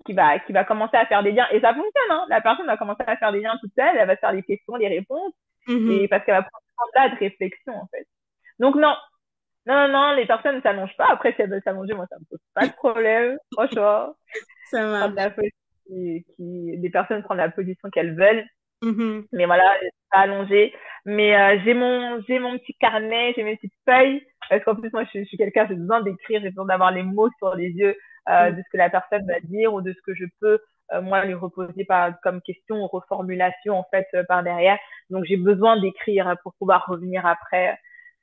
qui 0.05 0.13
va, 0.15 0.39
qui 0.39 0.53
va 0.53 0.65
commencer 0.65 0.97
à 0.97 1.07
faire 1.07 1.23
des 1.23 1.33
liens. 1.33 1.49
Et 1.53 1.61
ça 1.61 1.75
fonctionne, 1.75 2.11
hein. 2.11 2.27
La 2.29 2.41
personne 2.41 2.67
va 2.67 2.77
commencer 2.77 3.05
à 3.07 3.17
faire 3.17 3.33
des 3.33 3.41
liens 3.41 3.59
toute 3.61 3.75
seule. 3.77 3.97
Elle 3.97 4.07
va 4.07 4.17
faire 4.17 4.33
des 4.33 4.43
questions, 4.43 4.79
des 4.79 4.89
réponses. 4.89 5.35
Et 5.69 6.09
parce 6.09 6.25
qu'elle 6.25 6.35
va 6.35 6.43
prendre 6.43 6.65
ce 6.69 6.75
temps-là 6.77 7.09
de 7.11 7.19
réflexion, 7.19 7.75
en 7.75 7.87
fait. 7.93 8.07
Donc, 8.59 8.75
non, 8.77 8.95
non, 9.67 9.75
non, 9.75 9.89
non, 9.89 10.13
les 10.15 10.27
personnes 10.27 10.57
ne 10.57 10.61
s'allongent 10.61 10.97
pas. 10.97 11.09
Après, 11.11 11.33
si 11.33 11.43
elles 11.43 11.51
veulent 11.51 11.63
s'allonger, 11.63 11.95
moi, 11.95 12.07
ça 12.09 12.19
me 12.19 12.25
pose 12.29 12.41
pas 12.55 12.67
de 12.67 12.73
problème. 12.73 13.39
Franchement. 13.53 14.15
Ça 14.71 14.87
marche. 14.87 15.35
qui, 15.87 16.25
qui, 16.37 16.77
les 16.79 16.91
personnes 16.91 17.23
prennent 17.23 17.39
la 17.39 17.51
position 17.51 17.91
qu'elles 17.91 18.17
veulent. 18.17 18.45
Mhm. 18.83 19.27
Mais 19.33 19.47
voilà, 19.47 19.65
pas 20.11 20.21
allongé. 20.21 20.75
Mais 21.05 21.37
euh, 21.37 21.61
j'ai 21.65 21.75
mon, 21.75 22.21
j'ai 22.27 22.39
mon 22.39 22.59
petit 22.59 22.75
carnet, 22.81 23.33
j'ai 23.37 23.45
mes 23.45 23.57
petites 23.57 23.75
feuilles. 23.89 24.27
Parce 24.49 24.65
qu'en 24.65 24.75
plus, 24.75 24.91
moi, 24.93 25.05
je, 25.13 25.21
je 25.21 25.25
suis 25.25 25.37
quelqu'un, 25.37 25.67
j'ai 25.69 25.75
besoin 25.75 26.01
d'écrire, 26.01 26.41
j'ai 26.43 26.49
besoin 26.49 26.67
d'avoir 26.67 26.91
les 26.91 27.03
mots 27.03 27.31
sur 27.39 27.55
les 27.55 27.69
yeux 27.69 27.97
euh, 28.29 28.51
Mm. 28.51 28.57
de 28.57 28.63
ce 28.63 28.69
que 28.71 28.77
la 28.77 28.91
personne 28.91 29.27
va 29.27 29.41
dire 29.41 29.75
ou 29.75 29.81
de 29.81 29.93
ce 29.93 30.01
que 30.03 30.15
je 30.15 30.25
peux, 30.41 30.61
euh, 30.93 31.03
moi, 31.03 31.25
lui 31.25 31.35
reposer 31.35 31.85
par, 31.85 32.21
comme 32.23 32.41
question 32.43 32.77
ou 32.77 32.87
reformulation, 32.87 33.77
en 33.79 33.85
fait, 33.91 34.07
euh, 34.15 34.23
par 34.29 34.43
derrière. 34.45 34.79
Donc, 35.11 35.25
j'ai 35.25 35.37
besoin 35.37 35.81
d'écrire 35.81 36.37
pour 36.43 36.55
pouvoir 36.55 36.87
revenir 36.87 37.27
après 37.27 37.77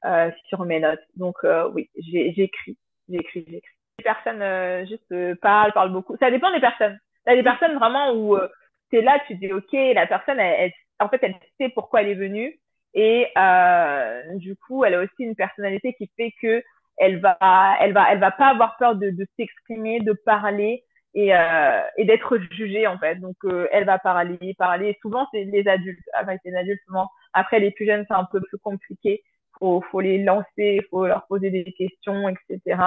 euh, 0.06 0.32
sur 0.48 0.66
mes 0.66 0.80
notes. 0.80 1.00
Donc, 1.16 1.36
euh, 1.44 1.70
oui, 1.74 1.90
j'ai- 1.98 2.34
j'écris, 2.34 2.78
j'écris, 3.10 3.46
j'écris. 3.48 3.62
Les 4.00 4.04
personnes 4.04 4.42
euh, 4.42 4.86
juste 4.86 5.12
euh, 5.12 5.36
parlent, 5.42 5.74
parlent 5.74 5.92
beaucoup. 5.92 6.16
Ça 6.20 6.32
dépend 6.32 6.52
des 6.54 6.62
personnes. 6.62 6.98
Il 7.28 7.32
y 7.32 7.34
a 7.34 7.36
des 7.36 7.44
personnes 7.44 7.76
vraiment 7.78 8.12
où 8.14 8.36
euh, 8.38 8.48
t'es 8.92 9.02
là, 9.02 9.20
tu 9.28 9.36
dis 9.36 9.52
ok, 9.52 9.72
la 9.74 10.08
personne, 10.08 10.40
elle, 10.40 10.56
elle- 10.72 10.74
en 11.06 11.10
fait, 11.10 11.20
elle 11.24 11.36
sait 11.60 11.70
pourquoi 11.70 12.02
elle 12.02 12.10
est 12.10 12.16
venue 12.16 12.60
et 12.94 13.28
euh, 13.38 14.22
du 14.36 14.56
coup, 14.56 14.84
elle 14.84 14.96
a 14.96 15.00
aussi 15.02 15.14
une 15.20 15.36
personnalité 15.36 15.94
qui 15.94 16.10
fait 16.18 16.34
que 16.42 16.64
elle 16.98 17.20
va, 17.20 17.38
elle 17.80 17.94
va, 17.94 18.12
elle 18.12 18.20
va 18.20 18.32
pas 18.32 18.48
avoir 18.48 18.76
peur 18.78 18.96
de, 18.96 19.10
de 19.12 19.26
s'exprimer, 19.38 20.00
de 20.02 20.14
parler 20.14 20.84
et, 21.14 21.34
euh, 21.36 21.82
et 21.98 22.06
d'être 22.06 22.38
jugée 22.52 22.88
en 22.88 22.98
fait. 22.98 23.16
Donc, 23.16 23.36
euh, 23.46 23.68
elle 23.72 23.86
va 23.86 24.00
parler, 24.00 24.54
parler. 24.58 24.98
Souvent, 25.02 25.28
c'est 25.32 25.44
les 25.46 25.68
adultes. 25.68 26.00
Enfin, 26.22 26.36
c'est 26.44 26.52
les 26.52 26.58
adultes 26.58 26.82
souvent. 26.86 27.10
Après, 27.34 27.60
les 27.60 27.72
plus 27.72 27.86
jeunes, 27.86 28.06
c'est 28.08 28.14
un 28.16 28.26
peu 28.26 28.42
plus 28.42 28.58
compliqué. 28.60 29.24
Faut, 29.60 29.84
faut 29.92 30.00
les 30.02 30.24
lancer, 30.24 30.80
faut 30.90 31.06
leur 31.06 31.28
poser 31.28 31.50
des 31.50 31.66
questions, 31.74 32.30
etc. 32.30 32.80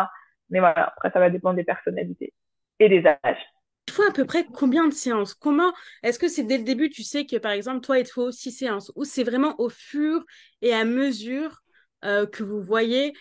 Mais 0.50 0.60
voilà, 0.60 0.88
après, 0.88 1.10
ça 1.10 1.20
va 1.20 1.30
dépendre 1.30 1.56
des 1.56 1.64
personnalités 1.64 2.32
et 2.78 2.88
des 2.88 3.06
âges. 3.06 3.44
Il 3.88 3.92
faut 3.92 4.08
à 4.08 4.12
peu 4.12 4.24
près 4.24 4.44
combien 4.44 4.86
de 4.86 4.92
séances? 4.92 5.34
Comment 5.34 5.72
est-ce 6.02 6.18
que 6.18 6.28
c'est 6.28 6.44
dès 6.44 6.58
le 6.58 6.64
début, 6.64 6.88
tu 6.88 7.02
sais 7.02 7.26
que 7.26 7.36
par 7.36 7.52
exemple, 7.52 7.80
toi, 7.80 7.98
il 7.98 8.04
te 8.04 8.10
faut 8.10 8.30
six 8.30 8.52
séances, 8.52 8.92
ou 8.96 9.04
c'est 9.04 9.24
vraiment 9.24 9.54
au 9.58 9.68
fur 9.68 10.24
et 10.62 10.72
à 10.72 10.84
mesure 10.84 11.58
euh, 12.04 12.26
que 12.26 12.42
vous 12.42 12.62
voyez, 12.62 13.12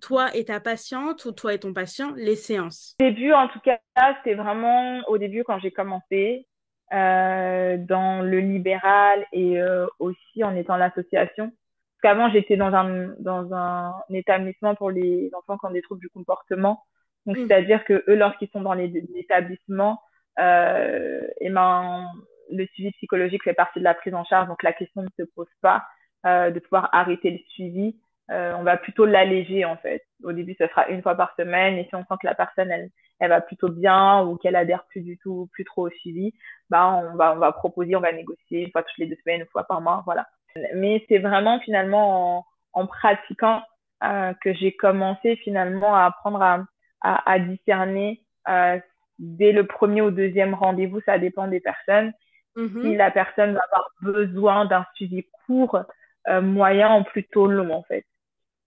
toi 0.00 0.28
et 0.34 0.44
ta 0.44 0.60
patiente, 0.60 1.24
ou 1.24 1.32
toi 1.32 1.54
et 1.54 1.58
ton 1.58 1.72
patient, 1.72 2.12
les 2.16 2.36
séances? 2.36 2.96
Au 3.00 3.04
début, 3.04 3.32
en 3.32 3.48
tout 3.48 3.60
cas, 3.60 3.78
c'était 4.18 4.34
vraiment 4.34 5.00
au 5.08 5.18
début 5.18 5.44
quand 5.44 5.58
j'ai 5.60 5.70
commencé 5.70 6.46
euh, 6.92 7.76
dans 7.78 8.22
le 8.22 8.40
libéral 8.40 9.26
et 9.32 9.60
euh, 9.60 9.86
aussi 9.98 10.42
en 10.42 10.56
étant 10.56 10.76
l'association. 10.76 11.52
Parce 12.00 12.14
qu'avant, 12.14 12.30
j'étais 12.30 12.56
dans 12.56 12.72
un, 12.74 13.14
dans 13.18 13.52
un 13.52 13.94
établissement 14.10 14.74
pour 14.74 14.90
les 14.90 15.30
enfants 15.34 15.58
qui 15.58 15.66
ont 15.66 15.70
des 15.70 15.82
troubles 15.82 16.00
du 16.00 16.08
comportement. 16.08 16.84
Donc, 17.26 17.36
Mm. 17.36 17.46
c'est-à-dire 17.46 17.84
que 17.84 18.04
eux, 18.08 18.14
lorsqu'ils 18.14 18.48
sont 18.50 18.60
dans 18.60 18.74
établissements, 18.74 20.00
euh, 20.38 21.20
et 21.40 21.50
ben, 21.50 22.06
le 22.50 22.66
suivi 22.66 22.92
psychologique 22.92 23.42
fait 23.42 23.54
partie 23.54 23.80
de 23.80 23.84
la 23.84 23.94
prise 23.94 24.14
en 24.14 24.24
charge. 24.24 24.48
Donc, 24.48 24.62
la 24.62 24.72
question 24.72 25.02
ne 25.02 25.08
se 25.18 25.28
pose 25.34 25.48
pas 25.60 25.84
euh, 26.26 26.50
de 26.50 26.60
pouvoir 26.60 26.88
arrêter 26.92 27.30
le 27.30 27.38
suivi. 27.50 27.96
Euh, 28.30 28.54
on 28.58 28.62
va 28.62 28.76
plutôt 28.76 29.04
l'alléger, 29.04 29.64
en 29.64 29.76
fait. 29.76 30.04
Au 30.22 30.32
début, 30.32 30.54
ce 30.58 30.66
sera 30.68 30.88
une 30.88 31.02
fois 31.02 31.16
par 31.16 31.34
semaine. 31.36 31.78
Et 31.78 31.84
si 31.88 31.94
on 31.96 32.02
sent 32.02 32.14
que 32.20 32.26
la 32.26 32.34
personne, 32.34 32.70
elle, 32.70 32.90
elle 33.20 33.30
va 33.30 33.40
plutôt 33.40 33.68
bien 33.68 34.22
ou 34.24 34.36
qu'elle 34.36 34.56
adhère 34.56 34.84
plus 34.86 35.00
du 35.00 35.18
tout, 35.18 35.48
plus 35.52 35.64
trop 35.64 35.88
au 35.88 35.90
suivi, 35.90 36.32
bah, 36.70 36.92
on 36.92 37.16
va, 37.16 37.34
on 37.34 37.38
va 37.38 37.52
proposer, 37.52 37.96
on 37.96 38.00
va 38.00 38.12
négocier 38.12 38.64
une 38.64 38.70
fois 38.70 38.82
toutes 38.82 38.98
les 38.98 39.06
deux 39.06 39.16
semaines, 39.24 39.40
une 39.40 39.46
fois 39.48 39.64
par 39.64 39.80
mois, 39.80 40.02
voilà. 40.04 40.26
Mais 40.74 41.04
c'est 41.08 41.18
vraiment 41.18 41.60
finalement 41.60 42.38
en, 42.38 42.46
en 42.72 42.86
pratiquant 42.86 43.62
euh, 44.04 44.32
que 44.42 44.52
j'ai 44.54 44.72
commencé 44.72 45.36
finalement 45.36 45.94
à 45.94 46.04
apprendre 46.06 46.42
à, 46.42 46.64
à, 47.00 47.30
à 47.30 47.38
discerner 47.38 48.22
euh, 48.48 48.78
dès 49.18 49.52
le 49.52 49.66
premier 49.66 50.02
ou 50.02 50.10
deuxième 50.10 50.54
rendez-vous, 50.54 51.00
ça 51.02 51.18
dépend 51.18 51.48
des 51.48 51.60
personnes, 51.60 52.12
Mhm. 52.56 52.80
si 52.82 52.96
la 52.96 53.10
personne 53.10 53.54
va 53.54 53.60
avoir 53.70 53.90
besoin 54.02 54.64
d'un 54.64 54.84
suivi 54.94 55.24
court, 55.46 55.80
euh, 56.28 56.40
moyen 56.40 57.00
ou 57.00 57.04
plutôt 57.04 57.46
long 57.46 57.72
en 57.72 57.82
fait. 57.84 58.04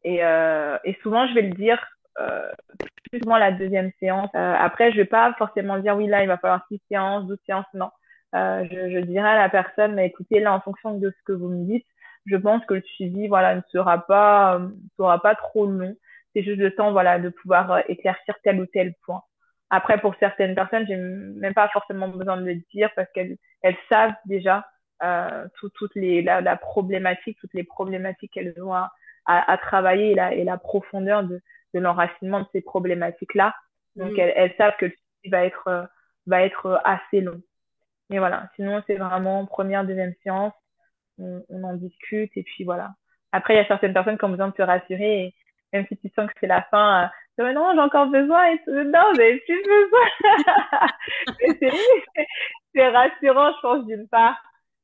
Et, 0.03 0.23
euh, 0.23 0.77
et 0.83 0.97
souvent, 1.03 1.27
je 1.27 1.33
vais 1.33 1.41
le 1.43 1.53
dire 1.55 1.79
euh, 2.19 2.51
plus 3.11 3.19
souvent 3.19 3.37
la 3.37 3.51
deuxième 3.51 3.91
séance. 3.99 4.29
Euh, 4.35 4.55
après, 4.57 4.91
je 4.91 4.97
vais 4.97 5.05
pas 5.05 5.33
forcément 5.37 5.77
dire 5.79 5.95
oui, 5.97 6.07
là, 6.07 6.23
il 6.23 6.27
va 6.27 6.37
falloir 6.37 6.65
six 6.69 6.81
séances, 6.89 7.27
douze 7.27 7.39
séances, 7.45 7.65
non. 7.73 7.89
Euh, 8.35 8.65
je, 8.71 8.89
je 8.91 8.99
dirais 9.05 9.29
à 9.29 9.35
la 9.37 9.49
personne, 9.49 9.93
mais 9.95 10.07
écoutez, 10.07 10.39
là, 10.39 10.53
en 10.53 10.61
fonction 10.61 10.97
de 10.97 11.09
ce 11.11 11.23
que 11.25 11.33
vous 11.33 11.49
me 11.49 11.65
dites, 11.65 11.85
je 12.25 12.35
pense 12.37 12.65
que 12.65 12.75
le 12.75 12.81
suivi, 12.81 13.27
voilà, 13.27 13.55
ne 13.55 13.61
sera 13.71 14.05
pas, 14.05 14.57
euh, 14.59 14.69
sera 14.97 15.21
pas 15.21 15.35
trop 15.35 15.65
long. 15.65 15.95
C'est 16.33 16.43
juste 16.43 16.59
le 16.59 16.73
temps, 16.75 16.91
voilà, 16.91 17.19
de 17.19 17.29
pouvoir 17.29 17.71
euh, 17.71 17.81
éclaircir 17.87 18.35
tel 18.43 18.61
ou 18.61 18.65
tel 18.67 18.93
point. 19.05 19.21
Après, 19.69 19.99
pour 19.99 20.15
certaines 20.19 20.55
personnes, 20.55 20.85
j'ai 20.87 20.97
même 20.97 21.53
pas 21.53 21.69
forcément 21.69 22.07
besoin 22.09 22.37
de 22.37 22.45
le 22.45 22.55
dire 22.73 22.89
parce 22.95 23.09
qu'elles 23.13 23.37
elles 23.61 23.77
savent 23.89 24.13
déjà 24.25 24.65
euh, 25.03 25.47
tout, 25.55 25.69
toutes 25.69 25.95
les 25.95 26.21
la, 26.21 26.41
la 26.41 26.55
problématique, 26.57 27.37
toutes 27.39 27.53
les 27.53 27.63
problématiques 27.63 28.31
qu'elles 28.33 28.53
ont 28.61 28.73
à, 28.73 28.91
à, 29.25 29.51
à 29.51 29.57
travailler 29.57 30.11
et 30.11 30.15
la, 30.15 30.33
et 30.33 30.43
la 30.43 30.57
profondeur 30.57 31.23
de, 31.23 31.41
de 31.73 31.79
l'enracinement 31.79 32.41
de 32.41 32.47
ces 32.53 32.61
problématiques-là. 32.61 33.55
Donc, 33.95 34.11
Mhm. 34.11 34.19
elles, 34.19 34.33
elles 34.35 34.55
savent 34.57 34.75
que 34.77 34.85
le 34.85 34.91
suivi 34.91 35.31
va 35.31 35.45
être, 35.45 35.67
euh, 35.67 35.83
va 36.27 36.43
être 36.43 36.81
assez 36.85 37.21
long. 37.21 37.41
Mais 38.11 38.19
voilà, 38.19 38.49
sinon, 38.55 38.83
c'est 38.85 38.97
vraiment 38.97 39.45
première, 39.45 39.85
deuxième 39.85 40.13
séance, 40.23 40.53
on, 41.17 41.43
on 41.49 41.63
en 41.63 41.73
discute 41.73 42.31
et 42.35 42.43
puis 42.43 42.63
voilà. 42.63 42.93
Après, 43.31 43.55
il 43.55 43.57
y 43.57 43.61
a 43.61 43.67
certaines 43.67 43.93
personnes 43.93 44.17
qui 44.17 44.25
ont 44.25 44.29
besoin 44.29 44.49
de 44.49 44.55
se 44.55 44.61
rassurer 44.61 45.23
et 45.23 45.35
même 45.73 45.85
si 45.87 45.97
tu 45.97 46.11
sens 46.15 46.27
que 46.27 46.33
c'est 46.39 46.47
la 46.47 46.63
fin, 46.63 47.05
euh, 47.05 47.07
mais 47.43 47.53
non, 47.53 47.71
j'ai 47.73 47.79
encore 47.79 48.07
besoin 48.07 48.45
et 48.51 48.57
tout. 48.63 48.71
Non, 48.71 49.13
n'avez 49.13 49.39
plus 49.39 49.63
besoin. 49.63 50.87
Mais 51.63 51.71
c'est, 52.75 52.87
rassurant, 52.89 53.51
je 53.55 53.61
pense, 53.61 53.85
d'une 53.85 54.07
part. 54.07 54.37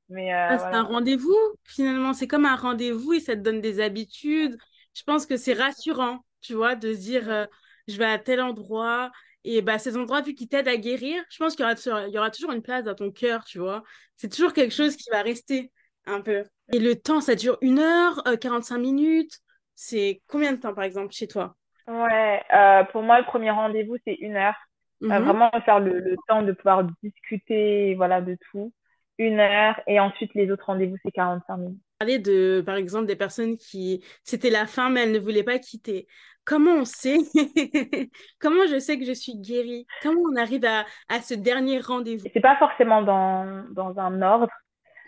Mais 0.10 0.34
euh, 0.34 0.48
Ah, 0.50 0.58
c'est 0.58 0.76
un 0.76 0.84
rendez-vous, 0.84 1.38
finalement. 1.66 2.14
C'est 2.14 2.28
comme 2.28 2.46
un 2.46 2.56
rendez-vous 2.56 3.14
et 3.14 3.20
ça 3.20 3.36
te 3.36 3.42
donne 3.42 3.62
des 3.62 3.80
habitudes. 3.80 4.58
Je 4.94 5.04
pense 5.04 5.26
que 5.26 5.38
c'est 5.38 5.54
rassurant, 5.54 6.20
tu 6.42 6.54
vois, 6.54 6.76
de 6.76 6.94
se 6.94 7.00
dire 7.00 7.30
euh, 7.30 7.46
je 7.88 7.98
vais 7.98 8.06
à 8.06 8.18
tel 8.18 8.42
endroit. 8.42 9.12
Et 9.44 9.62
bah, 9.62 9.80
ces 9.80 9.96
endroits, 9.98 10.22
vu 10.22 10.34
qu'ils 10.34 10.50
t'aident 10.50 10.68
à 10.68 10.78
guérir, 10.78 11.24
je 11.30 11.38
pense 11.38 11.56
qu'il 11.56 11.62
y 11.64 11.66
aura, 11.66 11.76
toujours- 11.76 12.00
il 12.08 12.14
y 12.14 12.18
aura 12.18 12.32
toujours 12.32 12.52
une 12.52 12.62
place 12.62 12.84
dans 12.84 12.96
ton 12.96 13.12
cœur, 13.12 13.46
tu 13.46 13.60
vois. 13.60 13.84
C'est 14.18 14.30
toujours 14.30 14.54
quelque 14.54 14.74
chose 14.74 14.96
qui 14.96 15.10
va 15.10 15.22
rester 15.22 15.72
un 16.06 16.22
peu. 16.22 16.44
Et 16.74 16.80
le 16.80 16.96
temps, 16.96 17.22
ça 17.22 17.36
dure 17.36 17.58
une 17.62 17.80
heure, 17.80 18.22
euh, 18.28 18.36
45 18.36 18.80
minutes. 18.80 19.40
C'est 19.76 20.22
combien 20.28 20.52
de 20.54 20.58
temps, 20.58 20.74
par 20.74 20.84
exemple, 20.84 21.14
chez 21.14 21.28
toi? 21.28 21.56
Ouais, 21.88 22.44
euh, 22.54 22.84
pour 22.86 23.02
moi, 23.02 23.20
le 23.20 23.26
premier 23.26 23.52
rendez-vous, 23.52 23.96
c'est 24.06 24.16
une 24.16 24.36
heure. 24.36 24.56
Euh, 25.04 25.20
Mhm. 25.20 25.24
vraiment 25.24 25.50
faire 25.66 25.80
le, 25.80 26.00
le 26.00 26.16
temps 26.28 26.42
de 26.42 26.52
pouvoir 26.52 26.84
discuter, 27.02 27.96
voilà, 27.96 28.22
de 28.22 28.38
tout. 28.52 28.74
Une 29.18 29.40
heure. 29.40 29.80
Et 29.88 30.00
ensuite, 30.00 30.34
les 30.34 30.52
autres 30.52 30.66
rendez-vous, 30.66 30.98
c'est 31.04 31.12
45 31.12 31.58
minutes. 31.58 31.82
Parler 32.00 32.20
de, 32.20 32.62
par 32.66 32.76
exemple, 32.76 33.08
des 33.08 33.16
personnes 33.16 33.58
qui, 33.58 34.04
c'était 34.24 34.52
la 34.52 34.68
fin, 34.68 34.90
mais 34.90 35.02
elles 35.04 35.12
ne 35.12 35.20
voulaient 35.20 35.44
pas 35.44 35.58
quitter. 35.58 36.08
Comment 36.48 36.72
on 36.76 36.86
sait? 36.86 37.18
Comment 38.40 38.68
je 38.68 38.80
sais 38.80 38.98
que 38.98 39.06
je 39.06 39.12
suis 39.12 39.36
guérie? 39.36 39.86
Comment 40.02 40.22
on 40.34 40.36
arrive 40.38 40.66
à, 40.66 40.86
à 41.10 41.22
ce 41.22 41.34
dernier 41.34 41.80
rendez-vous? 41.82 42.26
C'est 42.34 42.42
pas 42.42 42.58
forcément 42.58 43.02
dans, 43.02 43.66
dans 43.72 44.00
un 44.00 44.22
ordre, 44.22 44.50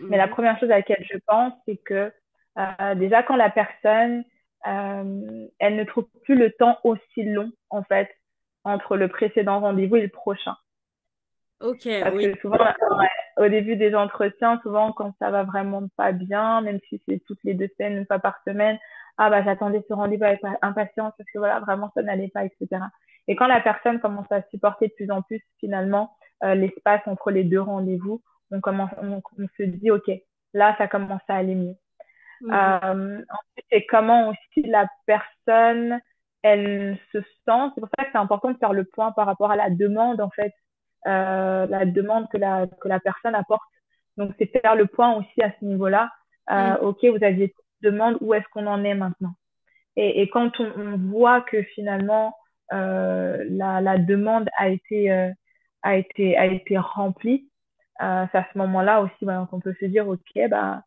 mais 0.10 0.18
la 0.18 0.28
Mhm. 0.28 0.36
première 0.36 0.60
chose 0.60 0.72
à 0.72 0.78
laquelle 0.78 1.06
je 1.12 1.18
pense, 1.28 1.54
c'est 1.68 1.78
que 1.78 2.14
euh, 2.58 2.96
déjà 2.96 3.24
quand 3.24 3.38
la 3.38 3.50
personne, 3.52 4.24
euh, 4.68 5.48
elle 5.60 5.78
ne 5.78 5.84
trouve 5.86 6.10
plus 6.24 6.36
le 6.36 6.52
temps 6.52 6.80
aussi 6.84 7.24
long, 7.24 7.52
en 7.70 7.84
fait, 7.84 8.10
entre 8.66 8.98
le 8.98 9.08
précédent 9.08 9.62
rendez-vous 9.62 9.98
et 9.98 10.04
le 10.04 10.10
prochain. 10.10 10.56
Ok, 11.62 11.86
Parce 12.00 12.16
oui. 12.16 12.32
que 12.34 12.40
souvent, 12.40 12.58
ouais, 12.58 13.10
au 13.38 13.50
début 13.50 13.76
des 13.76 13.94
entretiens, 13.94 14.60
souvent 14.64 14.94
quand 14.94 15.14
ça 15.20 15.32
va 15.32 15.44
vraiment 15.44 15.84
pas 15.98 16.14
bien, 16.14 16.62
même 16.62 16.80
si 16.88 17.02
c'est 17.08 17.20
toutes 17.28 17.44
les 17.44 17.54
deux 17.54 17.70
semaines, 17.78 17.98
une 17.98 18.06
fois 18.06 18.20
par 18.20 18.40
semaine, 18.48 18.80
ah 19.20 19.30
bah 19.30 19.44
j'attendais 19.44 19.84
ce 19.88 19.94
rendez-vous 19.94 20.26
avec 20.26 20.42
impatience 20.64 21.14
parce 21.18 21.30
que 21.32 21.40
voilà, 21.40 21.60
vraiment 21.62 21.92
ça 21.96 22.02
n'allait 22.04 22.30
pas, 22.30 22.46
etc. 22.46 22.68
Et 23.28 23.36
quand 23.36 23.48
la 23.48 23.62
personne 23.62 24.00
commence 24.00 24.32
à 24.32 24.42
supporter 24.50 24.88
de 24.90 24.94
plus 24.94 25.12
en 25.12 25.22
plus 25.22 25.42
finalement 25.60 26.16
euh, 26.44 26.56
l'espace 26.56 27.02
entre 27.08 27.32
les 27.32 27.44
deux 27.46 27.62
rendez-vous, 27.62 28.22
on 28.52 28.62
commence, 28.62 28.92
on, 29.02 29.22
on 29.40 29.48
se 29.58 29.64
dit 29.64 29.92
ok, 29.92 30.12
là 30.54 30.76
ça 30.80 30.88
commence 30.88 31.22
à 31.30 31.36
aller 31.38 31.56
mieux. 31.56 31.76
Mhm. 32.42 32.54
Euh, 32.54 33.18
ensuite, 33.30 33.66
c'est 33.72 33.86
comment 33.88 34.30
aussi 34.30 34.68
la 34.68 34.88
personne, 35.08 36.00
elle 36.44 36.98
se 37.14 37.22
sent. 37.22 37.72
C'est 37.76 37.82
pour 37.82 37.90
ça 37.98 38.06
que 38.06 38.12
c'est 38.14 38.18
important 38.18 38.52
de 38.52 38.58
faire 38.58 38.74
le 38.74 38.86
point 38.86 39.12
par 39.14 39.26
rapport 39.28 39.52
à 39.52 39.58
la 39.58 39.70
demande, 39.70 40.22
en 40.22 40.30
fait, 40.32 40.54
euh, 41.08 41.68
la 41.68 41.86
demande 41.86 42.30
que 42.30 42.38
la, 42.38 42.68
que 42.82 42.88
la 42.88 43.00
personne 43.00 43.36
apporte. 43.36 43.62
Donc, 44.18 44.34
c'est 44.40 44.48
faire 44.62 44.76
le 44.76 44.88
point 44.88 45.14
aussi 45.16 45.42
à 45.44 45.52
ce 45.60 45.66
niveau-là. 45.66 46.10
Euh, 46.52 46.78
Mhm. 46.82 46.88
ok, 46.88 47.06
vous 47.06 47.24
aviez 47.24 47.54
demande, 47.82 48.18
où 48.22 48.34
est-ce 48.34 48.48
qu'on 48.52 48.68
en 48.68 48.84
est 48.84 48.96
maintenant? 48.96 49.34
Et, 49.96 50.22
et 50.22 50.30
quand 50.30 50.60
on, 50.60 50.72
on 50.78 50.98
voit 50.98 51.42
que 51.42 51.62
finalement, 51.64 52.36
euh, 52.72 53.44
la, 53.50 53.82
la 53.82 53.98
demande 53.98 54.50
a 54.58 54.70
été, 54.70 55.12
euh, 55.12 55.32
a 55.82 55.96
été, 55.96 56.38
a 56.38 56.46
été 56.46 56.78
remplie, 56.78 57.50
euh, 58.02 58.26
c'est 58.32 58.38
à 58.38 58.48
ce 58.54 58.58
moment-là 58.58 59.02
aussi 59.02 59.26
qu'on 59.50 59.60
peut 59.60 59.76
se 59.80 59.86
dire, 59.86 60.08
ok, 60.08 60.50
bah, 60.50 60.84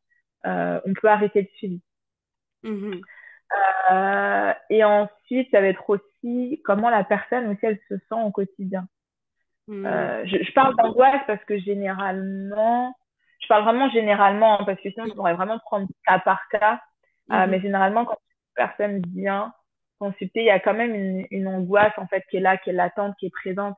euh, 0.46 0.80
on 0.86 0.94
peut 0.94 1.08
arrêter 1.08 1.42
le 1.42 1.48
suivi. 1.56 1.82
Mhm. 2.62 3.00
Euh, 3.90 4.52
et 4.70 4.82
ensuite, 4.82 5.50
ça 5.50 5.60
va 5.60 5.66
être 5.66 5.90
aussi 5.90 6.62
comment 6.64 6.88
la 6.88 7.04
personne 7.04 7.48
aussi 7.48 7.60
elle 7.62 7.78
se 7.88 7.96
sent 7.96 8.22
au 8.24 8.30
quotidien. 8.30 8.86
Euh, 9.68 10.24
je, 10.26 10.42
je 10.42 10.52
parle 10.52 10.74
d'angoisse 10.76 11.22
parce 11.26 11.42
que 11.44 11.58
généralement, 11.58 12.94
je 13.42 13.48
parle 13.48 13.64
vraiment 13.64 13.90
généralement, 13.90 14.60
hein, 14.60 14.64
parce 14.64 14.80
que 14.80 14.90
sinon, 14.90 15.06
je 15.06 15.14
pourrais 15.14 15.34
vraiment 15.34 15.58
prendre 15.58 15.88
cas 16.06 16.18
par 16.20 16.48
cas. 16.48 16.80
Euh, 17.30 17.44
mhm. 17.44 17.50
mais 17.50 17.60
généralement, 17.60 18.04
quand 18.04 18.18
une 18.18 18.54
personne 18.66 19.02
vient 19.14 19.52
consulter, 19.98 20.40
il 20.40 20.46
y 20.46 20.50
a 20.50 20.60
quand 20.60 20.74
même 20.74 20.94
une, 20.94 21.26
une, 21.30 21.48
angoisse, 21.48 21.92
en 21.96 22.06
fait, 22.06 22.24
qui 22.30 22.38
est 22.38 22.40
là, 22.40 22.56
qui 22.56 22.70
est 22.70 22.74
latente, 22.74 23.14
qui 23.18 23.26
est 23.26 23.30
présente. 23.30 23.76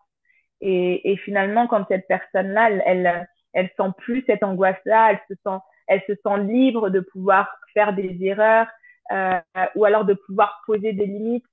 Et, 0.60 1.12
et 1.12 1.16
finalement, 1.18 1.66
quand 1.66 1.86
cette 1.88 2.06
personne-là, 2.08 2.70
elle, 2.70 2.82
elle, 2.86 3.28
elle 3.52 3.70
sent 3.76 3.90
plus 3.98 4.24
cette 4.26 4.42
angoisse-là, 4.42 5.12
elle 5.12 5.20
se 5.28 5.40
sent, 5.42 5.58
elle 5.86 6.02
se 6.06 6.14
sent 6.14 6.38
libre 6.44 6.90
de 6.90 7.00
pouvoir 7.00 7.54
faire 7.74 7.92
des 7.92 8.16
erreurs, 8.22 8.66
euh, 9.12 9.38
ou 9.74 9.84
alors 9.84 10.04
de 10.04 10.14
pouvoir 10.14 10.62
poser 10.66 10.92
des 10.92 11.06
limites, 11.06 11.44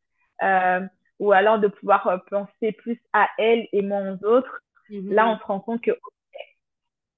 euh, 0.42 0.82
ou 1.20 1.32
alors 1.32 1.60
de 1.60 1.68
pouvoir 1.68 2.08
euh, 2.08 2.18
penser 2.30 2.72
plus 2.72 3.00
à 3.14 3.28
elle 3.38 3.68
et 3.74 3.82
moins 3.82 4.14
aux 4.14 4.26
autres. 4.26 4.62
Mhm. 4.90 5.14
Là, 5.14 5.28
on 5.28 5.38
se 5.38 5.44
rend 5.44 5.60
compte 5.60 5.82
que 5.82 5.92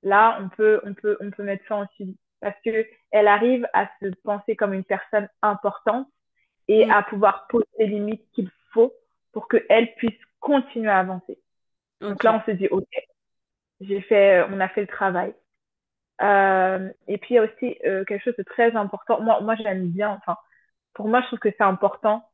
là, 0.04 0.38
on 0.42 0.50
peut, 0.50 0.82
on 0.86 0.94
peut, 0.94 1.18
on 1.20 1.32
peut 1.32 1.44
mettre 1.44 1.66
fin 1.66 1.84
au 1.84 1.88
suivi 1.96 2.18
parce 2.42 2.60
que 2.64 2.86
elle 3.12 3.28
arrive 3.28 3.68
à 3.74 3.90
se 4.02 4.08
penser 4.24 4.56
comme 4.56 4.74
une 4.74 4.84
personne 4.84 5.30
importante 5.42 6.08
et 6.68 6.90
à 6.90 7.02
pouvoir 7.02 7.48
poser 7.48 7.66
les 7.80 7.88
limites 7.88 8.30
qu'il 8.34 8.52
faut 8.74 8.94
pour 9.32 9.48
qu'elle 9.48 9.96
puisse 9.96 10.20
continuer 10.40 10.90
à 10.90 11.00
avancer. 11.00 11.40
Donc 12.02 12.22
là, 12.24 12.36
on 12.36 12.46
se 12.46 12.56
dit, 12.56 12.68
OK, 12.68 12.86
j'ai 13.80 14.02
fait, 14.02 14.44
on 14.50 14.60
a 14.60 14.68
fait 14.68 14.82
le 14.82 14.88
travail. 14.88 15.34
Euh, 16.22 16.90
et 17.08 17.18
puis, 17.18 17.34
il 17.34 17.36
y 17.36 17.40
a 17.40 17.44
aussi 17.44 17.78
euh, 17.86 18.04
quelque 18.06 18.24
chose 18.24 18.36
de 18.38 18.44
très 18.44 18.76
important. 18.76 19.22
Moi, 19.22 19.40
moi 19.42 19.56
j'aime 19.56 19.90
bien, 19.90 20.12
enfin, 20.12 20.38
pour 20.94 21.08
moi, 21.08 21.22
je 21.22 21.28
trouve 21.28 21.40
que 21.40 21.50
c'est 21.50 21.64
important 21.64 22.30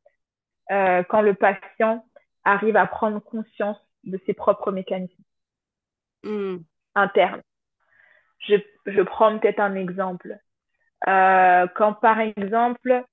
euh, 0.72 1.04
quand 1.04 1.22
le 1.22 1.34
patient 1.34 2.06
arrive 2.44 2.76
à 2.76 2.88
prendre 2.88 3.20
conscience 3.20 3.78
de 4.04 4.20
ses 4.26 4.34
propres 4.34 4.72
mécanismes 4.72 5.24
hmm. 6.24 6.58
internes. 6.96 7.42
Je, 8.48 8.56
je 8.86 9.02
prends 9.02 9.38
peut-être 9.38 9.60
un 9.60 9.76
exemple. 9.76 10.38
Euh, 11.08 11.68
quand 11.76 11.94
par 11.94 12.20
exemple, 12.20 13.04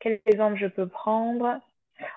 quel 0.00 0.20
exemple 0.26 0.56
je 0.56 0.66
peux 0.66 0.88
prendre? 0.88 1.60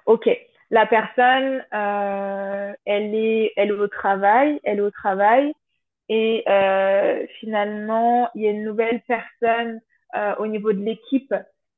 Ok, 0.05 0.30
la 0.71 0.86
personne, 0.86 1.63
euh, 1.73 2.73
elle 2.86 3.15
est, 3.15 3.53
elle 3.55 3.69
est 3.69 3.71
au 3.71 3.88
travail, 3.88 4.59
elle 4.63 4.80
est 4.80 4.82
au 4.82 4.91
travail, 4.91 5.53
et 6.09 6.43
euh, 6.47 7.26
finalement, 7.39 8.30
il 8.36 8.43
y 8.43 8.47
a 8.47 8.51
une 8.51 8.63
nouvelle 8.63 9.01
personne 9.07 9.82
euh, 10.15 10.36
au 10.38 10.47
niveau 10.47 10.73
de 10.73 10.84
l'équipe 10.84 11.34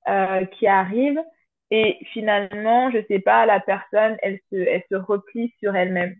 euh, 0.07 0.45
qui 0.45 0.67
arrive, 0.67 1.19
et 1.71 1.97
finalement, 2.13 2.91
je 2.91 2.99
sais 3.07 3.19
pas, 3.19 3.45
la 3.45 3.59
personne, 3.59 4.17
elle 4.21 4.39
se, 4.51 4.55
elle 4.55 4.83
se 4.89 4.95
replie 4.95 5.53
sur 5.59 5.75
elle-même. 5.75 6.15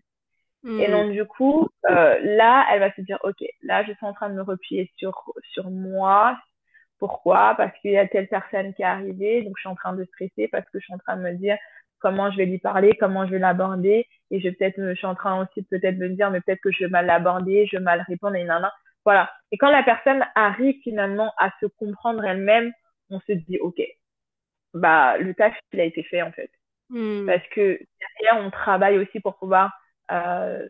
Et 0.64 0.88
hmm. 0.88 0.90
donc, 0.90 1.12
du 1.12 1.24
coup, 1.24 1.68
euh, 1.88 2.18
là, 2.20 2.66
elle 2.72 2.80
va 2.80 2.92
se 2.92 3.00
dire, 3.02 3.18
OK, 3.22 3.44
là, 3.62 3.84
je 3.84 3.92
suis 3.92 4.06
en 4.06 4.12
train 4.12 4.28
de 4.28 4.34
me 4.34 4.42
replier 4.42 4.90
sur, 4.96 5.32
sur 5.52 5.70
moi. 5.70 6.36
Pourquoi? 6.98 7.54
Parce 7.56 7.76
qu'il 7.78 7.92
y 7.92 7.98
a 7.98 8.08
telle 8.08 8.26
personne 8.26 8.74
qui 8.74 8.82
est 8.82 8.86
arrivée, 8.86 9.42
donc 9.42 9.54
je 9.56 9.60
suis 9.60 9.68
en 9.68 9.76
train 9.76 9.92
de 9.94 10.04
stresser 10.04 10.48
parce 10.48 10.68
que 10.70 10.80
je 10.80 10.84
suis 10.84 10.94
en 10.94 10.98
train 10.98 11.16
de 11.16 11.22
me 11.22 11.32
dire 11.34 11.56
comment 12.00 12.30
je 12.30 12.36
vais 12.36 12.46
lui 12.46 12.58
parler, 12.58 12.96
comment 12.98 13.26
je 13.26 13.32
vais 13.32 13.38
l'aborder. 13.38 14.06
Et 14.30 14.40
je 14.40 14.48
peut-être, 14.50 14.76
je 14.78 14.94
suis 14.94 15.06
en 15.06 15.14
train 15.14 15.40
aussi 15.42 15.62
peut-être 15.62 15.98
de 15.98 16.08
me 16.08 16.14
dire, 16.14 16.30
mais 16.30 16.40
peut-être 16.40 16.60
que 16.60 16.72
je 16.72 16.84
vais 16.84 16.90
mal 16.90 17.06
l'aborder, 17.06 17.66
je 17.70 17.76
vais 17.76 17.82
mal 17.82 18.04
répondre, 18.08 18.34
et 18.34 18.44
nana. 18.44 18.72
Voilà. 19.04 19.30
Et 19.52 19.58
quand 19.58 19.70
la 19.70 19.84
personne 19.84 20.24
arrive 20.34 20.80
finalement 20.82 21.32
à 21.38 21.50
se 21.60 21.66
comprendre 21.66 22.24
elle-même, 22.24 22.72
on 23.10 23.20
se 23.20 23.32
dit, 23.32 23.58
OK, 23.60 23.80
bah, 24.74 25.18
le 25.18 25.34
taf, 25.34 25.54
il 25.72 25.80
a 25.80 25.84
été 25.84 26.02
fait, 26.02 26.22
en 26.22 26.32
fait. 26.32 26.50
Hmm. 26.90 27.26
Parce 27.26 27.46
que 27.48 27.78
derrière, 28.00 28.44
on 28.44 28.50
travaille 28.50 28.98
aussi 28.98 29.20
pour 29.20 29.38
pouvoir 29.38 29.72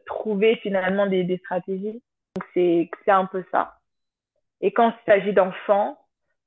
trouver 0.06 0.56
finalement 0.56 1.06
des, 1.06 1.24
des 1.24 1.38
stratégies. 1.38 2.02
Donc, 2.36 2.44
c'est 2.54 2.90
un 3.06 3.26
peu 3.26 3.44
ça. 3.50 3.76
Et 4.60 4.72
quand 4.72 4.90
il 4.90 5.04
s'agit 5.06 5.32
d'enfants, 5.32 5.98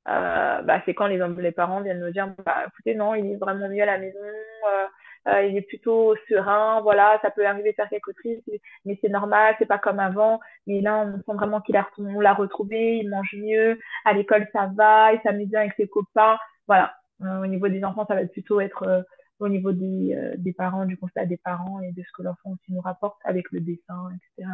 euh, 0.08 0.62
bah, 0.62 0.82
c'est 0.86 0.94
quand 0.94 1.08
les, 1.08 1.20
les 1.38 1.52
parents 1.52 1.82
viennent 1.82 2.00
nous 2.00 2.12
dire, 2.12 2.28
bah, 2.46 2.64
écoutez, 2.68 2.96
non, 2.96 3.16
il 3.16 3.32
est 3.32 3.38
vraiment 3.38 3.70
mieux 3.70 3.84
à 3.84 3.86
la 3.86 3.98
maison, 3.98 4.20
euh, 4.20 4.86
euh, 5.28 5.44
il 5.44 5.56
est 5.56 5.62
plutôt 5.62 6.16
serein, 6.28 6.82
voilà, 6.82 7.20
ça 7.22 7.30
peut 7.30 7.46
arriver 7.46 7.72
de 7.72 7.76
faire 7.76 7.90
quelques 7.90 8.14
crises, 8.14 8.42
mais 8.86 8.98
c'est 9.02 9.10
normal, 9.10 9.56
c'est 9.60 9.68
pas 9.68 9.78
comme 9.78 10.00
avant. 10.00 10.40
Mais 10.66 10.82
là, 10.82 11.06
on 11.06 11.18
sent 11.18 11.38
vraiment 11.38 11.62
qu'il 11.62 11.78
a, 11.78 11.88
on 12.00 12.20
l'a 12.20 12.34
retrouvé, 12.34 12.98
il 12.98 13.10
mange 13.10 13.36
mieux, 13.38 13.80
à 14.04 14.14
l'école 14.14 14.48
ça 14.52 14.72
va, 14.74 15.14
il 15.14 15.22
s'amuse 15.22 15.50
bien 15.50 15.62
avec 15.62 15.74
ses 15.74 15.88
copains, 15.88 16.38
voilà. 16.68 16.96
Euh, 17.24 17.44
au 17.44 17.46
niveau 17.46 17.68
des 17.68 17.84
enfants, 17.84 18.06
ça 18.08 18.16
va 18.16 18.26
plutôt 18.26 18.60
être 18.60 18.84
euh, 18.88 19.04
au 19.46 19.50
niveau 19.50 19.72
des, 19.72 20.16
euh, 20.16 20.36
des 20.38 20.54
parents, 20.54 20.86
du 20.86 20.98
constat 20.98 21.26
des 21.26 21.38
parents 21.38 21.80
et 21.82 21.92
de 21.92 22.02
ce 22.04 22.12
que 22.14 22.24
l'enfant 22.24 22.52
aussi 22.52 22.72
nous 22.72 22.82
rapporte 22.82 23.20
avec 23.24 23.52
le 23.52 23.60
dessin, 23.60 24.12
etc. 24.16 24.50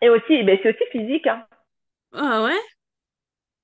Et 0.00 0.08
aussi, 0.08 0.42
ben, 0.42 0.58
c'est 0.62 0.74
aussi 0.74 0.90
physique. 0.90 1.26
Hein. 1.26 1.46
Ah 2.12 2.42
ouais? 2.42 2.60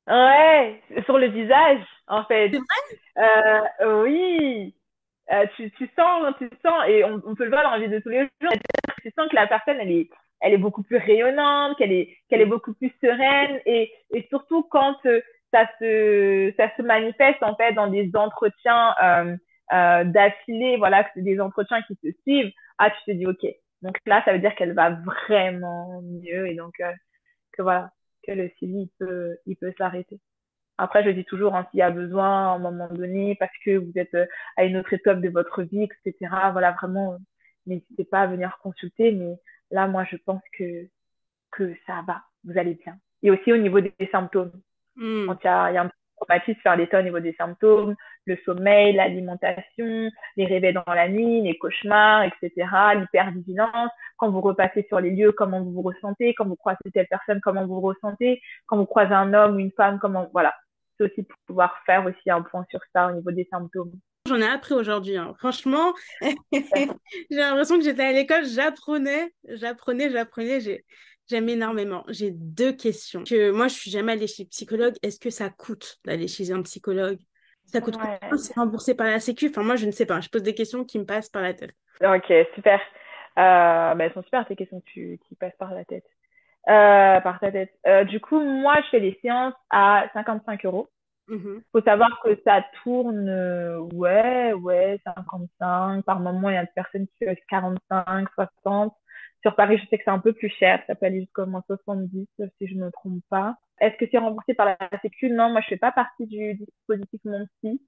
Ouais, 0.07 0.83
sur 1.05 1.19
le 1.19 1.27
visage, 1.29 1.85
en 2.07 2.25
fait. 2.25 2.51
C'est 2.51 2.59
vrai? 2.59 3.67
Euh, 3.81 4.05
Oui. 4.05 4.75
Euh, 5.31 5.45
tu, 5.57 5.71
tu 5.73 5.87
sens, 5.95 6.35
tu 6.39 6.49
sens, 6.65 6.85
et 6.89 7.05
on, 7.05 7.21
on 7.27 7.35
peut 7.35 7.45
le 7.45 7.51
voir 7.51 7.63
dans 7.63 7.73
la 7.73 7.81
vie 7.81 7.89
de 7.91 7.99
tous 7.99 8.09
les 8.09 8.21
jours, 8.41 8.53
tu 9.03 9.11
sens 9.11 9.29
que 9.29 9.35
la 9.37 9.47
personne, 9.47 9.77
elle 9.79 9.91
est, 9.91 10.09
elle 10.41 10.55
est 10.55 10.59
beaucoup 10.59 10.83
plus 10.83 10.97
rayonnante, 10.97 11.77
qu'elle 11.77 11.93
est, 11.93 12.17
qu'elle 12.31 12.41
est 12.41 12.47
beaucoup 12.47 12.73
plus 12.73 12.91
sereine, 13.03 13.61
et, 13.67 13.93
et 14.15 14.27
surtout 14.31 14.63
quand 14.63 14.97
ça 15.53 15.69
se, 15.79 16.55
ça 16.57 16.71
se 16.79 16.83
manifeste 16.83 17.43
en 17.43 17.55
fait 17.57 17.75
dans 17.75 17.89
des 17.89 18.11
entretiens 18.15 18.95
euh, 19.73 20.01
euh, 20.01 20.05
d'affilée, 20.05 20.77
voilà, 20.77 21.05
que 21.05 21.11
c'est 21.15 21.23
des 21.23 21.41
entretiens 21.41 21.83
qui 21.83 21.97
se 22.03 22.09
suivent. 22.23 22.53
Ah, 22.79 22.91
tu 22.91 23.13
te 23.13 23.17
dis 23.17 23.27
ok. 23.27 23.47
Donc 23.83 23.97
là, 24.07 24.23
ça 24.25 24.33
veut 24.33 24.39
dire 24.39 24.55
qu'elle 24.55 24.75
va 24.75 24.91
vraiment 24.91 26.03
mieux 26.03 26.49
et 26.49 26.55
donc 26.55 26.75
euh, 26.81 26.93
que 27.53 27.63
voilà, 27.63 27.91
que 28.27 28.33
le 28.33 28.49
suivi 28.57 28.83
il 28.83 28.91
peut, 28.99 29.37
il 29.47 29.57
peut 29.57 29.73
s'arrêter. 29.79 30.21
Après, 30.79 31.03
je 31.05 31.11
dis 31.11 31.25
toujours, 31.25 31.57
hein, 31.57 31.67
s'il 31.71 31.81
y 31.81 31.83
a 31.83 31.91
besoin 31.91 32.53
à 32.53 32.55
un 32.55 32.59
moment 32.59 32.89
donné, 32.89 33.37
parce 33.37 33.57
que 33.65 33.77
vous 33.77 33.93
êtes 33.97 34.15
euh, 34.15 34.27
à 34.57 34.65
une 34.65 34.77
autre 34.77 34.93
étape 34.93 35.21
de 35.21 35.29
votre 35.29 35.63
vie, 35.63 35.85
etc. 35.85 36.31
Voilà, 36.53 36.73
vraiment, 36.73 37.19
n'hésitez 37.67 38.05
pas 38.05 38.23
à 38.23 38.27
venir 38.29 38.59
consulter. 38.63 39.13
Mais 39.13 39.37
là, 39.71 39.89
moi, 39.89 40.05
je 40.05 40.17
pense 40.17 40.43
que 40.57 40.89
que 41.51 41.75
ça 41.87 42.05
va, 42.07 42.23
vous 42.45 42.59
allez 42.59 42.75
bien. 42.75 42.97
Et 43.23 43.31
aussi 43.31 43.53
au 43.53 43.57
niveau 43.57 43.81
des 43.81 43.93
symptômes. 44.13 44.53
Hmm. 44.97 45.27
Quand 45.27 45.39
il 45.43 45.47
y 45.47 45.49
a, 45.49 45.73
y 45.73 45.77
a, 45.79 45.85
un 45.85 45.91
traumatisme 46.17 46.61
faire 46.61 46.77
l'état 46.77 47.01
au 47.01 47.03
niveau 47.03 47.21
des 47.21 47.33
symptômes, 47.35 47.97
le 48.29 48.39
sommeil, 48.45 48.95
l'alimentation, 48.95 50.11
les 50.37 50.47
réveils 50.47 50.75
dans 50.75 50.85
la 50.87 51.09
nuit, 51.09 51.43
les 51.43 51.59
cauchemars, 51.59 52.25
etc., 52.25 52.69
l'hypervigilance, 52.95 53.91
quand 54.17 54.31
vous 54.31 54.41
repassez 54.41 54.85
sur 54.89 55.01
les 55.01 55.11
lieux, 55.11 55.33
comment 55.33 55.63
vous 55.63 55.73
vous 55.73 55.83
ressentez, 55.83 56.35
quand 56.35 56.47
vous 56.47 56.57
croisez 56.57 56.79
telle 56.93 57.09
personne, 57.09 57.41
comment 57.43 57.67
vous 57.67 57.81
vous 57.81 57.89
ressentez, 57.89 58.41
quand 58.67 58.77
vous 58.77 58.87
croisez 58.87 59.15
un 59.15 59.35
homme 59.35 59.57
ou 59.57 59.59
une 59.59 59.73
femme, 59.73 59.99
comment, 59.99 60.29
voilà. 60.33 60.55
C'est 60.97 61.05
aussi 61.05 61.23
pour 61.23 61.39
pouvoir 61.47 61.77
faire 61.87 62.05
aussi 62.07 62.31
un 62.31 62.43
point 62.43 62.65
sur 62.71 62.81
ça 62.93 63.09
au 63.09 63.13
niveau 63.13 63.31
des 63.31 63.47
symptômes. 63.51 63.93
J'en 64.27 64.41
ai 64.41 64.49
appris 64.49 64.75
aujourd'hui. 64.75 65.17
Hein. 65.17 65.35
Franchement, 65.39 65.95
j'ai 66.53 66.97
l'impression 67.31 67.79
que 67.79 67.85
j'étais 67.85 68.03
à 68.03 68.13
l'école, 68.13 68.45
j'apprenais, 68.45 69.33
j'apprenais, 69.45 70.11
j'apprenais. 70.11 70.61
J'ai 70.61 70.85
J'aime 71.29 71.49
énormément. 71.51 72.05
J'ai 72.09 72.31
deux 72.31 72.73
questions. 72.73 73.23
Que 73.25 73.51
moi, 73.51 73.69
je 73.69 73.75
suis 73.75 73.91
jamais 73.91 74.13
allée 74.13 74.27
chez 74.27 74.47
psychologue. 74.47 74.95
Est-ce 75.03 75.21
que 75.21 75.29
ça 75.29 75.51
coûte 75.51 75.99
d'aller 76.07 76.27
chez 76.27 76.53
un 76.53 76.63
psychologue? 76.63 77.19
Ça 77.69 77.81
coûte 77.83 77.99
combien 77.99 78.37
C'est 78.39 78.55
remboursé 78.55 78.95
par 78.95 79.07
la 79.07 79.21
Sécu? 79.21 79.49
Enfin, 79.51 79.63
moi, 79.63 79.77
je 79.77 79.87
ne 79.87 79.91
sais 79.91 80.07
pas. 80.07 80.21
Je 80.21 80.29
pose 80.29 80.43
des 80.43 80.55
questions 80.55 80.85
qui 80.85 80.99
me 80.99 81.05
passent 81.05 81.29
par 81.29 81.43
la 81.43 81.53
tête. 81.53 81.73
Ok, 82.01 82.33
super. 82.55 82.81
Euh, 83.39 83.95
bah, 83.95 84.05
elles 84.05 84.13
sont 84.15 84.23
super, 84.23 84.47
ces 84.49 84.57
questions 84.57 84.81
qui 84.81 85.19
passent 85.39 85.57
par 85.59 85.75
la 85.75 85.85
tête. 85.85 86.07
Euh, 86.69 87.21
par 87.21 87.39
ta 87.41 87.53
tête. 87.53 87.73
Euh, 87.87 88.05
du 88.05 88.21
coup, 88.21 88.41
moi, 88.41 88.77
je 88.85 88.89
fais 88.91 89.01
les 89.01 89.19
séances 89.23 89.55
à 89.71 90.07
55 90.15 90.65
euros. 90.65 90.89
Il 91.31 91.37
mmh 91.37 91.63
faut 91.73 91.83
savoir 91.83 92.23
que 92.25 92.41
ça 92.43 92.65
tourne, 92.83 93.29
ouais, 93.93 94.55
ouais, 94.55 94.99
55. 95.05 96.03
Par 96.05 96.21
moment, 96.21 96.49
il 96.49 96.55
y 96.55 96.57
a 96.59 96.65
des 96.65 96.71
personnes 96.75 97.07
qui 97.07 97.27
font 97.27 97.35
45, 97.51 98.29
60. 98.65 98.95
Sur 99.43 99.55
Paris, 99.55 99.79
je 99.79 99.87
sais 99.89 99.99
que 99.99 100.05
c'est 100.05 100.11
un 100.11 100.19
peu 100.19 100.33
plus 100.33 100.49
cher. 100.49 100.83
Ça 100.87 100.95
peut 100.95 101.07
aller 101.07 101.21
jusqu'à 101.21 101.47
moins 101.47 101.63
70, 101.67 102.27
si 102.59 102.67
je 102.67 102.75
ne 102.75 102.85
me 102.85 102.91
trompe 102.91 103.23
pas. 103.31 103.57
Est-ce 103.81 103.97
que 103.97 104.07
c'est 104.11 104.19
remboursé 104.19 104.55
par 104.55 104.67
la 104.67 104.77
Sécu? 105.01 105.31
Non, 105.31 105.51
moi, 105.51 105.61
je 105.61 105.69
fais 105.69 105.77
pas 105.77 105.93
partie 105.93 106.27
du 106.27 106.55
dispositif 106.55 107.21
Mon 107.25 107.47
Psy. 107.47 107.81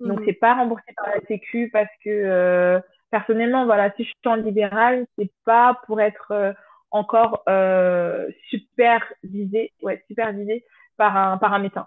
Donc, 0.00 0.20
mhm. 0.20 0.24
c'est 0.26 0.34
pas 0.34 0.54
remboursé 0.54 0.92
par 0.96 1.08
la 1.08 1.20
Sécu 1.26 1.70
parce 1.72 1.90
que, 2.04 2.10
euh, 2.10 2.80
personnellement, 3.10 3.64
voilà, 3.64 3.90
si 3.96 4.04
je 4.04 4.08
suis 4.08 4.16
en 4.26 4.36
libéral, 4.36 5.06
c'est 5.18 5.30
pas 5.44 5.80
pour 5.86 6.00
être 6.00 6.32
euh, 6.32 6.52
encore 6.90 7.42
euh, 7.48 8.28
supervisé, 8.48 9.72
ouais, 9.82 10.02
supervisé 10.08 10.64
par 10.96 11.16
un, 11.16 11.38
par 11.38 11.52
un 11.52 11.58
médecin. 11.58 11.86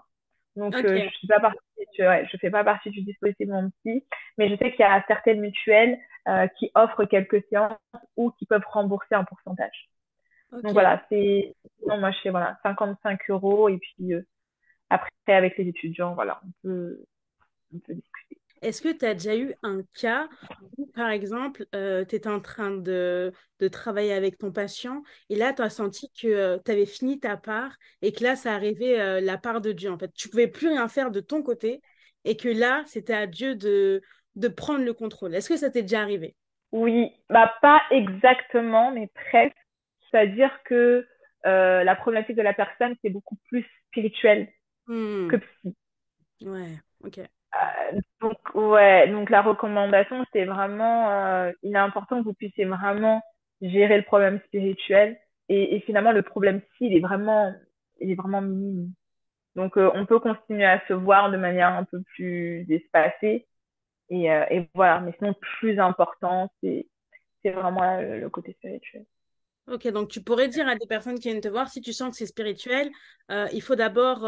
Donc, 0.56 0.74
euh, 0.74 1.00
je 1.04 1.16
suis 1.16 1.26
pas 1.26 1.40
partie, 1.40 1.58
je, 1.98 2.04
ouais, 2.04 2.28
je 2.30 2.36
fais 2.36 2.50
pas 2.50 2.62
partie 2.62 2.90
du 2.90 3.02
dispositif 3.02 3.48
Mon 3.48 3.70
Psy, 3.70 4.04
mais 4.38 4.48
je 4.48 4.56
sais 4.56 4.70
qu'il 4.70 4.80
y 4.80 4.88
a 4.88 5.04
certaines 5.08 5.40
mutuelles 5.40 5.98
euh, 6.28 6.46
qui 6.58 6.70
offrent 6.74 7.04
quelques 7.04 7.44
séances 7.50 7.78
ou 8.16 8.30
qui 8.32 8.46
peuvent 8.46 8.64
rembourser 8.70 9.14
un 9.14 9.24
pourcentage. 9.24 9.88
Donc 10.62 10.72
voilà, 10.72 11.02
c'est 11.08 11.54
moi 11.86 12.10
je 12.12 12.18
fais 12.22 12.30
voilà 12.30 12.58
55 12.62 13.18
euros 13.30 13.68
et 13.68 13.78
puis 13.78 14.14
euh, 14.14 14.22
après 14.90 15.10
avec 15.26 15.58
les 15.58 15.68
étudiants, 15.68 16.14
voilà, 16.14 16.40
on 16.44 16.50
peut, 16.62 17.04
on 17.74 17.78
peut 17.78 17.94
discuter. 17.94 18.40
est-ce 18.62 18.80
que 18.80 18.92
tu 18.92 19.04
as 19.04 19.14
déjà 19.14 19.36
eu 19.36 19.54
un 19.62 19.82
cas 19.94 20.28
où, 20.78 20.86
par 20.86 21.10
exemple, 21.10 21.66
euh, 21.74 22.04
tu 22.04 22.16
étais 22.16 22.28
en 22.28 22.40
train 22.40 22.70
de, 22.70 23.32
de, 23.58 23.68
travailler 23.68 24.12
avec 24.12 24.38
ton 24.38 24.52
patient 24.52 25.02
et 25.30 25.36
là, 25.36 25.52
tu 25.52 25.62
as 25.62 25.70
senti 25.70 26.10
que 26.12 26.28
euh, 26.28 26.58
tu 26.64 26.70
avais 26.70 26.86
fini 26.86 27.18
ta 27.18 27.36
part 27.36 27.76
et 28.02 28.12
que 28.12 28.22
là, 28.22 28.36
ça 28.36 28.54
arrivait 28.54 29.00
euh, 29.00 29.20
la 29.20 29.38
part 29.38 29.60
de 29.60 29.72
Dieu, 29.72 29.90
en 29.90 29.98
fait? 29.98 30.12
Tu 30.14 30.28
pouvais 30.28 30.48
plus 30.48 30.68
rien 30.68 30.88
faire 30.88 31.10
de 31.10 31.20
ton 31.20 31.42
côté 31.42 31.80
et 32.24 32.36
que 32.36 32.48
là, 32.48 32.84
c'était 32.86 33.14
à 33.14 33.26
Dieu 33.26 33.54
de, 33.56 34.02
de 34.36 34.48
prendre 34.48 34.84
le 34.84 34.92
contrôle. 34.92 35.34
Est-ce 35.34 35.48
que 35.48 35.56
ça 35.56 35.70
t'est 35.70 35.82
déjà 35.82 36.00
arrivé? 36.00 36.34
Oui, 36.72 37.12
bah, 37.28 37.54
pas 37.62 37.82
exactement, 37.90 38.90
mais 38.90 39.08
presque. 39.14 39.56
C'est-à-dire 40.10 40.50
que 40.64 41.06
la 41.44 41.94
problématique 41.96 42.36
de 42.36 42.42
la 42.42 42.54
personne, 42.54 42.94
c'est 43.02 43.10
beaucoup 43.10 43.36
plus 43.48 43.66
spirituel 43.88 44.48
hmm. 44.86 45.28
que 45.28 45.36
psy. 45.36 45.76
Ouais, 46.42 46.78
ok. 47.04 47.18
Euh, 47.18 48.00
donc, 48.20 48.38
ouais, 48.54 49.08
donc 49.08 49.30
la 49.30 49.42
recommandation, 49.42 50.24
c'est 50.32 50.44
vraiment, 50.44 51.10
euh, 51.10 51.52
il 51.62 51.74
est 51.74 51.78
important 51.78 52.18
que 52.18 52.24
vous 52.24 52.34
puissiez 52.34 52.64
vraiment 52.64 53.22
gérer 53.60 53.96
le 53.96 54.04
problème 54.04 54.40
spirituel. 54.46 55.18
Et, 55.48 55.76
et 55.76 55.80
finalement, 55.80 56.12
le 56.12 56.22
problème 56.22 56.60
ci, 56.76 56.86
il 56.86 56.96
est 56.96 57.00
vraiment, 57.00 57.54
il 58.00 58.10
est 58.10 58.14
vraiment 58.14 58.40
minime. 58.40 58.92
Donc, 59.56 59.76
euh, 59.76 59.90
on 59.94 60.06
peut 60.06 60.18
continuer 60.18 60.64
à 60.64 60.82
se 60.88 60.92
voir 60.92 61.30
de 61.30 61.36
manière 61.36 61.68
un 61.68 61.84
peu 61.84 62.02
plus 62.14 62.66
espacée. 62.70 63.46
Et, 64.14 64.26
et 64.50 64.70
voilà, 64.74 65.00
mais 65.00 65.14
sinon, 65.18 65.34
plus 65.58 65.78
important, 65.78 66.50
c'est, 66.62 66.86
vraiment 67.44 68.00
le, 68.00 68.28
côté 68.28 68.52
spirituel. 68.54 69.04
Ok, 69.66 69.86
donc 69.88 70.08
tu 70.08 70.22
pourrais 70.22 70.48
dire 70.48 70.68
à 70.68 70.76
des 70.76 70.86
personnes 70.86 71.18
qui 71.18 71.28
viennent 71.28 71.40
te 71.40 71.48
voir, 71.48 71.68
si 71.68 71.80
tu 71.80 71.92
sens 71.92 72.10
que 72.10 72.16
c'est 72.16 72.26
spirituel, 72.26 72.90
il 73.30 73.60
faut 73.60 73.76
d'abord 73.76 74.26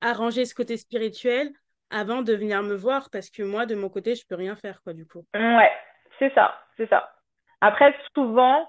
arranger 0.00 0.44
ce 0.44 0.54
côté 0.54 0.76
spirituel 0.76 1.52
avant 1.92 2.22
de 2.22 2.32
venir 2.34 2.62
me 2.62 2.74
voir 2.74 3.10
parce 3.10 3.30
que 3.30 3.42
moi, 3.42 3.66
de 3.66 3.74
mon 3.74 3.88
côté, 3.88 4.14
je 4.14 4.26
peux 4.26 4.34
rien 4.34 4.56
faire, 4.56 4.82
quoi, 4.82 4.94
du 4.94 5.06
coup. 5.06 5.24
Ouais, 5.34 5.70
c'est 6.18 6.32
ça, 6.34 6.54
c'est 6.76 6.88
ça. 6.88 7.14
Après, 7.60 7.94
souvent, 8.14 8.68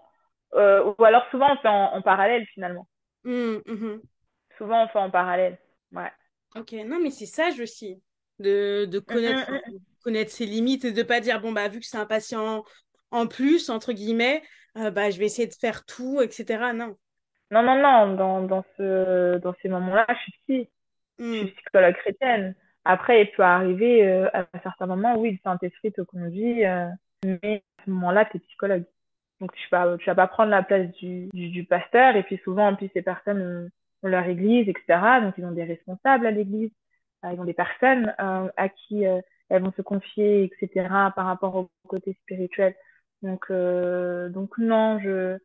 euh, 0.54 0.94
ou 0.98 1.04
alors 1.04 1.24
souvent, 1.32 1.54
on 1.54 1.58
fait 1.58 1.70
en, 1.70 2.02
parallèle, 2.02 2.46
finalement. 2.54 2.88
Mmh, 3.24 3.58
mmh. 3.66 4.02
Souvent, 4.58 4.84
on 4.84 4.88
fait 4.90 5.00
en 5.00 5.10
parallèle, 5.10 5.58
ouais. 5.94 6.12
Ok, 6.56 6.74
non, 6.86 7.00
mais 7.02 7.10
c'est 7.10 7.26
sage 7.26 7.60
aussi, 7.60 8.02
de, 8.40 8.86
de 8.86 9.00
connaître, 9.00 9.52
mmh, 9.52 9.78
connaître 10.04 10.32
ses 10.32 10.46
limites 10.46 10.86
et 10.86 10.92
de 10.92 11.04
pas 11.04 11.20
dire, 11.20 11.42
bon, 11.42 11.52
bah, 11.52 11.68
vu 11.68 11.80
que 11.80 11.86
c'est 11.86 11.98
un 11.98 12.06
patient 12.06 12.64
en 13.12 13.28
plus, 13.28 13.70
entre 13.70 13.94
guillemets, 13.94 14.42
euh, 14.78 14.92
bah, 14.92 15.10
je 15.12 15.20
vais 15.20 15.26
essayer 15.26 15.48
de 15.48 15.54
faire 15.54 15.86
tout, 15.86 16.22
etc. 16.22 16.74
Non. 16.74 16.96
Non, 17.52 17.62
non, 17.62 17.80
non, 17.80 18.16
dans, 18.16 18.42
dans, 18.42 18.66
ce, 18.78 19.38
dans 19.38 19.54
ces 19.62 19.70
moments-là, 19.70 20.08
je 20.10 20.16
suis 20.16 20.32
psy. 20.32 20.70
Je 21.20 21.34
suis 21.38 21.52
psychologue 21.52 21.96
chrétienne. 21.96 22.56
Après, 22.86 23.22
il 23.22 23.32
peut 23.32 23.44
arriver 23.44 24.08
euh, 24.08 24.28
à 24.34 24.48
un 24.52 24.60
certain 24.64 24.88
moment, 24.88 25.16
oui, 25.18 25.32
le 25.32 25.38
Saint-Esprit 25.44 25.94
te 25.94 26.02
conduit, 26.02 26.66
euh, 26.66 26.88
mais 27.24 27.64
à 27.78 27.84
ce 27.86 27.92
moment-là, 27.92 28.26
tu 28.26 28.38
es 28.38 28.40
psychologue. 28.40 28.84
Donc, 29.40 29.54
tu 29.54 29.68
vas, 29.72 29.98
tu 29.98 30.06
vas 30.06 30.16
pas 30.16 30.28
prendre 30.28 30.50
la 30.50 30.64
place 30.64 30.90
du, 30.94 31.30
du, 31.34 31.64
pasteur. 31.66 32.16
Et 32.16 32.24
puis, 32.24 32.40
souvent, 32.44 32.70
en 32.70 32.76
plus, 32.76 32.90
ces 32.94 33.04
personnes 33.04 33.70
ont, 34.04 34.08
leur 34.08 34.26
église, 34.26 34.68
etc. 34.68 35.22
Donc, 35.22 35.36
ils 35.38 35.46
ont 35.46 35.52
des 35.52 35.64
responsables 35.64 36.26
à 36.26 36.32
l'église. 36.32 36.72
Euh, 37.24 37.30
ils 37.34 37.40
ont 37.40 37.46
des 37.46 37.54
personnes 37.54 38.14
à 38.18 38.70
qui 38.70 39.06
elles 39.54 39.64
vont 39.64 39.74
se 39.74 39.82
confier, 39.82 40.44
etc. 40.44 40.88
par 41.16 41.26
rapport 41.26 41.56
au 41.56 41.70
côté 41.88 42.18
spirituel. 42.24 42.76
Donc, 43.22 43.52
donc 43.52 44.58
non, 44.58 45.00
je... 45.00 45.38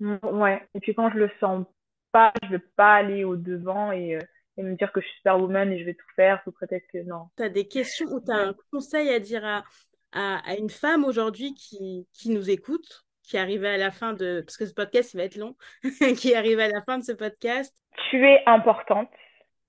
Ouais. 0.00 0.62
Et 0.74 0.80
puis, 0.80 0.94
quand 0.94 1.10
je 1.10 1.18
le 1.18 1.30
sens 1.40 1.66
pas, 2.12 2.32
je 2.44 2.50
vais 2.50 2.62
pas 2.76 2.94
aller 2.94 3.24
au 3.24 3.36
devant 3.36 3.90
et 3.90 4.18
et 4.56 4.62
me 4.62 4.76
dire 4.76 4.92
que 4.92 5.00
je 5.00 5.06
suis 5.06 5.16
superwoman 5.16 5.72
et 5.72 5.78
je 5.78 5.84
vais 5.84 5.94
tout 5.94 6.06
faire 6.14 6.40
sous 6.44 6.52
prétexte 6.52 6.90
que 6.92 6.98
non. 6.98 7.28
Tu 7.36 7.42
as 7.42 7.48
des 7.48 7.66
questions 7.66 8.06
ou 8.06 8.20
tu 8.20 8.30
as 8.30 8.48
un 8.48 8.54
conseil 8.70 9.08
à 9.10 9.18
dire 9.18 9.44
à, 9.44 9.64
à, 10.12 10.54
une 10.56 10.70
femme 10.70 11.04
aujourd'hui 11.04 11.54
qui, 11.54 12.06
qui 12.12 12.30
nous 12.30 12.50
écoute, 12.50 13.04
qui 13.22 13.36
arrive 13.36 13.64
à 13.64 13.76
la 13.76 13.90
fin 13.90 14.12
de... 14.12 14.42
Parce 14.44 14.56
que 14.56 14.66
ce 14.66 14.74
podcast, 14.74 15.14
il 15.14 15.16
va 15.16 15.24
être 15.24 15.36
long, 15.36 15.56
qui 16.18 16.34
arrive 16.34 16.60
à 16.60 16.68
la 16.68 16.82
fin 16.82 16.98
de 16.98 17.04
ce 17.04 17.12
podcast? 17.12 17.74
Tu 18.10 18.24
es 18.24 18.42
importante 18.46 19.10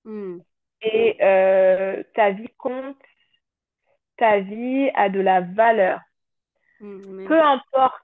hmm. 0.04 0.38
et 0.82 1.16
euh, 1.22 2.02
ta 2.14 2.30
vie 2.30 2.50
compte, 2.56 2.96
ta 4.16 4.40
vie 4.40 4.90
a 4.94 5.08
de 5.08 5.20
la 5.20 5.40
valeur. 5.40 6.00
Hmm, 6.80 7.26
Peu 7.26 7.40
importe 7.40 8.02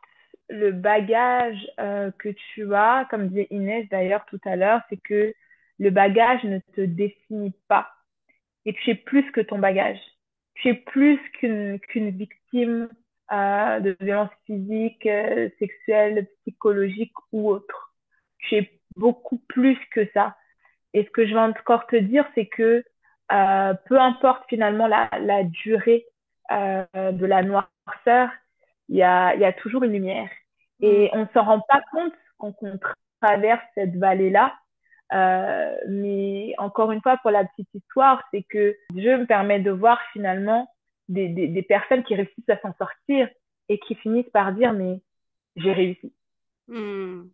le 0.48 0.72
bagage 0.72 1.66
euh, 1.80 2.10
que 2.18 2.28
tu 2.30 2.74
as, 2.74 3.06
comme 3.10 3.28
disait 3.28 3.46
Inès 3.50 3.88
d'ailleurs 3.88 4.24
tout 4.26 4.40
à 4.44 4.56
l'heure, 4.56 4.82
c'est 4.88 5.00
que 5.02 5.34
le 5.78 5.90
bagage 5.90 6.44
ne 6.44 6.58
te 6.74 6.80
définit 6.82 7.54
pas. 7.68 7.90
Et 8.64 8.74
tu 8.74 8.90
es 8.90 8.94
plus 8.94 9.30
que 9.32 9.40
ton 9.40 9.58
bagage. 9.58 9.98
Tu 10.54 10.68
es 10.68 10.74
plus 10.74 11.18
qu'une 11.32 11.80
qu'une 11.80 12.10
victime 12.10 12.88
euh, 13.32 13.80
de 13.80 13.96
violence 14.00 14.30
physique, 14.46 15.06
euh, 15.06 15.48
sexuelle, 15.58 16.28
psychologique 16.42 17.14
ou 17.32 17.50
autre. 17.50 17.94
Tu 18.38 18.56
es 18.56 18.80
beaucoup 18.96 19.38
plus 19.48 19.78
que 19.90 20.06
ça. 20.12 20.36
Et 20.94 21.04
ce 21.04 21.10
que 21.10 21.26
je 21.26 21.32
vais 21.32 21.40
encore 21.40 21.86
te 21.86 21.96
dire, 21.96 22.26
c'est 22.34 22.46
que 22.46 22.84
euh, 23.32 23.74
peu 23.86 23.98
importe 23.98 24.44
finalement 24.48 24.86
la, 24.86 25.08
la 25.20 25.44
durée 25.44 26.06
euh, 26.50 26.84
de 26.94 27.26
la 27.26 27.42
noirceur, 27.42 28.28
il 28.88 28.96
y 28.96 29.02
a, 29.02 29.34
y 29.36 29.44
a 29.44 29.52
toujours 29.52 29.84
une 29.84 29.92
lumière. 29.92 30.28
Et 30.80 31.10
on 31.12 31.20
ne 31.20 31.26
s'en 31.32 31.44
rend 31.44 31.60
pas 31.60 31.80
compte 31.92 32.12
quand 32.38 32.54
on 32.62 32.78
traverse 33.20 33.62
cette 33.74 33.96
vallée-là, 33.96 34.52
euh, 35.12 35.74
mais 35.88 36.54
encore 36.58 36.90
une 36.92 37.00
fois, 37.00 37.16
pour 37.18 37.30
la 37.30 37.44
petite 37.44 37.68
histoire, 37.74 38.22
c'est 38.32 38.42
que 38.42 38.76
Dieu 38.90 39.18
me 39.18 39.26
permet 39.26 39.60
de 39.60 39.70
voir 39.70 40.00
finalement 40.12 40.68
des, 41.08 41.28
des, 41.28 41.48
des 41.48 41.62
personnes 41.62 42.02
qui 42.04 42.14
réussissent 42.14 42.48
à 42.48 42.58
s'en 42.60 42.74
sortir 42.74 43.28
et 43.68 43.78
qui 43.78 43.94
finissent 43.96 44.30
par 44.30 44.52
dire 44.52 44.72
mais 44.72 45.00
j'ai 45.56 45.72
réussi. 45.72 46.12
Hmm. 46.68 47.24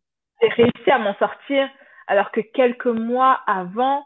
J'ai 0.41 0.49
réussi 0.49 0.91
à 0.91 0.99
m'en 0.99 1.15
sortir 1.15 1.69
alors 2.07 2.31
que 2.33 2.41
quelques 2.41 2.87
mois 2.87 3.41
avant 3.47 4.05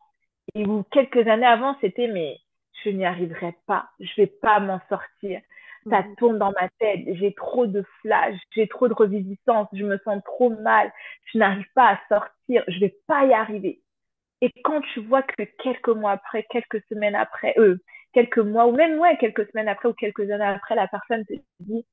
ou 0.55 0.83
quelques 0.91 1.27
années 1.29 1.47
avant, 1.47 1.77
c'était 1.81 2.09
mais 2.09 2.39
je 2.85 2.91
n'y 2.91 3.05
arriverai 3.05 3.55
pas, 3.67 3.89
je 4.01 4.11
vais 4.17 4.27
pas 4.27 4.61
m'en 4.61 4.81
sortir. 4.89 5.41
Ça 5.91 6.03
mhm. 6.03 6.17
tourne 6.17 6.39
dans 6.39 6.53
ma 6.53 6.69
tête, 6.79 7.01
j'ai 7.15 7.35
trop 7.35 7.67
de 7.67 7.85
flash, 8.01 8.37
j'ai 8.55 8.69
trop 8.69 8.87
de 8.87 8.95
revisitance, 8.95 9.69
je 9.73 9.85
me 9.85 9.99
sens 9.99 10.23
trop 10.25 10.51
mal, 10.51 10.93
je 11.33 11.39
n'arrive 11.39 11.67
pas 11.75 11.89
à 11.95 12.01
sortir, 12.09 12.63
je 12.69 12.79
vais 12.79 12.95
pas 13.09 13.25
y 13.25 13.33
arriver. 13.33 13.81
Et 14.43 14.51
quand 14.63 14.81
tu 14.93 15.01
vois 15.01 15.23
que 15.23 15.43
quelques 15.63 15.89
mois 15.89 16.13
après, 16.13 16.45
quelques 16.51 16.83
semaines 16.89 17.17
après, 17.17 17.55
eux, 17.59 17.81
quelques 18.13 18.39
mois 18.39 18.67
ou 18.67 18.73
même 18.73 18.99
ouais, 18.99 19.17
quelques 19.19 19.49
semaines 19.51 19.69
après 19.69 19.89
ou 19.89 19.95
quelques 19.95 20.31
années 20.31 20.45
après, 20.45 20.75
la 20.77 20.87
personne 20.87 21.25
te 21.25 21.35
dit 21.61 21.85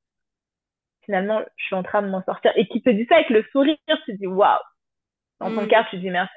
finalement, 1.04 1.42
je 1.56 1.64
suis 1.64 1.74
en 1.74 1.82
train 1.82 2.02
de 2.02 2.08
m'en 2.08 2.22
sortir. 2.22 2.52
Et 2.56 2.68
qui 2.68 2.82
te 2.82 2.90
dit 2.90 3.06
ça 3.08 3.16
avec 3.16 3.30
le 3.30 3.42
sourire, 3.50 3.76
tu 3.88 4.12
te 4.12 4.12
dis 4.12 4.26
waouh. 4.26 4.58
Dans 5.40 5.52
ton 5.52 5.62
mhm. 5.62 5.68
cœur, 5.68 5.86
tu 5.90 5.98
dis 5.98 6.10
merci 6.10 6.34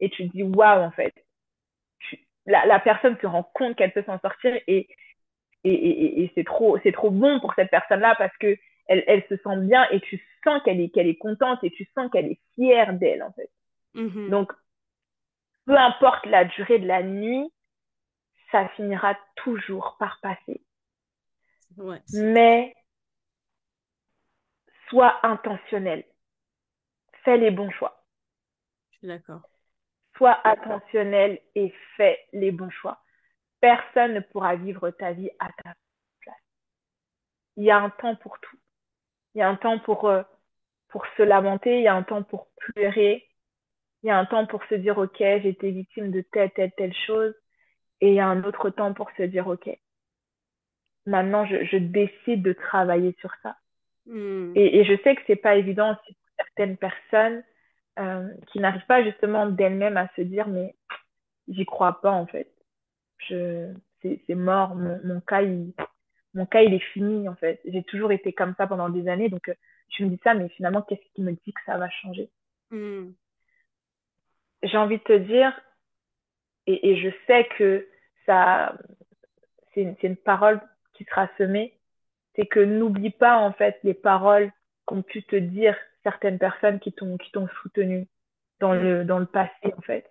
et 0.00 0.10
tu 0.10 0.28
te 0.28 0.32
dis 0.32 0.42
waouh 0.42 0.82
en 0.82 0.90
fait. 0.92 1.14
la, 2.46 2.66
la 2.66 2.78
personne 2.80 3.16
se 3.20 3.26
rend 3.26 3.42
compte 3.54 3.76
qu'elle 3.76 3.92
peut 3.92 4.04
s'en 4.04 4.18
sortir 4.20 4.54
et 4.66 4.88
et, 5.64 5.72
et, 5.72 6.22
et 6.24 6.32
c'est 6.34 6.44
trop, 6.44 6.78
c'est 6.82 6.92
trop 6.92 7.10
bon 7.10 7.40
pour 7.40 7.54
cette 7.54 7.70
personne-là 7.70 8.14
parce 8.18 8.36
que 8.38 8.56
elle, 8.86 9.02
elle 9.06 9.24
se 9.28 9.36
sent 9.36 9.56
bien 9.62 9.88
et 9.90 10.00
tu 10.00 10.22
sens 10.44 10.62
qu'elle 10.62 10.80
est, 10.80 10.90
qu'elle 10.90 11.08
est 11.08 11.16
contente 11.16 11.64
et 11.64 11.70
tu 11.70 11.88
sens 11.94 12.10
qu'elle 12.10 12.26
est 12.26 12.40
fière 12.54 12.92
d'elle, 12.92 13.22
en 13.22 13.32
fait. 13.32 13.50
Mm-hmm. 13.94 14.28
Donc, 14.28 14.52
peu 15.66 15.76
importe 15.76 16.26
la 16.26 16.44
durée 16.44 16.78
de 16.78 16.86
la 16.86 17.02
nuit, 17.02 17.50
ça 18.52 18.68
finira 18.76 19.18
toujours 19.36 19.96
par 19.98 20.20
passer. 20.20 20.62
Ouais, 21.76 22.02
Mais, 22.12 22.74
sois 24.88 25.18
intentionnel. 25.26 26.04
Fais 27.24 27.38
les 27.38 27.50
bons 27.50 27.70
choix. 27.70 28.04
Je 28.92 28.98
suis 28.98 29.06
d'accord. 29.08 29.42
Sois 30.16 30.38
attentionnel 30.44 31.40
et 31.54 31.72
fais 31.96 32.18
les 32.32 32.52
bons 32.52 32.70
choix 32.70 33.04
personne 33.64 34.12
ne 34.12 34.20
pourra 34.20 34.56
vivre 34.56 34.90
ta 34.90 35.12
vie 35.12 35.30
à 35.38 35.46
ta 35.46 35.74
place. 36.20 36.36
Il 37.56 37.64
y 37.64 37.70
a 37.70 37.78
un 37.78 37.88
temps 37.88 38.14
pour 38.16 38.38
tout. 38.38 38.58
Il 39.34 39.38
y 39.38 39.42
a 39.42 39.48
un 39.48 39.56
temps 39.56 39.78
pour, 39.78 40.06
euh, 40.06 40.22
pour 40.90 41.06
se 41.16 41.22
lamenter, 41.22 41.78
il 41.78 41.82
y 41.84 41.88
a 41.88 41.94
un 41.94 42.02
temps 42.02 42.22
pour 42.22 42.48
pleurer, 42.58 43.26
il 44.02 44.08
y 44.08 44.10
a 44.10 44.18
un 44.18 44.26
temps 44.26 44.46
pour 44.46 44.62
se 44.64 44.74
dire, 44.74 44.98
OK, 44.98 45.16
j'ai 45.16 45.48
été 45.48 45.70
victime 45.70 46.10
de 46.10 46.20
telle, 46.20 46.50
telle, 46.50 46.72
telle 46.72 46.94
chose, 47.06 47.34
et 48.02 48.08
il 48.08 48.14
y 48.14 48.20
a 48.20 48.26
un 48.26 48.44
autre 48.44 48.68
temps 48.68 48.92
pour 48.92 49.10
se 49.12 49.22
dire, 49.22 49.48
OK, 49.48 49.70
maintenant, 51.06 51.46
je, 51.46 51.64
je 51.64 51.78
décide 51.78 52.42
de 52.42 52.52
travailler 52.52 53.16
sur 53.18 53.32
ça. 53.42 53.56
Hmm. 54.04 54.52
Et, 54.54 54.80
et, 54.80 54.84
je 54.84 55.02
sais 55.02 55.16
que 55.16 55.22
c'est 55.26 55.36
pas 55.36 55.56
évident 55.56 55.92
aussi 55.92 56.12
pour 56.12 56.28
certaines 56.36 56.76
personnes 56.76 57.42
euh, 57.98 58.28
qui 58.48 58.60
n'arrivent 58.60 58.86
pas 58.86 59.04
justement 59.04 59.46
d'elles-mêmes 59.46 59.96
à 59.96 60.08
se 60.16 60.22
dire, 60.22 60.48
mais 60.48 60.74
j'y 61.48 61.64
crois 61.64 62.00
pas, 62.00 62.10
en 62.10 62.26
fait 62.26 62.50
c'est 64.26 64.34
mort. 64.34 64.74
Mon, 64.74 65.00
mon, 65.04 65.20
cas, 65.20 65.42
il, 65.42 65.72
mon 66.34 66.46
cas, 66.46 66.62
il 66.62 66.74
est 66.74 66.92
fini, 66.92 67.28
en 67.28 67.34
fait. 67.34 67.60
J'ai 67.64 67.82
toujours 67.84 68.12
été 68.12 68.32
comme 68.32 68.54
ça 68.56 68.66
pendant 68.66 68.88
des 68.88 69.08
années. 69.08 69.28
Donc, 69.28 69.48
euh, 69.48 69.54
je 69.90 70.04
me 70.04 70.10
dis 70.10 70.20
ça, 70.24 70.34
mais 70.34 70.48
finalement, 70.50 70.82
qu'est-ce 70.82 71.14
qui 71.14 71.22
me 71.22 71.32
dit 71.32 71.52
que 71.52 71.60
ça 71.66 71.78
va 71.78 71.88
changer? 71.88 72.30
Hmm. 72.70 73.12
J'ai 74.62 74.76
envie 74.76 74.98
de 74.98 75.02
te 75.02 75.16
dire, 75.18 75.52
et, 76.66 76.90
et 76.90 76.96
je 76.96 77.10
sais 77.26 77.46
que 77.58 77.86
ça, 78.26 78.76
c'est 79.74 79.96
une, 80.02 80.16
parole 80.16 80.60
qui 80.94 81.04
sera 81.04 81.28
semée. 81.38 81.78
C'est 82.34 82.46
que 82.46 82.60
n'oublie 82.60 83.10
pas, 83.10 83.36
en 83.36 83.52
fait, 83.52 83.78
les 83.84 83.94
paroles 83.94 84.50
qu'ont 84.86 85.02
pu 85.02 85.22
te 85.22 85.36
dire 85.36 85.76
certaines 86.04 86.38
personnes 86.38 86.78
qui 86.78 86.92
t'ont, 86.92 87.16
qui 87.16 87.32
t'ont 87.32 87.48
soutenu 87.62 88.06
dans 88.60 88.74
le, 88.74 89.04
dans 89.04 89.18
le 89.18 89.26
passé, 89.26 89.74
en 89.76 89.80
fait, 89.80 90.08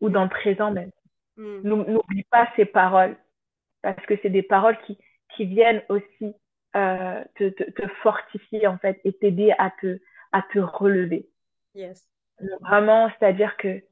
ou 0.00 0.10
dans 0.10 0.24
le 0.24 0.28
présent 0.28 0.70
même. 0.70 0.90
Mm. 1.36 1.60
N'oublie 1.62 2.24
pas 2.24 2.48
ces 2.56 2.66
paroles, 2.66 3.16
parce 3.82 4.04
que 4.06 4.14
c'est 4.20 4.30
des 4.30 4.42
paroles 4.42 4.76
qui, 4.86 4.98
qui 5.34 5.46
viennent 5.46 5.82
aussi 5.88 6.34
euh, 6.76 7.24
te, 7.36 7.48
te, 7.48 7.70
te, 7.70 7.88
fortifier, 8.02 8.66
en 8.66 8.76
fait, 8.78 9.00
et 9.04 9.12
t'aider 9.14 9.54
à 9.58 9.70
te, 9.80 9.98
à 10.32 10.42
te 10.52 10.58
relever. 10.58 11.28
Yes. 11.74 12.08
vraiment, 12.60 13.10
c'est-à-dire 13.18 13.56
que, 13.56 13.82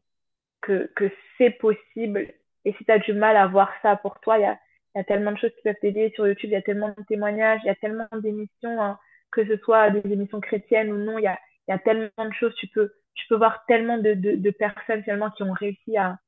que, 0.61 0.91
que 0.97 1.11
c'est 1.39 1.51
possible. 1.51 2.33
Et 2.65 2.73
si 2.75 2.85
tu 2.85 2.91
as 2.91 2.99
du 2.99 3.13
mal 3.13 3.37
à 3.37 3.47
voir 3.47 3.73
ça 3.83 3.97
pour 3.97 4.21
toi, 4.21 4.39
il 4.39 4.43
y 4.43 4.47
a, 4.47 4.59
y 4.95 4.99
a 4.99 5.05
tellement 5.05 5.33
de 5.33 5.39
choses 5.39 5.55
qui 5.57 5.63
peuvent 5.63 5.75
t'aider 5.81 6.11
sur 6.15 6.27
YouTube, 6.27 6.51
il 6.51 6.55
y 6.55 6.57
a 6.57 6.63
tellement 6.63 6.95
de 6.97 7.05
témoignages, 7.09 7.61
il 7.65 7.67
y 7.67 7.71
a 7.71 7.75
tellement 7.75 8.09
d'émissions, 8.13 8.83
hein, 8.83 8.99
que 9.35 9.47
ce 9.47 9.57
soit 9.59 9.91
des 9.91 10.13
émissions 10.13 10.41
chrétiennes 10.41 10.93
ou 10.93 10.99
non, 10.99 11.19
il 11.19 11.25
y 11.25 11.29
a, 11.29 11.39
y 11.69 11.73
a 11.73 11.79
tellement 11.79 12.11
de 12.27 12.33
choses. 12.35 12.55
Tu 12.57 12.69
peux, 12.69 12.93
tu 13.15 13.27
peux 13.29 13.37
voir 13.37 13.65
tellement 13.67 13.99
de, 13.99 14.15
de, 14.15 14.37
de 14.37 14.51
personnes 14.51 15.03
finalement 15.05 15.31
qui 15.33 15.43
ont 15.45 15.53
réussi 15.53 15.97
à, 15.97 16.19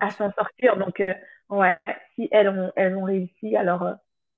à 0.00 0.10
s'en 0.12 0.32
sortir. 0.32 0.76
Donc, 0.78 1.00
euh, 1.00 1.14
ouais, 1.50 1.76
si 2.14 2.28
elles 2.32 2.48
ont, 2.48 2.72
elles 2.76 2.96
ont 2.96 3.04
réussi, 3.04 3.56
alors, 3.56 3.82
euh, 3.84 3.94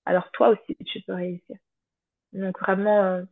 alors 0.06 0.30
toi 0.32 0.50
aussi, 0.50 0.76
tu 0.86 1.02
peux 1.02 1.14
réussir. 1.14 1.56
Donc, 2.34 2.58
vraiment, 2.60 3.04
euh, 3.04 3.22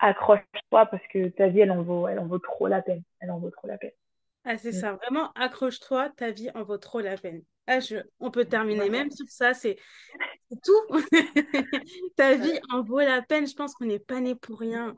accroche-toi 0.00 0.86
parce 0.86 1.06
que 1.08 1.28
ta 1.30 1.48
vie, 1.48 1.60
elle 1.60 1.72
en 1.72 1.82
vaut, 1.82 2.08
elle 2.08 2.18
en 2.20 2.26
vaut 2.26 2.38
trop 2.40 2.68
la 2.68 2.82
peine. 2.82 3.04
Elle 3.20 3.30
en 3.32 3.38
vaut 3.40 3.50
trop 3.50 3.68
la 3.68 3.78
peine. 3.78 3.92
Ah, 4.50 4.56
c'est 4.56 4.70
mm. 4.70 4.80
ça, 4.80 4.92
vraiment, 4.94 5.30
accroche-toi, 5.34 6.08
ta 6.16 6.30
vie 6.30 6.48
en 6.54 6.62
vaut 6.62 6.78
trop 6.78 7.00
la 7.00 7.18
peine. 7.18 7.42
Ah, 7.66 7.80
je... 7.80 7.96
On 8.18 8.30
peut 8.30 8.46
terminer 8.46 8.88
même 8.88 9.10
sur 9.10 9.26
ça, 9.28 9.52
c'est 9.52 9.76
tout. 10.64 10.86
ta 12.16 12.34
vie 12.34 12.58
en 12.70 12.82
vaut 12.82 13.00
la 13.00 13.20
peine, 13.20 13.46
je 13.46 13.52
pense 13.54 13.74
qu'on 13.74 13.84
n'est 13.84 13.98
pas 13.98 14.20
né 14.20 14.34
pour 14.34 14.58
rien. 14.58 14.96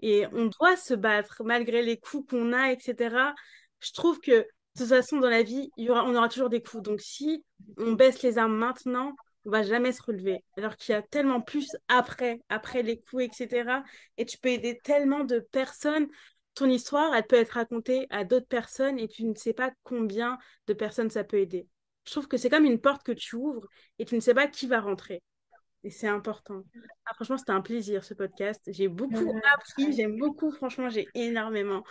Et 0.00 0.24
on 0.32 0.46
doit 0.46 0.78
se 0.78 0.94
battre 0.94 1.42
malgré 1.44 1.82
les 1.82 1.98
coups 1.98 2.30
qu'on 2.30 2.54
a, 2.54 2.72
etc. 2.72 3.34
Je 3.80 3.92
trouve 3.92 4.18
que 4.18 4.30
de 4.30 4.46
toute 4.78 4.88
façon, 4.88 5.18
dans 5.18 5.28
la 5.28 5.42
vie, 5.42 5.70
il 5.76 5.84
y 5.84 5.90
aura, 5.90 6.06
on 6.06 6.14
aura 6.14 6.30
toujours 6.30 6.48
des 6.48 6.62
coups. 6.62 6.82
Donc 6.82 7.02
si 7.02 7.44
on 7.76 7.92
baisse 7.92 8.22
les 8.22 8.38
armes 8.38 8.56
maintenant, 8.56 9.14
on 9.44 9.50
va 9.50 9.62
jamais 9.62 9.92
se 9.92 10.02
relever. 10.02 10.42
Alors 10.56 10.76
qu'il 10.76 10.94
y 10.94 10.96
a 10.96 11.02
tellement 11.02 11.42
plus 11.42 11.68
après, 11.88 12.40
après 12.48 12.82
les 12.82 12.98
coups, 12.98 13.24
etc. 13.24 13.82
Et 14.16 14.24
tu 14.24 14.38
peux 14.38 14.48
aider 14.48 14.80
tellement 14.82 15.24
de 15.24 15.38
personnes. 15.38 16.08
Ton 16.54 16.66
histoire, 16.66 17.14
elle 17.14 17.26
peut 17.26 17.36
être 17.36 17.52
racontée 17.52 18.06
à 18.10 18.24
d'autres 18.24 18.48
personnes 18.48 18.98
et 18.98 19.08
tu 19.08 19.24
ne 19.24 19.34
sais 19.34 19.52
pas 19.52 19.70
combien 19.82 20.38
de 20.66 20.74
personnes 20.74 21.10
ça 21.10 21.24
peut 21.24 21.38
aider. 21.38 21.66
Je 22.04 22.12
trouve 22.12 22.28
que 22.28 22.36
c'est 22.36 22.50
comme 22.50 22.64
une 22.64 22.80
porte 22.80 23.02
que 23.02 23.12
tu 23.12 23.36
ouvres 23.36 23.66
et 23.98 24.04
tu 24.04 24.14
ne 24.14 24.20
sais 24.20 24.34
pas 24.34 24.46
qui 24.46 24.66
va 24.66 24.80
rentrer. 24.80 25.22
Et 25.84 25.90
c'est 25.90 26.08
important. 26.08 26.62
Ah, 27.06 27.14
franchement, 27.14 27.38
c'était 27.38 27.52
un 27.52 27.62
plaisir 27.62 28.04
ce 28.04 28.14
podcast. 28.14 28.62
J'ai 28.66 28.88
beaucoup 28.88 29.32
appris. 29.54 29.92
J'aime 29.92 30.18
beaucoup. 30.18 30.50
Franchement, 30.50 30.90
j'ai 30.90 31.06
énormément 31.14 31.84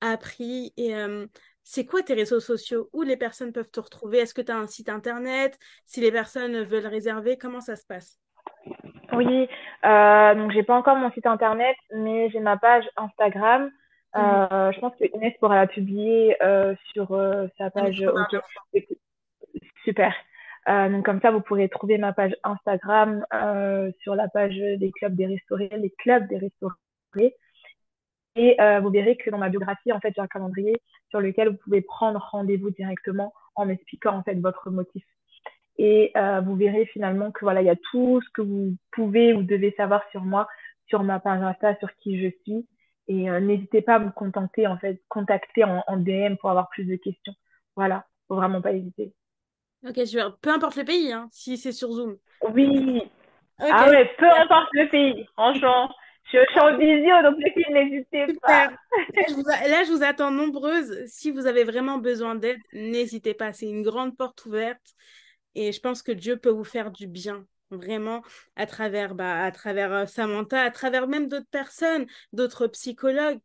appris. 0.00 0.72
Et 0.76 0.94
euh, 0.94 1.26
c'est 1.62 1.84
quoi 1.84 2.02
tes 2.02 2.14
réseaux 2.14 2.40
sociaux? 2.40 2.88
Où 2.92 3.02
les 3.02 3.18
personnes 3.18 3.52
peuvent 3.52 3.70
te 3.70 3.80
retrouver? 3.80 4.18
Est-ce 4.18 4.32
que 4.32 4.40
tu 4.40 4.52
as 4.52 4.56
un 4.56 4.66
site 4.66 4.88
internet? 4.88 5.58
Si 5.84 6.00
les 6.00 6.12
personnes 6.12 6.62
veulent 6.62 6.86
réserver, 6.86 7.36
comment 7.36 7.60
ça 7.60 7.76
se 7.76 7.84
passe? 7.84 8.18
Oui, 9.12 9.48
euh, 9.84 10.34
donc 10.34 10.52
j'ai 10.52 10.62
pas 10.62 10.76
encore 10.76 10.96
mon 10.96 11.10
site 11.12 11.26
internet, 11.26 11.76
mais 11.94 12.30
j'ai 12.30 12.40
ma 12.40 12.56
page 12.56 12.88
Instagram. 12.96 13.70
Mhm. 14.14 14.22
Euh, 14.22 14.72
je 14.72 14.80
pense 14.80 14.94
que 14.96 15.04
Inès 15.14 15.34
pourra 15.38 15.56
la 15.56 15.66
publier 15.66 16.36
euh, 16.42 16.74
sur 16.92 17.12
euh, 17.12 17.46
sa 17.58 17.70
page. 17.70 18.04
Super. 19.84 20.14
donc 20.66 21.04
comme 21.04 21.20
ça, 21.20 21.30
vous 21.30 21.40
pourrez 21.40 21.68
trouver 21.68 21.96
ma 21.96 22.12
page 22.12 22.36
Instagram 22.44 23.24
sur 24.00 24.14
la 24.14 24.28
page 24.28 24.56
des 24.56 24.90
clubs 24.92 25.14
des 25.14 25.26
restaurés, 25.26 25.70
les 25.76 25.90
clubs 25.90 26.28
des 26.28 26.38
restaurés. 26.38 27.34
Et 28.36 28.60
euh, 28.60 28.80
vous 28.80 28.90
verrez 28.90 29.16
que 29.16 29.30
dans 29.30 29.38
ma 29.38 29.48
biographie, 29.48 29.92
en 29.92 30.00
fait, 30.00 30.12
j'ai 30.14 30.20
un 30.20 30.26
calendrier 30.26 30.76
sur 31.08 31.20
lequel 31.20 31.48
vous 31.48 31.56
pouvez 31.56 31.80
prendre 31.80 32.20
rendez-vous 32.30 32.70
directement 32.70 33.32
en 33.56 33.66
m'expliquant 33.66 34.16
en 34.16 34.22
fait 34.22 34.34
votre 34.34 34.70
motif. 34.70 35.04
Et 35.78 36.12
euh, 36.16 36.40
vous 36.40 36.54
verrez 36.54 36.86
finalement 36.86 37.32
que 37.32 37.44
voilà, 37.44 37.62
il 37.62 37.66
y 37.66 37.70
a 37.70 37.76
tout 37.90 38.20
ce 38.20 38.28
que 38.30 38.42
vous 38.42 38.76
pouvez 38.92 39.34
ou 39.34 39.42
devez 39.42 39.72
savoir 39.76 40.02
sur 40.10 40.22
moi, 40.22 40.46
sur 40.86 41.02
ma 41.02 41.18
page 41.18 41.42
Insta, 41.42 41.76
sur 41.76 41.94
qui 41.96 42.22
je 42.22 42.28
suis. 42.42 42.66
Et 43.08 43.30
euh, 43.30 43.40
n'hésitez 43.40 43.82
pas 43.82 43.96
à 43.96 43.98
me 43.98 44.10
contacter 44.10 44.66
en 44.66 44.78
fait, 44.78 45.02
contacter 45.08 45.64
en, 45.64 45.96
DM 45.96 46.36
pour 46.36 46.50
avoir 46.50 46.68
plus 46.68 46.84
de 46.84 46.96
questions. 46.96 47.34
Voilà, 47.76 48.06
faut 48.28 48.36
vraiment 48.36 48.60
pas 48.60 48.72
hésiter. 48.72 49.14
Ok, 49.86 50.06
super. 50.06 50.36
Peu 50.38 50.50
importe 50.50 50.76
le 50.76 50.84
pays, 50.84 51.12
hein, 51.12 51.28
si 51.32 51.56
c'est 51.56 51.72
sur 51.72 51.90
Zoom. 51.92 52.16
Oui. 52.54 53.02
Ah 53.58 53.88
ouais, 53.88 54.10
peu 54.18 54.30
importe 54.30 54.68
le 54.72 54.88
pays, 54.88 55.26
franchement. 55.34 55.90
Je 56.32 56.38
suis 56.48 56.60
en 56.60 56.78
visio, 56.78 57.22
donc 57.22 57.36
les 57.38 57.50
filles, 57.50 57.72
n'hésitez 57.72 58.26
pas. 58.40 58.68
Là 58.68 59.84
je, 59.84 59.92
vous 59.92 60.04
attends 60.04 60.30
nombreuses. 60.30 61.04
Si 61.06 61.32
vous 61.32 61.46
avez 61.46 61.64
vraiment 61.64 61.98
besoin 61.98 62.36
d'aide, 62.36 62.60
n'hésitez 62.72 63.34
pas. 63.34 63.52
C'est 63.52 63.68
une 63.68 63.82
grande 63.82 64.16
porte 64.16 64.44
ouverte. 64.46 64.94
Et 65.56 65.72
je 65.72 65.80
pense 65.80 66.02
que 66.02 66.12
Dieu 66.12 66.36
peut 66.36 66.50
vous 66.50 66.64
faire 66.64 66.92
du 66.92 67.08
bien, 67.08 67.44
vraiment, 67.70 68.22
à 68.56 68.66
travers, 68.66 69.14
bah, 69.14 69.44
à 69.44 69.50
travers 69.52 69.92
euh, 69.92 70.06
Samantha, 70.06 70.62
à 70.62 70.70
travers 70.70 71.06
même 71.08 71.28
d'autres 71.28 71.50
personnes, 71.50 72.06
d'autres 72.32 72.66
psychologues. 72.68 73.40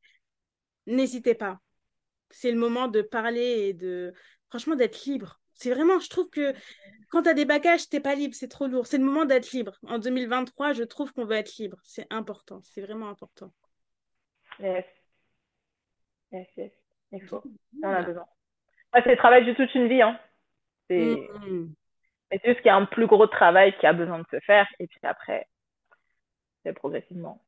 N'hésitez 0.87 1.35
pas. 1.35 1.59
C'est 2.29 2.51
le 2.51 2.57
moment 2.57 2.87
de 2.87 3.01
parler 3.01 3.67
et 3.67 3.73
de, 3.73 4.13
franchement, 4.49 4.75
d'être 4.75 5.05
libre. 5.05 5.39
C'est 5.53 5.73
vraiment, 5.73 5.99
je 5.99 6.09
trouve 6.09 6.29
que 6.29 6.53
quand 7.09 7.23
tu 7.23 7.29
as 7.29 7.33
des 7.33 7.45
bagages, 7.45 7.87
t'es 7.87 7.99
pas 7.99 8.15
libre, 8.15 8.35
c'est 8.35 8.47
trop 8.47 8.67
lourd. 8.67 8.87
C'est 8.87 8.97
le 8.97 9.05
moment 9.05 9.25
d'être 9.25 9.51
libre. 9.51 9.79
En 9.87 9.99
2023, 9.99 10.73
je 10.73 10.83
trouve 10.83 11.13
qu'on 11.13 11.25
va 11.25 11.37
être 11.37 11.55
libre. 11.57 11.77
C'est 11.83 12.07
important, 12.11 12.59
c'est 12.61 12.81
vraiment 12.81 13.09
important. 13.09 13.53
Yes. 14.59 14.85
Yes, 16.31 16.47
yes. 16.57 16.71
Il 17.11 17.21
faut. 17.23 17.43
On 17.81 17.87
a 17.87 18.01
besoin. 18.01 18.25
c'est 18.93 19.11
le 19.11 19.17
travail 19.17 19.45
de 19.45 19.53
toute 19.53 19.73
une 19.75 19.87
vie. 19.87 20.01
Hein. 20.01 20.19
C'est 20.89 21.29
mm-hmm. 22.31 22.45
juste 22.45 22.57
qu'il 22.57 22.67
y 22.67 22.69
a 22.69 22.75
un 22.75 22.85
plus 22.85 23.07
gros 23.07 23.27
travail 23.27 23.75
qui 23.79 23.85
a 23.85 23.93
besoin 23.93 24.19
de 24.19 24.25
se 24.31 24.39
faire. 24.45 24.67
Et 24.79 24.87
puis 24.87 24.99
après, 25.03 25.47
c'est 26.63 26.73
progressivement. 26.73 27.43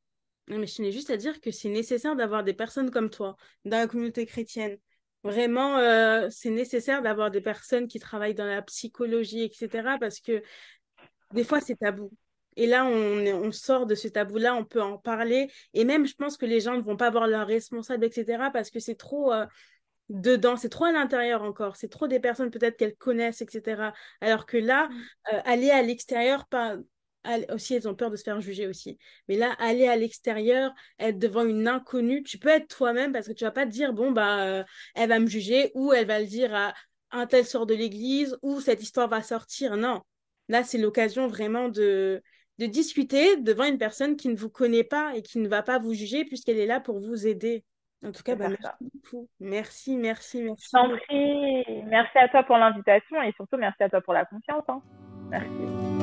mais 0.48 0.68
je 0.68 0.76
tenais 0.76 0.92
juste 0.92 1.10
à 1.10 1.18
dire 1.18 1.42
que 1.42 1.52
c'est 1.52 1.70
nécessaire 1.70 2.16
d'avoir 2.16 2.44
des 2.44 2.54
personnes 2.54 2.92
comme 2.92 3.10
toi 3.10 3.36
dans 3.66 3.78
la 3.78 3.88
communauté 3.88 4.26
chrétienne 4.26 4.78
Vraiment, 5.24 5.78
euh, 5.80 6.30
c'est 6.30 6.50
nécessaire 6.50 7.02
d'avoir 7.02 7.32
des 7.32 7.42
personnes 7.42 7.88
qui 7.88 8.00
travaillent 8.00 8.36
dans 8.36 8.46
la 8.46 8.62
psychologie, 8.62 9.44
etc. 9.44 9.98
Parce 10.00 10.20
que 10.20 10.42
des 11.34 11.44
fois, 11.44 11.60
c'est 11.60 11.76
tabou. 11.76 12.12
Et 12.56 12.66
là, 12.66 12.86
on, 12.86 13.26
on 13.26 13.52
sort 13.52 13.86
de 13.88 13.96
ce 13.96 14.08
tabou-là, 14.08 14.56
on 14.56 14.64
peut 14.64 14.82
en 14.82 14.98
parler. 14.98 15.52
Et 15.74 15.86
même, 15.86 16.06
je 16.08 16.16
pense 16.16 16.38
que 16.38 16.46
les 16.46 16.62
gens 16.62 16.76
ne 16.78 16.82
vont 16.82 16.98
pas 16.98 17.10
voir 17.10 17.28
leurs 17.28 17.48
responsables, 17.48 18.06
etc. 18.06 18.50
Parce 18.54 18.70
que 18.72 18.80
c'est 18.80 18.96
trop 18.96 19.34
euh, 19.34 19.46
dedans, 20.10 20.56
c'est 20.58 20.70
trop 20.70 20.86
à 20.86 20.92
l'intérieur 20.92 21.44
encore. 21.44 21.76
C'est 21.76 21.90
trop 21.90 22.08
des 22.08 22.20
personnes 22.20 22.52
peut-être 22.52 22.78
qu'elles 22.78 22.96
connaissent, 22.96 23.42
etc. 23.42 23.94
Alors 24.22 24.46
que 24.46 24.58
là, 24.58 24.88
mmh. 24.88 24.94
euh, 25.34 25.42
aller 25.46 25.70
à 25.70 25.82
l'extérieur, 25.82 26.48
pas 26.48 26.78
aussi, 27.50 27.76
elles 27.76 27.88
ont 27.88 27.96
peur 27.96 28.10
de 28.10 28.16
se 28.16 28.24
faire 28.24 28.40
juger 28.42 28.68
aussi. 28.68 28.98
Mais 29.28 29.36
là, 29.36 29.54
aller 29.60 29.88
à 29.88 29.96
l'extérieur, 29.96 30.74
être 31.00 31.20
devant 31.20 31.44
une 31.46 31.68
inconnue, 31.68 32.24
tu 32.24 32.38
peux 32.38 32.50
être 32.50 32.68
toi-même 32.68 33.12
parce 33.12 33.28
que 33.28 33.34
tu 33.34 33.44
vas 33.44 33.52
pas 33.52 33.66
te 33.66 33.72
dire, 33.72 33.94
bon, 33.94 34.12
bah, 34.12 34.46
euh, 34.46 34.64
elle 34.96 35.10
va 35.10 35.20
me 35.20 35.28
juger 35.28 35.72
ou 35.76 35.94
elle 35.94 36.08
va 36.08 36.20
le 36.20 36.26
dire 36.26 36.54
à 36.56 36.74
un 37.12 37.26
tel 37.28 37.46
sort 37.46 37.66
de 37.66 37.74
l'église 37.74 38.38
ou 38.42 38.62
cette 38.62 38.82
histoire 38.82 39.08
va 39.08 39.22
sortir. 39.22 39.78
Non. 39.78 40.02
Là, 40.50 40.64
c'est 40.64 40.78
l'occasion 40.78 41.28
vraiment 41.28 41.70
de, 41.70 42.22
de 42.58 42.66
discuter 42.66 43.38
devant 43.38 43.66
une 43.66 43.78
personne 43.78 44.16
qui 44.16 44.30
ne 44.30 44.36
vous 44.36 44.50
connaît 44.50 44.84
pas 44.84 45.16
et 45.16 45.22
qui 45.22 45.40
ne 45.40 45.48
va 45.48 45.64
pas 45.64 45.80
vous 45.80 45.94
juger 45.94 46.26
puisqu'elle 46.26 46.60
est 46.60 46.66
là 46.66 46.80
pour 46.80 47.00
vous 47.00 47.28
aider. 47.28 47.64
En 48.06 48.12
tout 48.12 48.24
cas, 48.24 48.36
bah, 48.36 48.50
merci 48.50 48.92
beaucoup. 48.94 49.28
Merci, 49.40 49.98
merci, 49.98 50.44
merci. 50.44 50.72
Merci 51.86 52.18
à 52.18 52.28
toi 52.30 52.44
pour 52.44 52.58
l'invitation 52.58 53.22
et 53.24 53.32
surtout 53.34 53.58
merci 53.58 53.84
à 53.84 53.90
toi 53.90 54.02
pour 54.02 54.14
la 54.14 54.26
confiance. 54.26 54.64
Hein. 54.68 54.82
Merci. 55.30 55.97